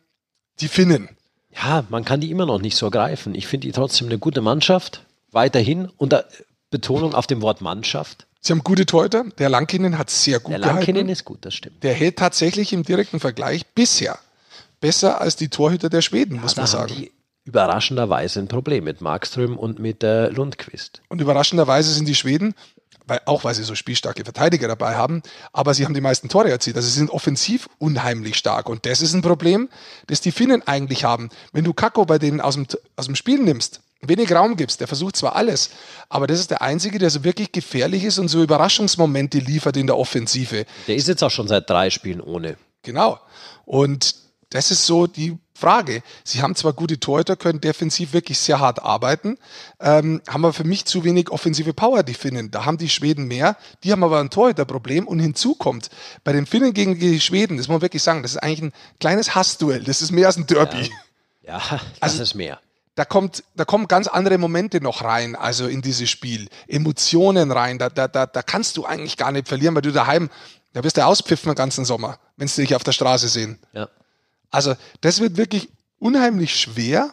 die 0.60 0.68
Finnen. 0.68 1.08
Ja, 1.50 1.84
man 1.88 2.04
kann 2.04 2.20
die 2.20 2.30
immer 2.30 2.46
noch 2.46 2.60
nicht 2.60 2.76
so 2.76 2.90
greifen. 2.90 3.34
Ich 3.34 3.46
finde 3.46 3.66
die 3.66 3.72
trotzdem 3.72 4.06
eine 4.06 4.18
gute 4.18 4.40
Mannschaft. 4.40 5.04
Weiterhin 5.32 5.90
unter 5.96 6.26
Betonung 6.70 7.14
auf 7.14 7.26
dem 7.26 7.42
Wort 7.42 7.60
Mannschaft. 7.60 8.26
Sie 8.40 8.52
haben 8.52 8.62
gute 8.62 8.86
Torhüter. 8.86 9.24
Der 9.38 9.48
Lankinen 9.48 9.98
hat 9.98 10.08
sehr 10.08 10.38
gut 10.38 10.52
Der 10.52 10.60
Lankinen 10.60 10.94
gehalten. 10.94 11.08
ist 11.08 11.24
gut, 11.24 11.44
das 11.44 11.54
stimmt. 11.54 11.82
Der 11.82 11.94
hält 11.94 12.16
tatsächlich 12.16 12.72
im 12.72 12.84
direkten 12.84 13.18
Vergleich 13.18 13.66
bisher 13.66 14.18
besser 14.80 15.20
als 15.20 15.36
die 15.36 15.48
Torhüter 15.48 15.88
der 15.88 16.02
Schweden, 16.02 16.40
muss 16.40 16.56
ja, 16.56 16.62
man 16.62 16.66
sagen. 16.66 17.08
Überraschenderweise 17.44 18.40
ein 18.40 18.48
Problem 18.48 18.84
mit 18.84 19.00
Markström 19.00 19.56
und 19.56 19.78
mit 19.78 20.02
äh, 20.02 20.28
Lundqvist. 20.28 21.02
Und 21.08 21.20
überraschenderweise 21.20 21.92
sind 21.92 22.08
die 22.08 22.16
Schweden, 22.16 22.54
weil, 23.06 23.20
auch 23.24 23.44
weil 23.44 23.54
sie 23.54 23.62
so 23.62 23.74
spielstarke 23.74 24.24
Verteidiger 24.24 24.68
dabei 24.68 24.96
haben, 24.96 25.22
aber 25.52 25.74
sie 25.74 25.84
haben 25.84 25.94
die 25.94 26.00
meisten 26.00 26.28
Tore 26.28 26.50
erzielt. 26.50 26.76
Also 26.76 26.88
sie 26.88 26.98
sind 26.98 27.10
offensiv 27.10 27.68
unheimlich 27.78 28.36
stark. 28.36 28.68
Und 28.68 28.84
das 28.84 29.00
ist 29.00 29.14
ein 29.14 29.22
Problem, 29.22 29.68
das 30.08 30.20
die 30.20 30.32
Finnen 30.32 30.66
eigentlich 30.66 31.04
haben. 31.04 31.30
Wenn 31.52 31.64
du 31.64 31.72
Kakko 31.72 32.04
bei 32.04 32.18
denen 32.18 32.40
aus 32.40 32.54
dem, 32.54 32.66
aus 32.96 33.06
dem 33.06 33.14
Spiel 33.14 33.38
nimmst, 33.38 33.80
wenig 34.02 34.32
Raum 34.32 34.56
gibst, 34.56 34.80
der 34.80 34.88
versucht 34.88 35.16
zwar 35.16 35.36
alles, 35.36 35.70
aber 36.08 36.26
das 36.26 36.40
ist 36.40 36.50
der 36.50 36.62
Einzige, 36.62 36.98
der 36.98 37.10
so 37.10 37.24
wirklich 37.24 37.52
gefährlich 37.52 38.04
ist 38.04 38.18
und 38.18 38.28
so 38.28 38.42
Überraschungsmomente 38.42 39.38
liefert 39.38 39.76
in 39.76 39.86
der 39.86 39.96
Offensive. 39.96 40.66
Der 40.86 40.96
ist 40.96 41.08
jetzt 41.08 41.22
auch 41.22 41.30
schon 41.30 41.48
seit 41.48 41.70
drei 41.70 41.90
Spielen 41.90 42.20
ohne. 42.20 42.56
Genau. 42.82 43.20
Und 43.64 44.25
das 44.50 44.70
ist 44.70 44.86
so 44.86 45.06
die 45.06 45.38
Frage. 45.56 46.02
Sie 46.22 46.42
haben 46.42 46.54
zwar 46.54 46.72
gute 46.72 47.00
Torhüter, 47.00 47.34
können 47.36 47.60
defensiv 47.60 48.12
wirklich 48.12 48.38
sehr 48.38 48.60
hart 48.60 48.82
arbeiten, 48.82 49.38
ähm, 49.80 50.20
haben 50.28 50.44
aber 50.44 50.52
für 50.52 50.64
mich 50.64 50.84
zu 50.84 51.02
wenig 51.02 51.30
offensive 51.30 51.72
Power, 51.72 52.02
die 52.02 52.14
Finnen. 52.14 52.50
Da 52.50 52.64
haben 52.64 52.76
die 52.76 52.88
Schweden 52.88 53.26
mehr, 53.26 53.56
die 53.82 53.90
haben 53.90 54.04
aber 54.04 54.20
ein 54.20 54.30
Torhüterproblem 54.30 55.08
und 55.08 55.18
hinzu 55.18 55.54
kommt, 55.54 55.88
bei 56.24 56.32
den 56.32 56.46
Finnen 56.46 56.74
gegen 56.74 56.98
die 56.98 57.20
Schweden, 57.20 57.56
das 57.56 57.68
muss 57.68 57.76
man 57.76 57.82
wirklich 57.82 58.02
sagen, 58.02 58.22
das 58.22 58.32
ist 58.32 58.38
eigentlich 58.38 58.62
ein 58.62 58.72
kleines 59.00 59.34
Hassduell, 59.34 59.82
das 59.82 60.02
ist 60.02 60.12
mehr 60.12 60.26
als 60.26 60.36
ein 60.36 60.46
Derby. 60.46 60.90
Ja, 61.42 61.58
ja 61.58 61.60
das 62.00 62.12
also, 62.12 62.22
ist 62.22 62.34
mehr. 62.34 62.60
Da, 62.94 63.04
kommt, 63.04 63.44
da 63.56 63.64
kommen 63.64 63.88
ganz 63.88 64.06
andere 64.08 64.38
Momente 64.38 64.80
noch 64.80 65.02
rein, 65.02 65.36
also 65.36 65.66
in 65.66 65.82
dieses 65.82 66.08
Spiel. 66.08 66.48
Emotionen 66.66 67.50
rein, 67.50 67.78
da, 67.78 67.90
da, 67.90 68.08
da, 68.08 68.26
da 68.26 68.42
kannst 68.42 68.76
du 68.76 68.84
eigentlich 68.84 69.16
gar 69.16 69.32
nicht 69.32 69.48
verlieren, 69.48 69.74
weil 69.74 69.82
du 69.82 69.92
daheim, 69.92 70.30
da 70.72 70.84
wirst 70.84 70.96
du 70.96 71.04
auspfiffen 71.04 71.50
den 71.50 71.56
ganzen 71.56 71.84
Sommer, 71.84 72.18
wenn 72.36 72.48
sie 72.48 72.62
dich 72.62 72.74
auf 72.74 72.84
der 72.84 72.92
Straße 72.92 73.28
sehen. 73.28 73.58
Ja. 73.72 73.88
Also 74.50 74.74
das 75.00 75.20
wird 75.20 75.36
wirklich 75.36 75.68
unheimlich 75.98 76.58
schwer, 76.58 77.10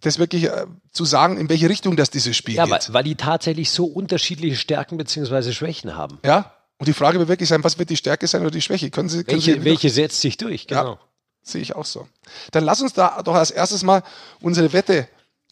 das 0.00 0.18
wirklich 0.18 0.44
äh, 0.44 0.66
zu 0.92 1.04
sagen, 1.04 1.36
in 1.36 1.48
welche 1.48 1.68
Richtung 1.68 1.96
das 1.96 2.10
dieses 2.10 2.36
Spiel 2.36 2.54
ja, 2.54 2.64
geht. 2.64 2.88
Ja, 2.88 2.94
weil, 2.94 3.04
die 3.04 3.14
tatsächlich 3.14 3.70
so 3.70 3.84
unterschiedliche 3.84 4.56
Stärken 4.56 4.96
bzw. 4.96 5.52
Schwächen 5.52 5.96
haben. 5.96 6.18
Ja, 6.24 6.54
und 6.78 6.86
die 6.86 6.94
Frage 6.94 7.18
wird 7.18 7.28
wirklich 7.28 7.48
sein, 7.48 7.62
was 7.62 7.78
wird 7.78 7.90
die 7.90 7.96
Stärke 7.96 8.26
sein 8.26 8.40
oder 8.40 8.50
die 8.50 8.62
Schwäche? 8.62 8.90
Können 8.90 9.10
Sie, 9.10 9.22
können 9.24 9.36
welche, 9.36 9.52
Sie 9.52 9.64
welche 9.64 9.90
setzt 9.90 10.20
sich 10.22 10.38
durch? 10.38 10.66
Genau. 10.66 10.92
Ja, 10.92 10.98
sehe 11.42 11.60
ich 11.60 11.76
auch 11.76 11.84
so. 11.84 12.08
Dann 12.52 12.64
lass 12.64 12.80
uns 12.80 12.94
da 12.94 13.22
doch 13.22 13.34
als 13.34 13.50
erstes 13.50 13.82
mal 13.82 14.02
unsere 14.40 14.72
Wette 14.72 15.06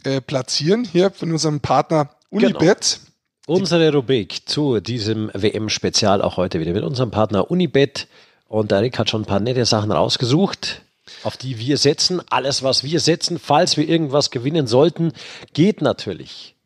äh, 0.04 0.22
platzieren, 0.22 0.84
hier 0.84 1.10
von 1.10 1.30
unserem 1.30 1.60
Partner 1.60 2.10
Unibet. 2.30 3.00
Genau. 3.46 3.58
Unsere 3.58 3.92
Rubrik 3.92 4.48
zu 4.48 4.80
diesem 4.80 5.30
WM-Spezial 5.34 6.22
auch 6.22 6.36
heute 6.36 6.60
wieder 6.60 6.72
mit 6.72 6.84
unserem 6.84 7.10
Partner 7.10 7.50
Unibet. 7.50 8.06
Und 8.46 8.70
der 8.70 8.80
Rick 8.80 8.98
hat 8.98 9.10
schon 9.10 9.22
ein 9.22 9.26
paar 9.26 9.40
nette 9.40 9.66
Sachen 9.66 9.92
rausgesucht. 9.92 10.82
Auf 11.22 11.36
die 11.36 11.58
wir 11.58 11.76
setzen. 11.76 12.22
Alles, 12.30 12.62
was 12.62 12.84
wir 12.84 13.00
setzen, 13.00 13.38
falls 13.38 13.76
wir 13.76 13.88
irgendwas 13.88 14.30
gewinnen 14.30 14.66
sollten, 14.66 15.12
geht 15.52 15.82
natürlich 15.82 16.56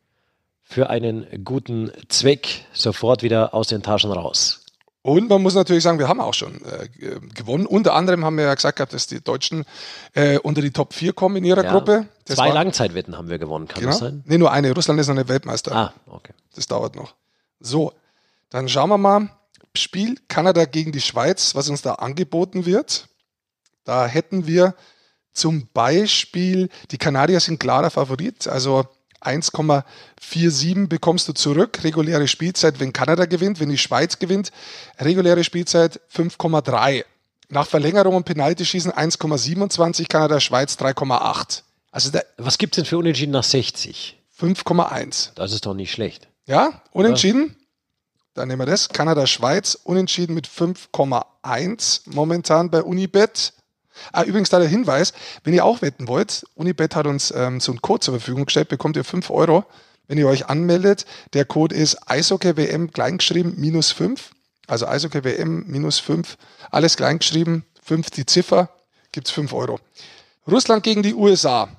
für 0.63 0.89
einen 0.89 1.43
guten 1.43 1.91
Zweck 2.09 2.65
sofort 2.73 3.23
wieder 3.23 3.53
aus 3.53 3.67
den 3.67 3.83
Taschen 3.83 4.11
raus. 4.11 4.63
Und 5.03 5.29
man 5.29 5.41
muss 5.41 5.53
natürlich 5.53 5.83
sagen, 5.83 5.99
wir 5.99 6.07
haben 6.07 6.21
auch 6.21 6.33
schon 6.33 6.61
äh, 6.63 6.87
gewonnen. 7.35 7.65
Unter 7.65 7.93
anderem 7.93 8.23
haben 8.23 8.37
wir 8.37 8.45
ja 8.45 8.55
gesagt 8.55 8.77
gehabt, 8.77 8.93
dass 8.93 9.05
die 9.05 9.21
Deutschen 9.21 9.65
äh, 10.13 10.39
unter 10.39 10.61
die 10.61 10.71
Top 10.71 10.93
4 10.93 11.11
kommen 11.11 11.35
in 11.35 11.43
ihrer 11.43 11.65
ja, 11.65 11.71
Gruppe. 11.71 12.07
Das 12.25 12.37
zwei 12.37 12.47
war, 12.47 12.53
Langzeitwetten 12.53 13.17
haben 13.17 13.29
wir 13.29 13.37
gewonnen, 13.37 13.67
kann 13.67 13.81
genau. 13.81 13.91
das 13.91 13.99
sein? 13.99 14.23
Nee, 14.25 14.37
nur 14.37 14.53
eine. 14.53 14.71
Russland 14.71 15.01
ist 15.01 15.09
noch 15.09 15.15
nicht 15.15 15.27
Weltmeister. 15.27 15.75
Ah, 15.75 15.93
okay. 16.07 16.31
Das 16.55 16.67
dauert 16.67 16.95
noch. 16.95 17.15
So, 17.59 17.91
dann 18.49 18.69
schauen 18.69 18.89
wir 18.89 18.97
mal. 18.97 19.29
Spiel 19.75 20.19
Kanada 20.29 20.63
gegen 20.63 20.93
die 20.93 21.01
Schweiz, 21.01 21.53
was 21.53 21.67
uns 21.67 21.81
da 21.81 21.95
angeboten 21.95 22.65
wird. 22.65 23.09
Da 23.83 24.07
hätten 24.07 24.47
wir 24.47 24.75
zum 25.33 25.67
Beispiel, 25.73 26.69
die 26.91 26.97
Kanadier 26.97 27.39
sind 27.39 27.59
klarer 27.59 27.89
Favorit, 27.89 28.47
also 28.47 28.85
1,47 29.23 30.87
bekommst 30.87 31.27
du 31.27 31.33
zurück. 31.33 31.83
Reguläre 31.83 32.27
Spielzeit, 32.27 32.79
wenn 32.79 32.93
Kanada 32.93 33.25
gewinnt, 33.25 33.59
wenn 33.59 33.69
die 33.69 33.77
Schweiz 33.77 34.19
gewinnt. 34.19 34.51
Reguläre 34.99 35.43
Spielzeit 35.43 36.01
5,3. 36.13 37.05
Nach 37.49 37.67
Verlängerung 37.67 38.15
und 38.15 38.25
Penaltyschießen 38.25 38.91
1,27, 38.91 40.07
Kanada, 40.07 40.39
Schweiz 40.39 40.75
3,8. 40.75 41.61
Also 41.91 42.11
Was 42.37 42.57
gibt 42.57 42.73
es 42.73 42.77
denn 42.77 42.85
für 42.85 42.97
Unentschieden 42.97 43.31
nach 43.31 43.43
60? 43.43 44.19
5,1. 44.39 45.31
Das 45.35 45.53
ist 45.53 45.65
doch 45.65 45.75
nicht 45.75 45.91
schlecht. 45.91 46.27
Ja, 46.45 46.81
unentschieden. 46.91 47.47
Ja. 47.47 47.55
Dann 48.33 48.47
nehmen 48.47 48.61
wir 48.61 48.65
das. 48.65 48.89
Kanada, 48.89 49.27
Schweiz, 49.27 49.77
unentschieden 49.83 50.33
mit 50.33 50.47
5,1 50.47 52.01
momentan 52.05 52.71
bei 52.71 52.81
Unibet. 52.81 53.53
Ah, 54.11 54.23
übrigens 54.23 54.49
da 54.49 54.59
der 54.59 54.67
Hinweis, 54.67 55.13
wenn 55.43 55.53
ihr 55.53 55.65
auch 55.65 55.81
wetten 55.81 56.07
wollt, 56.07 56.45
Unibet 56.55 56.95
hat 56.95 57.07
uns 57.07 57.31
ähm, 57.31 57.59
so 57.59 57.71
einen 57.71 57.81
Code 57.81 58.01
zur 58.01 58.13
Verfügung 58.13 58.45
gestellt, 58.45 58.69
bekommt 58.69 58.95
ihr 58.95 59.03
5 59.03 59.29
Euro, 59.29 59.65
wenn 60.07 60.17
ihr 60.17 60.27
euch 60.27 60.47
anmeldet. 60.47 61.05
Der 61.33 61.45
Code 61.45 61.75
ist 61.75 62.09
EishockeyWM 62.09 62.91
kleingeschrieben 62.91 63.53
minus 63.57 63.91
5. 63.91 64.31
Also 64.67 64.87
EishockeyWM 64.87 65.65
minus 65.67 65.99
5. 65.99 66.37
Alles 66.71 66.97
kleingeschrieben, 66.97 67.65
5 67.83 68.09
die 68.11 68.25
Ziffer, 68.25 68.69
gibt 69.11 69.27
es 69.27 69.33
5 69.33 69.53
Euro. 69.53 69.79
Russland 70.47 70.83
gegen 70.83 71.03
die 71.03 71.13
USA. 71.13 71.69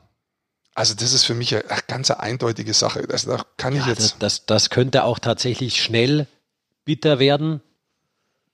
Also 0.75 0.95
das 0.95 1.13
ist 1.13 1.25
für 1.25 1.35
mich 1.35 1.55
eine, 1.55 1.65
ganz 1.87 2.11
eindeutige 2.11 2.75
Sache. 2.75 3.07
Also 3.11 3.37
da 3.37 3.45
kann 3.57 3.75
ich 3.75 3.83
ja, 3.83 3.89
jetzt. 3.89 4.17
Das, 4.19 4.47
das 4.47 4.71
könnte 4.71 5.05
auch 5.05 5.19
tatsächlich 5.19 5.83
schnell 5.83 6.27
bitter 6.85 7.19
werden 7.19 7.61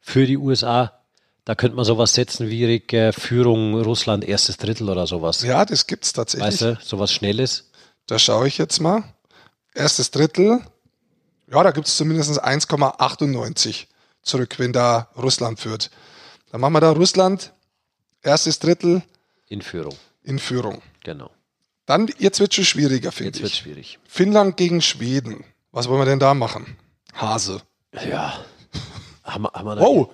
für 0.00 0.26
die 0.26 0.36
USA. 0.36 0.99
Da 1.50 1.56
könnte 1.56 1.74
man 1.74 1.84
sowas 1.84 2.14
setzen 2.14 2.48
wie 2.48 2.62
äh, 2.62 3.12
Führung 3.12 3.82
Russland 3.82 4.24
erstes 4.24 4.56
Drittel 4.56 4.88
oder 4.88 5.08
sowas. 5.08 5.42
Ja, 5.42 5.64
das 5.64 5.88
gibt 5.88 6.04
es 6.04 6.12
tatsächlich. 6.12 6.46
Weißt 6.46 6.60
du, 6.60 6.78
sowas 6.80 7.12
Schnelles. 7.12 7.72
Da 8.06 8.20
schaue 8.20 8.46
ich 8.46 8.56
jetzt 8.56 8.78
mal. 8.78 9.02
Erstes 9.74 10.12
Drittel. 10.12 10.60
Ja, 11.50 11.64
da 11.64 11.72
gibt 11.72 11.88
es 11.88 11.96
zumindest 11.96 12.40
1,98 12.40 13.86
zurück, 14.22 14.60
wenn 14.60 14.72
da 14.72 15.08
Russland 15.16 15.58
führt. 15.58 15.90
Dann 16.52 16.60
machen 16.60 16.74
wir 16.74 16.80
da 16.80 16.92
Russland, 16.92 17.52
erstes 18.22 18.60
Drittel. 18.60 19.02
In 19.48 19.60
Führung. 19.60 19.96
In 20.22 20.38
Führung. 20.38 20.80
Genau. 21.02 21.32
Dann, 21.84 22.08
jetzt 22.18 22.38
wird 22.38 22.52
es 22.52 22.54
schon 22.54 22.64
schwieriger, 22.64 23.10
finde 23.10 23.30
ich. 23.30 23.36
Jetzt 23.38 23.42
wird 23.42 23.56
schwierig. 23.56 23.98
Finnland 24.06 24.56
gegen 24.56 24.82
Schweden. 24.82 25.42
Was 25.72 25.88
wollen 25.88 26.00
wir 26.00 26.06
denn 26.06 26.20
da 26.20 26.32
machen? 26.32 26.76
Hase. 27.12 27.60
Ja. 27.92 28.38
haben 29.24 29.42
wir, 29.42 29.52
haben 29.52 29.66
wir 29.66 29.80
wow, 29.80 30.10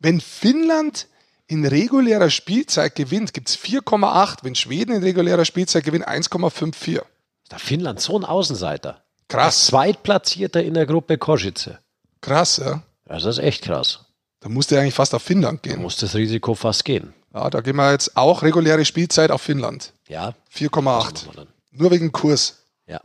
wenn 0.00 0.20
Finnland 0.20 1.06
in 1.46 1.66
regulärer 1.66 2.30
Spielzeit 2.30 2.94
gewinnt, 2.94 3.34
gibt 3.34 3.48
es 3.48 3.58
4,8. 3.58 4.38
Wenn 4.42 4.54
Schweden 4.54 4.96
in 4.96 5.02
regulärer 5.02 5.44
Spielzeit 5.44 5.84
gewinnt, 5.84 6.08
1,54. 6.08 7.02
Da 7.48 7.58
Finnland 7.58 8.00
so 8.00 8.18
ein 8.18 8.24
Außenseiter. 8.24 9.02
Krass. 9.28 9.66
Zweitplatzierter 9.66 10.62
in 10.62 10.74
der 10.74 10.86
Gruppe 10.86 11.18
Kosice. 11.18 11.78
Krass, 12.20 12.58
ja. 12.58 12.82
Das 13.04 13.24
ist 13.24 13.38
echt 13.38 13.62
krass. 13.62 14.06
Da 14.40 14.48
musste 14.48 14.78
eigentlich 14.80 14.94
fast 14.94 15.14
auf 15.14 15.22
Finnland 15.22 15.62
gehen. 15.62 15.76
Da 15.76 15.80
muss 15.80 15.96
das 15.96 16.14
Risiko 16.14 16.54
fast 16.54 16.84
gehen. 16.84 17.12
Ja, 17.34 17.50
da 17.50 17.60
gehen 17.60 17.76
wir 17.76 17.92
jetzt 17.92 18.16
auch 18.16 18.42
reguläre 18.42 18.84
Spielzeit 18.84 19.30
auf 19.30 19.42
Finnland. 19.42 19.92
Ja. 20.08 20.34
4,8. 20.54 21.46
Nur 21.72 21.90
wegen 21.90 22.10
Kurs. 22.10 22.64
Ja. 22.86 23.00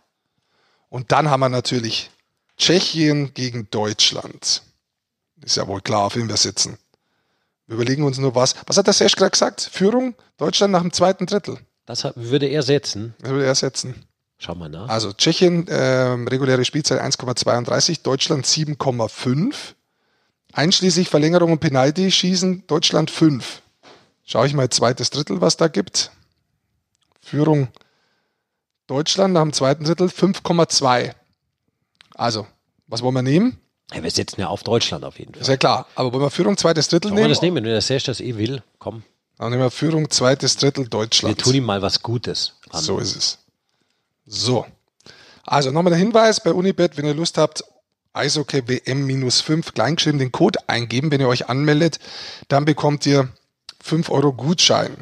Und 0.89 1.12
dann 1.12 1.29
haben 1.29 1.41
wir 1.41 1.49
natürlich 1.49 2.10
Tschechien 2.58 3.34
gegen 3.34 3.69
Deutschland. 3.69 4.63
Ist 5.43 5.58
ja 5.58 5.67
wohl 5.67 5.81
klar, 5.81 6.05
auf 6.05 6.15
wen 6.15 6.29
wir 6.29 6.38
sitzen. 6.38 6.77
Wir 7.67 7.75
überlegen 7.75 8.04
uns 8.04 8.17
nur 8.17 8.36
was. 8.36 8.56
Was 8.67 8.78
hat 8.78 8.88
der 8.88 8.93
Sesch 8.93 9.15
gerade 9.15 9.32
gesagt? 9.32 9.69
Führung 9.71 10.15
Deutschland 10.38 10.71
nach 10.71 10.82
dem 10.82 10.93
zweiten 10.93 11.25
Drittel. 11.25 11.58
Das 11.86 12.04
würde 12.15 12.47
er 12.47 12.63
setzen. 12.63 13.15
Das 13.19 13.32
würde 13.32 13.45
er 13.45 13.56
setzen. 13.56 14.06
Schau 14.38 14.56
mal 14.56 14.69
nach. 14.69 14.89
Also 14.89 15.13
Tschechien, 15.13 15.67
äh, 15.67 15.75
reguläre 16.30 16.65
Spielzeit 16.65 17.01
1,32, 17.01 18.04
Deutschland 18.04 18.45
7,5. 18.45 19.75
Einschließlich 20.54 21.10
Verlängerung 21.10 21.54
und 21.54 21.60
Penalty 21.60 22.12
schießen 22.12 22.65
Deutschland 22.67 23.12
5. 23.12 23.62
Schaue 24.23 24.47
ich 24.47 24.54
mal 24.54 24.69
zweites 24.69 25.10
Drittel, 25.10 25.41
was 25.41 25.58
da 25.58 25.67
gibt. 25.67 26.12
Führung 27.21 27.69
Deutschland 28.88 29.34
nach 29.34 29.41
dem 29.41 29.54
zweiten 29.54 29.84
Drittel 29.84 30.08
5,2. 30.08 31.13
Also, 32.13 32.47
was 32.88 33.01
wollen 33.01 33.15
wir 33.15 33.21
nehmen? 33.21 33.60
Ja, 33.93 34.04
wir 34.04 34.12
setzen 34.12 34.41
ja 34.41 34.48
auf 34.48 34.63
Deutschland 34.63 35.06
auf 35.06 35.19
jeden 35.19 35.34
Fall. 35.34 35.41
Ist 35.41 35.48
ja 35.48 35.58
klar. 35.58 35.88
Aber 35.95 36.12
wollen 36.12 36.24
wir 36.24 36.32
Führung 36.32 36.58
zweites 36.58 36.88
Drittel 36.88 37.12
Wollen 37.12 37.15
nehmen? 37.15 37.30
wir 37.30 37.36
das 37.36 37.41
nehmen, 37.41 37.58
wenn 37.58 37.63
der 37.65 37.82
Serge 37.82 38.06
das 38.06 38.19
eh 38.19 38.36
will, 38.38 38.63
komm. 38.80 39.04
Dann 39.38 39.52
nehmen 39.52 39.62
wir 39.62 39.71
Führung 39.71 40.10
zweites 40.10 40.58
Drittel 40.58 40.88
Deutschland. 40.88 41.38
Wir 41.38 41.43
tun 41.43 41.54
ihm 41.54 41.65
mal 41.65 41.82
was 41.82 42.02
Gutes. 42.02 42.54
An. 42.71 42.82
So 42.82 43.00
ist 43.00 43.15
es. 43.15 43.38
So. 44.26 44.65
Also 45.43 45.71
nochmal 45.71 45.91
der 45.91 46.00
Hinweis 46.00 46.41
bei 46.41 46.52
Unibet, 46.52 46.98
wenn 46.98 47.06
ihr 47.06 47.13
Lust 47.13 47.38
habt, 47.38 47.63
Eishockey 48.13 48.67
WM-5 48.67 49.74
kleingeschrieben 49.74 50.19
den 50.19 50.32
Code 50.32 50.60
eingeben, 50.67 51.12
wenn 51.12 51.19
ihr 51.19 51.28
euch 51.28 51.50
anmeldet, 51.50 52.00
dann 52.48 52.65
bekommt 52.65 53.06
ihr 53.06 53.30
5 53.82 54.10
Euro 54.10 54.34
Gutschein 54.34 54.95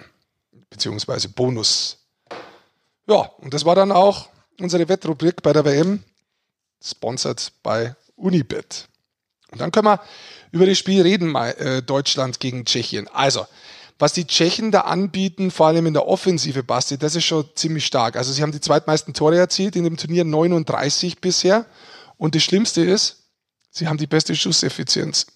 beziehungsweise 0.69 1.29
Bonus. 1.29 1.99
Ja, 3.07 3.29
und 3.37 3.53
das 3.53 3.65
war 3.65 3.75
dann 3.75 3.91
auch 3.91 4.29
unsere 4.59 4.89
Wettrubrik 4.89 5.43
bei 5.43 5.53
der 5.53 5.63
WM, 5.63 6.03
sponsored 6.83 7.51
bei 7.61 7.95
Unibet. 8.15 8.87
Und 9.51 9.61
dann 9.61 9.71
können 9.71 9.87
wir 9.87 10.01
über 10.51 10.65
das 10.65 10.77
Spiel 10.77 11.01
reden, 11.01 11.35
äh, 11.35 11.81
Deutschland 11.81 12.39
gegen 12.39 12.65
Tschechien. 12.65 13.07
Also, 13.07 13.45
was 13.99 14.13
die 14.13 14.25
Tschechen 14.25 14.71
da 14.71 14.81
anbieten, 14.81 15.51
vor 15.51 15.67
allem 15.67 15.85
in 15.85 15.93
der 15.93 16.07
Offensive, 16.07 16.63
Basti, 16.63 16.97
das 16.97 17.15
ist 17.15 17.25
schon 17.25 17.45
ziemlich 17.55 17.85
stark. 17.85 18.15
Also 18.15 18.33
sie 18.33 18.41
haben 18.41 18.51
die 18.51 18.59
zweitmeisten 18.59 19.13
Tore 19.13 19.37
erzielt 19.37 19.75
in 19.75 19.83
dem 19.83 19.97
Turnier, 19.97 20.25
39 20.25 21.21
bisher. 21.21 21.65
Und 22.17 22.35
das 22.35 22.43
Schlimmste 22.43 22.81
ist, 22.81 23.23
sie 23.69 23.87
haben 23.87 23.97
die 23.97 24.07
beste 24.07 24.35
Schusseffizienz. 24.35 25.27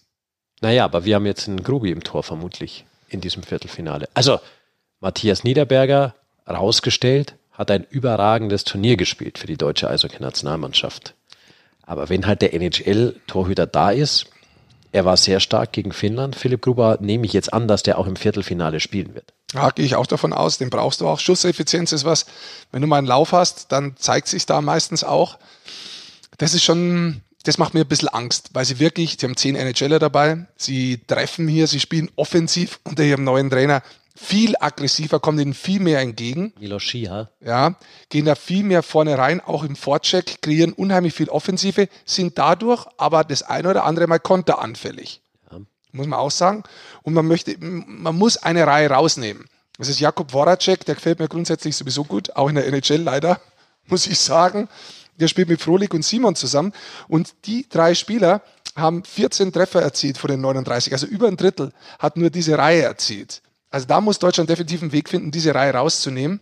Naja, 0.62 0.86
aber 0.86 1.06
wir 1.06 1.16
haben 1.16 1.26
jetzt 1.26 1.48
einen 1.48 1.64
Grubi 1.64 1.92
im 1.92 2.04
Tor 2.04 2.24
vermutlich 2.24 2.86
in 3.10 3.22
diesem 3.22 3.44
Viertelfinale. 3.44 4.10
Also, 4.14 4.40
Matthias 5.00 5.44
Niederberger 5.44 6.16
rausgestellt, 6.48 7.36
hat 7.52 7.72
ein 7.72 7.86
überragendes 7.90 8.64
Turnier 8.64 8.98
gespielt 8.98 9.38
für 9.38 9.48
die 9.48 9.58
deutsche 9.58 9.90
Eishockey-Nationalmannschaft. 9.90 11.16
Aber 11.88 12.10
wenn 12.10 12.28
halt 12.28 12.42
der 12.44 12.54
NHL-Torhüter 12.54 13.66
da 13.66 13.90
ist, 13.92 14.28
er 14.92 15.06
war 15.06 15.18
sehr 15.18 15.40
stark 15.40 15.72
gegen 15.72 15.94
Finnland. 15.94 16.36
Philipp 16.36 16.62
Gruber 16.62 16.98
nehme 17.02 17.26
ich 17.26 17.34
jetzt 17.34 17.54
an, 17.54 17.68
dass 17.68 17.82
der 17.82 17.98
auch 17.98 18.08
im 18.08 18.16
Viertelfinale 18.16 18.80
spielen 18.80 19.16
wird. 19.16 19.34
Ja, 19.54 19.70
gehe 19.70 19.86
ich 19.86 19.96
auch 19.96 20.06
davon 20.06 20.34
aus. 20.34 20.58
Den 20.58 20.70
brauchst 20.70 21.02
du 21.02 21.08
auch. 21.08 21.20
Schusseffizienz 21.20 21.94
ist 21.94 22.06
was. 22.06 22.26
Wenn 22.72 22.82
du 22.82 22.88
mal 22.88 22.98
einen 22.98 23.08
Lauf 23.08 23.32
hast, 23.32 23.72
dann 23.72 23.96
zeigt 23.98 24.28
sich 24.28 24.46
da 24.46 24.62
meistens 24.62 25.04
auch. 25.04 25.40
Das 26.38 26.54
ist 26.54 26.64
schon, 26.64 27.22
das 27.44 27.58
macht 27.58 27.74
mir 27.74 27.82
ein 27.82 27.88
bisschen 27.88 28.10
Angst, 28.10 28.50
weil 28.54 28.66
sie 28.66 28.80
wirklich, 28.80 29.18
sie 29.20 29.26
haben 29.26 29.38
zehn 29.38 29.56
NHLer 29.56 30.00
dabei. 30.00 30.46
Sie 30.58 31.00
treffen 31.08 31.48
hier, 31.48 31.68
sie 31.68 31.80
spielen 31.80 32.12
offensiv 32.18 32.80
unter 32.84 33.04
ihrem 33.04 33.24
neuen 33.24 33.50
Trainer 33.50 33.82
viel 34.18 34.56
aggressiver, 34.60 35.20
kommen 35.20 35.40
ihnen 35.40 35.54
viel 35.54 35.80
mehr 35.80 36.00
entgegen. 36.00 36.54
Miloschia. 36.60 37.30
Ja, 37.40 37.76
gehen 38.10 38.26
da 38.26 38.36
viel 38.36 38.64
mehr 38.64 38.82
vorne 38.82 39.18
rein, 39.18 39.40
auch 39.42 39.64
im 39.64 39.76
Vorcheck, 39.76 40.42
kreieren 40.42 40.74
unheimlich 40.74 41.14
viel 41.14 41.30
Offensive, 41.30 41.88
sind 42.06 42.38
dadurch 42.38 42.86
aber 42.98 43.24
das 43.24 43.44
eine 43.44 43.70
oder 43.70 43.86
andere 43.86 44.08
Mal 44.08 44.20
konteranfällig. 44.20 45.22
Ja. 45.52 45.60
Muss 45.92 46.08
man 46.08 46.20
auch 46.20 46.32
sagen. 46.32 46.64
Und 47.04 47.14
man 47.14 47.28
möchte, 47.28 47.56
man 47.60 48.16
muss 48.16 48.38
eine 48.38 48.66
Reihe 48.66 48.90
rausnehmen. 48.90 49.46
Das 49.78 49.88
ist 49.88 50.00
Jakob 50.00 50.32
Voracek, 50.32 50.84
der 50.86 50.96
gefällt 50.96 51.20
mir 51.20 51.28
grundsätzlich 51.28 51.76
sowieso 51.76 52.04
gut, 52.04 52.36
auch 52.36 52.50
in 52.50 52.56
der 52.56 52.66
NHL 52.66 53.02
leider, 53.02 53.40
muss 53.86 54.08
ich 54.08 54.20
sagen. 54.20 54.68
Der 55.20 55.28
spielt 55.28 55.50
mit 55.50 55.62
Frolik 55.62 55.94
und 55.94 56.04
Simon 56.04 56.36
zusammen. 56.36 56.74
Und 57.08 57.36
die 57.46 57.68
drei 57.70 57.94
Spieler 57.94 58.42
haben 58.76 59.04
14 59.04 59.54
Treffer 59.54 59.82
erzielt 59.82 60.18
von 60.18 60.30
den 60.30 60.42
39, 60.42 60.94
also 60.94 61.06
über 61.06 61.28
ein 61.28 61.38
Drittel 61.38 61.72
hat 62.00 62.18
nur 62.18 62.30
diese 62.30 62.58
Reihe 62.58 62.84
erzielt. 62.84 63.42
Also 63.70 63.88
da 63.88 64.02
muss 64.02 64.20
Deutschland 64.20 64.50
definitiv 64.50 64.82
einen 64.82 64.92
Weg 64.92 65.10
finden, 65.10 65.32
diese 65.32 65.54
Reihe 65.54 65.74
rauszunehmen. 65.74 66.40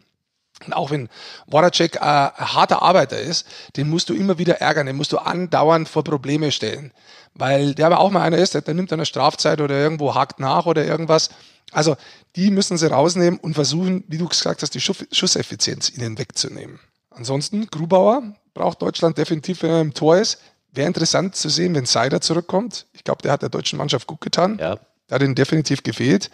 Und 0.66 0.74
auch 0.74 0.90
wenn 0.90 1.10
Voracek 1.50 1.98
äh, 1.98 2.00
ein 2.00 2.54
harter 2.54 2.82
Arbeiter 2.82 3.20
ist, 3.20 3.46
den 3.76 3.90
musst 3.90 4.10
du 4.10 4.14
immer 4.14 4.38
wieder 4.38 4.62
ärgern, 4.62 4.86
den 4.86 4.96
musst 4.96 5.12
du 5.12 5.18
andauernd 5.18 5.90
vor 5.90 6.04
Probleme 6.04 6.52
stellen. 6.52 6.94
Weil 7.34 7.76
der 7.76 7.88
aber 7.88 8.00
auch 8.00 8.12
mal 8.12 8.22
einer 8.22 8.38
ist, 8.38 8.54
der, 8.54 8.62
der 8.62 8.74
nimmt 8.74 8.94
eine 8.94 9.06
Strafzeit 9.06 9.60
oder 9.60 9.76
irgendwo 9.76 10.16
hakt 10.16 10.40
nach 10.40 10.66
oder 10.66 10.86
irgendwas. 10.86 11.30
Also 11.72 11.98
die 12.38 12.52
müssen 12.52 12.78
sie 12.78 12.90
rausnehmen 12.90 13.40
und 13.40 13.56
versuchen, 13.56 14.06
wie 14.08 14.18
du 14.18 14.30
gesagt 14.30 14.62
hast, 14.62 14.74
die 14.74 14.80
Schusseffizienz 14.80 15.90
ihnen 15.90 16.18
wegzunehmen. 16.18 16.80
Ansonsten, 17.10 17.68
Grubauer 17.68 18.24
braucht 18.54 18.82
Deutschland 18.82 19.18
definitiv, 19.18 19.64
wenn 19.64 19.72
er 19.72 19.82
im 19.82 19.94
Tor 19.94 20.18
ist. 20.18 20.40
Wäre 20.72 20.88
interessant 20.88 21.36
zu 21.36 21.50
sehen, 21.50 21.76
wenn 21.76 21.86
Seider 21.86 22.22
zurückkommt. 22.22 22.86
Ich 22.94 23.04
glaube, 23.04 23.22
der 23.22 23.32
hat 23.32 23.42
der 23.42 23.50
deutschen 23.50 23.78
Mannschaft 23.78 24.08
gut 24.08 24.22
getan. 24.22 24.58
Ja. 24.60 24.78
Der 25.10 25.16
hat 25.16 25.22
ihn 25.22 25.36
definitiv 25.36 25.84
gefehlt. 25.84 26.30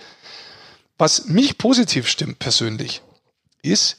Was 1.01 1.25
mich 1.25 1.57
positiv 1.57 2.07
stimmt 2.07 2.37
persönlich, 2.37 3.01
ist, 3.63 3.97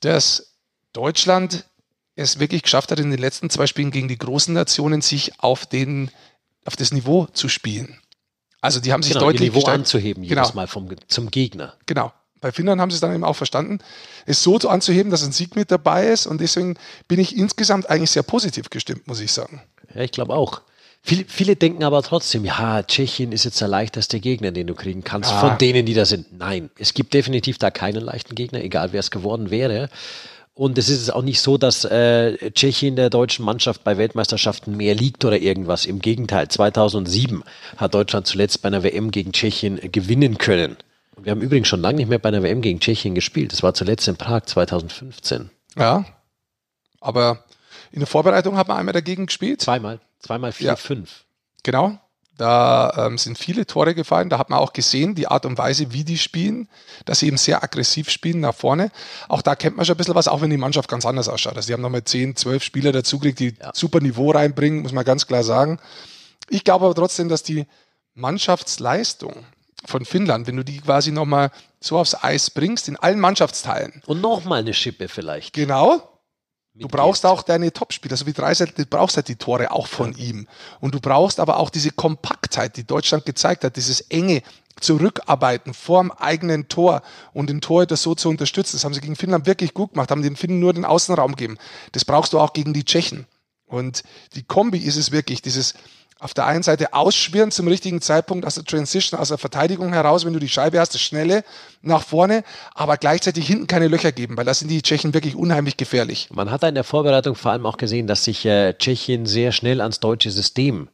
dass 0.00 0.52
Deutschland 0.92 1.64
es 2.14 2.38
wirklich 2.38 2.62
geschafft 2.62 2.90
hat, 2.90 3.00
in 3.00 3.10
den 3.10 3.18
letzten 3.18 3.48
zwei 3.48 3.66
Spielen 3.66 3.90
gegen 3.90 4.06
die 4.06 4.18
großen 4.18 4.52
Nationen 4.52 5.00
sich 5.00 5.40
auf, 5.40 5.64
den, 5.64 6.10
auf 6.66 6.76
das 6.76 6.92
Niveau 6.92 7.24
zu 7.24 7.48
spielen. 7.48 7.98
Also 8.60 8.80
die 8.80 8.92
haben 8.92 9.02
sich 9.02 9.14
genau, 9.14 9.24
deutlich 9.24 9.40
ihr 9.40 9.46
Niveau 9.46 9.60
gesteigert. 9.60 9.80
anzuheben 9.80 10.24
jedes 10.24 10.48
genau. 10.48 10.54
Mal 10.56 10.66
vom, 10.66 10.94
zum 11.08 11.30
Gegner. 11.30 11.72
Genau. 11.86 12.12
Bei 12.42 12.52
Finnland 12.52 12.82
haben 12.82 12.90
sie 12.90 12.96
es 12.96 13.00
dann 13.00 13.14
eben 13.14 13.24
auch 13.24 13.32
verstanden, 13.32 13.78
es 14.26 14.42
so 14.42 14.56
anzuheben, 14.56 15.10
dass 15.10 15.24
ein 15.24 15.32
Sieg 15.32 15.56
mit 15.56 15.70
dabei 15.70 16.08
ist. 16.08 16.26
Und 16.26 16.42
deswegen 16.42 16.76
bin 17.08 17.18
ich 17.18 17.34
insgesamt 17.34 17.88
eigentlich 17.88 18.10
sehr 18.10 18.24
positiv 18.24 18.68
gestimmt, 18.68 19.06
muss 19.06 19.20
ich 19.20 19.32
sagen. 19.32 19.62
Ja, 19.94 20.02
ich 20.02 20.12
glaube 20.12 20.34
auch. 20.34 20.60
Viele, 21.08 21.24
viele, 21.28 21.54
denken 21.54 21.84
aber 21.84 22.02
trotzdem, 22.02 22.44
ja, 22.44 22.82
Tschechien 22.82 23.30
ist 23.30 23.44
jetzt 23.44 23.60
der 23.60 23.68
leichteste 23.68 24.18
Gegner, 24.18 24.50
den 24.50 24.66
du 24.66 24.74
kriegen 24.74 25.04
kannst, 25.04 25.30
ja. 25.30 25.38
von 25.38 25.56
denen, 25.56 25.86
die 25.86 25.94
da 25.94 26.04
sind. 26.04 26.36
Nein, 26.36 26.68
es 26.80 26.94
gibt 26.94 27.14
definitiv 27.14 27.58
da 27.58 27.70
keinen 27.70 28.00
leichten 28.00 28.34
Gegner, 28.34 28.60
egal 28.60 28.92
wer 28.92 28.98
es 28.98 29.12
geworden 29.12 29.50
wäre. 29.50 29.88
Und 30.52 30.78
es 30.78 30.88
ist 30.88 31.10
auch 31.10 31.22
nicht 31.22 31.40
so, 31.40 31.58
dass 31.58 31.84
äh, 31.84 32.50
Tschechien 32.50 32.96
der 32.96 33.08
deutschen 33.08 33.44
Mannschaft 33.44 33.84
bei 33.84 33.98
Weltmeisterschaften 33.98 34.76
mehr 34.76 34.96
liegt 34.96 35.24
oder 35.24 35.38
irgendwas. 35.38 35.86
Im 35.86 36.00
Gegenteil, 36.00 36.48
2007 36.48 37.44
hat 37.76 37.94
Deutschland 37.94 38.26
zuletzt 38.26 38.62
bei 38.62 38.66
einer 38.66 38.82
WM 38.82 39.12
gegen 39.12 39.30
Tschechien 39.30 39.78
gewinnen 39.92 40.38
können. 40.38 40.76
Und 41.14 41.24
wir 41.24 41.30
haben 41.30 41.40
übrigens 41.40 41.68
schon 41.68 41.82
lange 41.82 41.98
nicht 41.98 42.08
mehr 42.08 42.18
bei 42.18 42.30
einer 42.30 42.42
WM 42.42 42.62
gegen 42.62 42.80
Tschechien 42.80 43.14
gespielt. 43.14 43.52
Das 43.52 43.62
war 43.62 43.74
zuletzt 43.74 44.08
in 44.08 44.16
Prag 44.16 44.46
2015. 44.46 45.50
Ja, 45.78 46.04
aber 47.00 47.44
in 47.92 48.00
der 48.00 48.08
Vorbereitung 48.08 48.56
hat 48.56 48.66
man 48.66 48.78
einmal 48.78 48.92
dagegen 48.92 49.26
gespielt. 49.26 49.60
Zweimal, 49.60 50.00
zweimal 50.26 50.52
vier, 50.52 50.68
ja. 50.68 50.76
fünf. 50.76 51.24
Genau, 51.62 51.98
da 52.36 53.06
ähm, 53.06 53.18
sind 53.18 53.38
viele 53.38 53.66
Tore 53.66 53.94
gefallen. 53.94 54.28
Da 54.28 54.38
hat 54.38 54.50
man 54.50 54.58
auch 54.58 54.72
gesehen, 54.72 55.14
die 55.14 55.26
Art 55.26 55.46
und 55.46 55.56
Weise, 55.56 55.92
wie 55.92 56.04
die 56.04 56.18
spielen, 56.18 56.68
dass 57.06 57.20
sie 57.20 57.28
eben 57.28 57.38
sehr 57.38 57.62
aggressiv 57.62 58.10
spielen 58.10 58.40
nach 58.40 58.54
vorne. 58.54 58.90
Auch 59.28 59.42
da 59.42 59.54
kennt 59.54 59.76
man 59.76 59.86
schon 59.86 59.94
ein 59.94 59.98
bisschen 59.98 60.14
was, 60.14 60.28
auch 60.28 60.42
wenn 60.42 60.50
die 60.50 60.58
Mannschaft 60.58 60.88
ganz 60.88 61.06
anders 61.06 61.28
ausschaut. 61.28 61.56
Also 61.56 61.68
die 61.68 61.72
haben 61.72 61.80
nochmal 61.80 62.04
10, 62.04 62.36
12 62.36 62.62
Spieler 62.62 62.92
dazugekriegt, 62.92 63.40
die 63.40 63.54
ja. 63.58 63.70
super 63.74 64.00
Niveau 64.00 64.30
reinbringen, 64.30 64.82
muss 64.82 64.92
man 64.92 65.04
ganz 65.04 65.26
klar 65.26 65.44
sagen. 65.44 65.78
Ich 66.50 66.62
glaube 66.62 66.84
aber 66.84 66.94
trotzdem, 66.94 67.28
dass 67.28 67.42
die 67.42 67.66
Mannschaftsleistung 68.14 69.46
von 69.86 70.04
Finnland, 70.04 70.46
wenn 70.46 70.56
du 70.56 70.64
die 70.64 70.78
quasi 70.78 71.12
nochmal 71.12 71.50
so 71.80 71.98
aufs 71.98 72.14
Eis 72.22 72.50
bringst, 72.50 72.88
in 72.88 72.96
allen 72.96 73.20
Mannschaftsteilen. 73.20 74.02
Und 74.06 74.20
nochmal 74.20 74.60
eine 74.60 74.74
Schippe 74.74 75.08
vielleicht. 75.08 75.54
Genau, 75.54 76.15
Du 76.78 76.88
brauchst 76.88 77.24
auch 77.24 77.42
deine 77.42 77.72
Topspieler, 77.72 78.16
so 78.16 78.26
wie 78.26 78.32
Dreiseit, 78.32 78.78
du 78.78 78.84
brauchst 78.84 79.16
halt 79.16 79.28
die 79.28 79.36
Tore 79.36 79.70
auch 79.70 79.86
von 79.86 80.12
ja. 80.12 80.24
ihm. 80.24 80.48
Und 80.80 80.94
du 80.94 81.00
brauchst 81.00 81.40
aber 81.40 81.58
auch 81.58 81.70
diese 81.70 81.90
Kompaktheit, 81.90 82.76
die 82.76 82.84
Deutschland 82.84 83.24
gezeigt 83.24 83.64
hat, 83.64 83.76
dieses 83.76 84.00
enge 84.02 84.42
Zurückarbeiten 84.80 85.72
vorm 85.72 86.10
eigenen 86.10 86.68
Tor 86.68 87.02
und 87.32 87.48
den 87.48 87.62
Torhüter 87.62 87.96
so 87.96 88.14
zu 88.14 88.28
unterstützen. 88.28 88.76
Das 88.76 88.84
haben 88.84 88.92
sie 88.92 89.00
gegen 89.00 89.16
Finnland 89.16 89.46
wirklich 89.46 89.72
gut 89.72 89.92
gemacht, 89.92 90.10
haben 90.10 90.22
den 90.22 90.36
Finnen 90.36 90.60
nur 90.60 90.74
den 90.74 90.84
Außenraum 90.84 91.34
gegeben. 91.34 91.56
Das 91.92 92.04
brauchst 92.04 92.34
du 92.34 92.40
auch 92.40 92.52
gegen 92.52 92.74
die 92.74 92.84
Tschechen. 92.84 93.26
Und 93.64 94.02
die 94.34 94.42
Kombi 94.42 94.78
ist 94.78 94.96
es 94.96 95.12
wirklich, 95.12 95.40
dieses 95.40 95.74
auf 96.26 96.34
der 96.34 96.46
einen 96.46 96.64
Seite 96.64 96.92
ausschwirren 96.92 97.52
zum 97.52 97.68
richtigen 97.68 98.00
Zeitpunkt 98.00 98.44
aus 98.44 98.56
der 98.56 98.64
Transition, 98.64 99.20
aus 99.20 99.28
der 99.28 99.38
Verteidigung 99.38 99.92
heraus, 99.92 100.24
wenn 100.24 100.32
du 100.32 100.40
die 100.40 100.48
Scheibe 100.48 100.80
hast, 100.80 100.92
das 100.92 101.00
Schnelle 101.00 101.44
nach 101.82 102.02
vorne, 102.02 102.42
aber 102.74 102.96
gleichzeitig 102.96 103.46
hinten 103.46 103.68
keine 103.68 103.86
Löcher 103.86 104.10
geben, 104.10 104.36
weil 104.36 104.44
da 104.44 104.52
sind 104.52 104.68
die 104.68 104.82
Tschechen 104.82 105.14
wirklich 105.14 105.36
unheimlich 105.36 105.76
gefährlich. 105.76 106.28
Man 106.34 106.50
hat 106.50 106.64
da 106.64 106.68
in 106.68 106.74
der 106.74 106.82
Vorbereitung 106.82 107.36
vor 107.36 107.52
allem 107.52 107.64
auch 107.64 107.76
gesehen, 107.76 108.08
dass 108.08 108.24
sich 108.24 108.44
äh, 108.44 108.74
Tschechien 108.76 109.24
sehr 109.24 109.52
schnell 109.52 109.80
ans 109.80 110.00
deutsche 110.00 110.32
System 110.32 110.88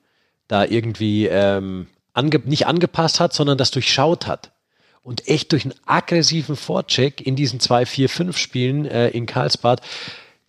da 0.49 0.67
irgendwie 0.67 1.29
ähm, 1.29 1.87
ange 2.13 2.43
nicht 2.45 2.67
angepasst 2.67 3.19
hat, 3.19 3.33
sondern 3.33 3.57
das 3.57 3.71
durchschaut 3.71 4.27
hat. 4.27 4.53
Und 5.01 5.29
echt 5.29 5.53
durch 5.53 5.65
einen 5.65 5.75
aggressiven 5.87 6.57
Vorcheck 6.57 7.27
in 7.27 7.37
diesen 7.37 7.59
zwei, 7.59 7.87
vier, 7.87 8.11
fünf 8.11 8.37
Spielen 8.37 8.85
äh, 8.85 9.09
in 9.09 9.25
Karlsbad 9.25 9.81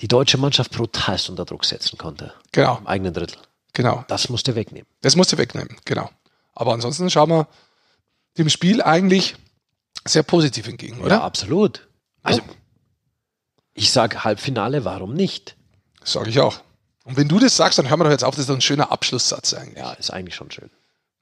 die 0.01 0.09
deutsche 0.09 0.37
Mannschaft 0.37 0.71
brutalst 0.71 1.29
unter 1.29 1.45
Druck 1.45 1.63
setzen 1.63 1.97
konnte. 1.97 2.33
Genau. 2.51 2.79
Im 2.79 2.87
eigenen 2.87 3.13
Drittel. 3.13 3.37
Genau. 3.73 4.05
Das 4.07 4.29
musste 4.29 4.55
wegnehmen. 4.55 4.87
Das 5.01 5.15
musste 5.15 5.37
wegnehmen, 5.37 5.77
genau. 5.85 6.09
Aber 6.53 6.73
ansonsten 6.73 7.09
schauen 7.09 7.29
wir 7.29 7.47
dem 8.37 8.49
Spiel 8.49 8.81
eigentlich 8.81 9.35
sehr 10.05 10.23
positiv 10.23 10.67
entgegen, 10.67 11.01
oder? 11.01 11.15
Ja, 11.15 11.21
absolut. 11.23 11.87
Also, 12.21 12.41
ich 13.73 13.91
sage 13.91 14.23
Halbfinale, 14.23 14.85
warum 14.85 15.13
nicht? 15.13 15.55
Sage 16.03 16.29
ich 16.29 16.39
auch. 16.39 16.59
Und 17.05 17.17
wenn 17.17 17.27
du 17.27 17.39
das 17.39 17.57
sagst, 17.57 17.79
dann 17.79 17.89
hören 17.89 17.99
wir 17.99 18.05
doch 18.05 18.11
jetzt 18.11 18.23
auf, 18.23 18.35
das 18.35 18.41
ist 18.43 18.49
doch 18.49 18.55
ein 18.55 18.61
schöner 18.61 18.91
Abschlusssatz 18.91 19.53
eigentlich. 19.53 19.77
Ja, 19.77 19.93
ist 19.93 20.11
eigentlich 20.11 20.35
schon 20.35 20.51
schön. 20.51 20.69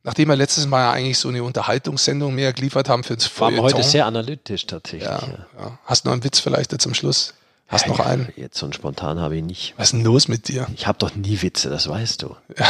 Nachdem 0.04 0.30
wir 0.30 0.36
letztes 0.36 0.66
Mal 0.66 0.80
ja 0.82 0.91
eigentlich 0.91 1.20
so 1.20 1.30
eine 1.30 1.43
Unterhaltungssendung 1.43 2.34
mehr 2.34 2.54
geliefert 2.54 2.89
haben 2.89 3.04
für 3.04 3.16
das 3.16 3.28
Feuilleton. 3.28 3.64
Waren 3.64 3.72
wir 3.72 3.78
heute 3.78 3.88
sehr 3.88 4.06
analytisch 4.06 4.66
tatsächlich. 4.66 5.04
Ja, 5.04 5.47
ja. 5.58 5.80
Hast 5.86 6.06
du 6.06 6.10
noch 6.10 6.14
einen 6.14 6.24
Witz 6.24 6.39
vielleicht 6.39 6.80
zum 6.82 6.93
Schluss? 6.93 7.36
Hast 7.72 7.86
ja, 7.86 7.91
noch 7.93 8.01
einen? 8.01 8.28
Jetzt 8.36 8.57
so 8.57 8.69
spontan 8.74 9.22
habe 9.22 9.38
ich 9.38 9.43
nicht. 9.43 9.74
Was 9.78 9.88
ist 9.88 9.93
denn 9.93 10.03
los 10.03 10.28
mit 10.28 10.49
dir? 10.49 10.67
Ich 10.76 10.88
habe 10.88 10.97
doch 10.99 11.15
nie 11.15 11.41
Witze, 11.41 11.69
das 11.69 11.88
weißt 11.88 12.22
du. 12.22 12.36
Ja, 12.57 12.67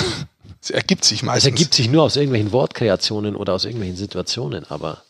es 0.61 0.69
ergibt 0.69 1.03
sich 1.05 1.23
meistens. 1.23 1.45
Es 1.45 1.51
ergibt 1.51 1.73
sich 1.73 1.89
nur 1.89 2.03
aus 2.03 2.15
irgendwelchen 2.15 2.51
Wortkreationen 2.51 3.35
oder 3.35 3.53
aus 3.53 3.65
irgendwelchen 3.65 3.97
Situationen, 3.97 4.63
aber 4.69 5.01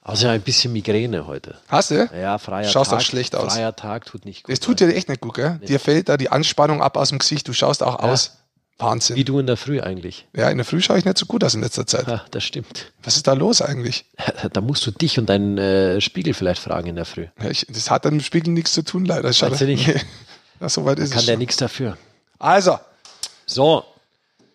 außer 0.00 0.30
ein 0.30 0.40
bisschen 0.40 0.72
Migräne 0.72 1.26
heute. 1.26 1.58
Hast 1.68 1.90
du? 1.90 2.08
Ja, 2.18 2.38
freier 2.38 2.64
Schaust 2.64 2.72
Tag. 2.72 2.72
Schaust 2.72 2.92
auch 2.94 3.00
schlecht 3.02 3.36
aus. 3.36 3.52
Freier 3.52 3.76
Tag 3.76 4.06
tut 4.06 4.24
nicht 4.24 4.44
gut. 4.44 4.52
Es 4.54 4.60
tut 4.60 4.80
dir 4.80 4.88
echt 4.94 5.10
nicht 5.10 5.20
gut, 5.20 5.34
gell? 5.34 5.58
Nee. 5.60 5.66
Dir 5.66 5.78
fällt 5.78 6.08
da 6.08 6.16
die 6.16 6.30
Anspannung 6.30 6.80
ab 6.80 6.96
aus 6.96 7.10
dem 7.10 7.18
Gesicht. 7.18 7.46
Du 7.48 7.52
schaust 7.52 7.82
auch 7.82 8.02
ja. 8.02 8.10
aus 8.10 8.38
Wahnsinn. 8.82 9.16
Wie 9.16 9.24
du 9.24 9.38
in 9.38 9.46
der 9.46 9.56
Früh 9.56 9.80
eigentlich. 9.80 10.26
Ja, 10.36 10.50
in 10.50 10.58
der 10.58 10.64
Früh 10.64 10.80
schaue 10.80 10.98
ich 10.98 11.04
nicht 11.04 11.18
so 11.18 11.26
gut 11.26 11.44
aus 11.44 11.54
in 11.54 11.62
letzter 11.62 11.86
Zeit. 11.86 12.06
Ja, 12.08 12.24
das 12.30 12.44
stimmt. 12.44 12.92
Was 13.02 13.16
ist 13.16 13.26
da 13.26 13.32
los 13.32 13.62
eigentlich? 13.62 14.04
Da 14.52 14.60
musst 14.60 14.86
du 14.86 14.90
dich 14.90 15.18
und 15.18 15.28
deinen 15.28 15.56
äh, 15.56 16.00
Spiegel 16.00 16.34
vielleicht 16.34 16.60
fragen 16.60 16.88
in 16.88 16.96
der 16.96 17.04
Früh. 17.04 17.26
Ja, 17.40 17.50
ich, 17.50 17.66
das 17.68 17.90
hat 17.90 18.04
dann 18.04 18.14
mit 18.14 18.22
dem 18.22 18.26
Spiegel 18.26 18.52
nichts 18.52 18.72
zu 18.72 18.82
tun, 18.82 19.04
leider. 19.04 19.32
Schade. 19.32 19.56
du 19.56 19.66
nicht? 19.66 19.88
Ja, 20.60 20.68
so 20.68 20.84
weit 20.84 21.00
ist 21.00 21.10
kann 21.10 21.20
es 21.20 21.26
der 21.26 21.36
nichts 21.36 21.56
dafür. 21.56 21.96
Also. 22.38 22.78
So. 23.46 23.84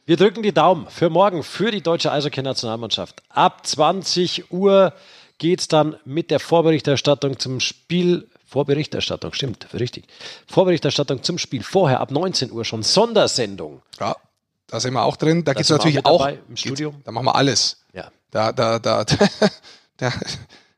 Wir 0.05 0.15
drücken 0.15 0.41
die 0.41 0.53
Daumen 0.53 0.87
für 0.89 1.09
morgen, 1.09 1.43
für 1.43 1.69
die 1.69 1.81
deutsche 1.81 2.13
Eishockey-Nationalmannschaft. 2.13 3.21
Ab 3.27 3.67
20 3.67 4.53
Uhr 4.53 4.93
geht 5.37 5.59
es 5.59 5.67
dann 5.67 5.97
mit 6.05 6.31
der 6.31 6.39
Vorberichterstattung 6.39 7.39
zum 7.39 7.59
Spiel 7.59 8.29
Vorberichterstattung, 8.47 9.33
stimmt, 9.33 9.67
richtig. 9.73 10.05
Vorberichterstattung 10.47 11.21
zum 11.21 11.37
Spiel 11.37 11.63
vorher 11.63 11.99
ab 11.99 12.11
19 12.11 12.49
Uhr 12.51 12.63
schon 12.63 12.81
Sondersendung. 12.81 13.81
Ja, 13.99 14.15
da 14.67 14.79
sind 14.79 14.93
wir 14.93 15.03
auch 15.03 15.17
drin. 15.17 15.43
Da 15.43 15.53
gibt 15.53 15.65
es 15.65 15.69
natürlich 15.69 16.05
auch, 16.05 16.19
dabei, 16.19 16.39
im 16.47 16.55
Studio. 16.55 16.93
da 17.03 17.11
machen 17.11 17.25
wir 17.25 17.35
alles. 17.35 17.83
Ja. 17.93 18.09
Da, 18.31 18.53
da, 18.53 18.79
da, 18.79 19.03
da, 19.97 20.13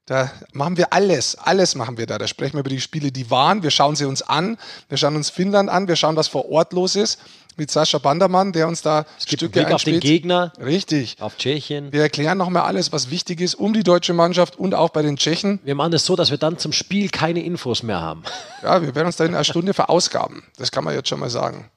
da 0.06 0.32
machen 0.52 0.78
wir 0.78 0.92
alles. 0.94 1.36
Alles 1.36 1.76
machen 1.76 2.00
wir 2.00 2.08
da. 2.08 2.18
Da 2.18 2.28
sprechen 2.28 2.54
wir 2.54 2.62
über 2.62 2.70
die 2.72 2.82
Spiele, 2.82 3.12
die 3.12 3.30
waren. 3.30 3.62
Wir 3.62 3.72
schauen 3.72 3.96
sie 3.96 4.06
uns 4.06 4.24
an. 4.24 4.58
Wir 4.88 4.98
schauen 4.98 5.16
uns 5.16 5.30
Finnland 5.30 5.70
an. 5.70 5.88
Wir 5.88 5.96
schauen, 5.96 6.16
was 6.16 6.28
vor 6.28 6.50
Ort 6.50 6.74
los 6.74 6.96
ist 6.96 7.20
mit 7.60 7.70
Sascha 7.70 7.98
Bandermann, 7.98 8.52
der 8.52 8.68
uns 8.68 8.82
da 8.82 9.06
es 9.18 9.26
gibt 9.26 9.42
Stücke 9.42 9.60
einen 9.60 9.66
Blick 9.68 9.76
auf 9.76 9.84
den 9.84 10.00
Gegner. 10.00 10.54
Richtig. 10.60 11.18
Auf 11.20 11.38
Tschechien. 11.38 11.92
Wir 11.92 12.02
erklären 12.02 12.38
nochmal 12.38 12.64
alles, 12.64 12.92
was 12.92 13.12
wichtig 13.12 13.42
ist 13.42 13.56
um 13.56 13.74
die 13.74 13.84
deutsche 13.84 14.14
Mannschaft 14.14 14.58
und 14.58 14.74
auch 14.74 14.90
bei 14.90 15.02
den 15.02 15.18
Tschechen. 15.18 15.60
Wir 15.64 15.76
machen 15.76 15.94
es 15.94 16.02
das 16.02 16.08
so, 16.08 16.16
dass 16.16 16.32
wir 16.32 16.38
dann 16.38 16.58
zum 16.58 16.72
Spiel 16.72 17.10
keine 17.10 17.44
Infos 17.44 17.84
mehr 17.84 18.02
haben. 18.02 18.24
Ja, 18.62 18.82
wir 18.82 18.94
werden 18.94 19.08
uns 19.08 19.16
da 19.16 19.24
in 19.24 19.34
einer 19.34 19.46
Stunde 19.46 19.74
verausgaben. 19.74 20.44
Das 20.58 20.70
kann 20.72 20.84
man 20.84 20.94
jetzt 20.94 21.08
schon 21.08 21.20
mal 21.20 21.30
sagen. 21.30 21.70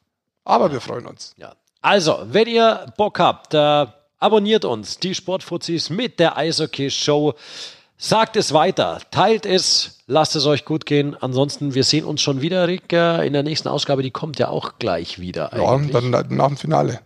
Aber 0.44 0.72
wir 0.72 0.80
freuen 0.80 1.06
uns. 1.06 1.32
Ja. 1.36 1.54
Also, 1.80 2.18
wenn 2.24 2.48
ihr 2.48 2.86
Bock 2.96 3.20
habt, 3.20 3.54
äh, 3.54 3.86
abonniert 4.18 4.64
uns, 4.64 4.98
die 4.98 5.14
Sportfuzis 5.14 5.90
mit 5.90 6.18
der 6.18 6.36
Eishockey-Show. 6.36 7.34
Sagt 8.04 8.34
es 8.34 8.52
weiter, 8.52 8.98
teilt 9.12 9.46
es, 9.46 9.98
lasst 10.08 10.34
es 10.34 10.44
euch 10.44 10.64
gut 10.64 10.86
gehen. 10.86 11.16
Ansonsten, 11.20 11.74
wir 11.74 11.84
sehen 11.84 12.04
uns 12.04 12.20
schon 12.20 12.40
wieder, 12.40 12.66
Rick, 12.66 12.92
in 12.92 13.32
der 13.32 13.44
nächsten 13.44 13.68
Ausgabe. 13.68 14.02
Die 14.02 14.10
kommt 14.10 14.40
ja 14.40 14.48
auch 14.48 14.72
gleich 14.80 15.20
wieder. 15.20 15.56
Ja, 15.56 15.70
eigentlich. 15.70 15.92
dann 15.92 16.10
nach 16.10 16.48
dem 16.48 16.56
Finale. 16.56 16.98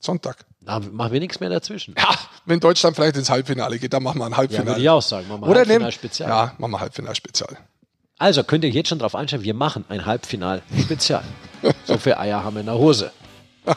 Sonntag. 0.00 0.46
Na, 0.60 0.80
machen 0.80 1.12
wir 1.12 1.20
nichts 1.20 1.38
mehr 1.40 1.50
dazwischen. 1.50 1.94
Ja, 1.98 2.14
wenn 2.46 2.60
Deutschland 2.60 2.96
vielleicht 2.96 3.18
ins 3.18 3.28
Halbfinale 3.28 3.78
geht, 3.78 3.92
dann 3.92 4.02
machen 4.02 4.20
wir 4.20 4.24
ein 4.24 4.34
Halbfinale. 4.34 4.68
Ja, 4.68 4.72
würde 4.72 4.80
ich 4.80 4.88
auch 4.88 5.02
sagen. 5.02 5.28
Machen 5.28 5.42
wir 5.42 5.48
Oder 5.48 5.60
Halbfinal-Spezial. 5.60 6.28
Ja, 6.30 6.54
machen 6.56 6.70
wir 6.70 6.80
Halbfinal-Spezial. 6.80 7.58
Also 8.16 8.42
könnt 8.42 8.64
ihr 8.64 8.70
jetzt 8.70 8.88
schon 8.88 9.00
drauf 9.00 9.14
einstellen, 9.14 9.42
wir 9.42 9.52
machen 9.52 9.84
ein 9.90 10.06
Halbfinal-Spezial. 10.06 11.24
so 11.84 11.98
viele 11.98 12.18
Eier 12.18 12.42
haben 12.42 12.54
wir 12.54 12.60
in 12.60 12.66
der 12.66 12.78
Hose. 12.78 13.12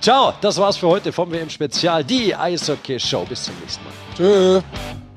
Ciao, 0.00 0.32
das 0.40 0.58
war's 0.58 0.76
für 0.76 0.88
heute 0.88 1.12
vom 1.12 1.30
WM 1.30 1.50
Spezial, 1.50 2.04
die 2.04 2.34
Eishockey 2.34 3.00
Show. 3.00 3.24
Bis 3.28 3.44
zum 3.44 3.54
nächsten 3.60 3.84
Mal. 3.84 3.92
Tschüss. 4.16 5.07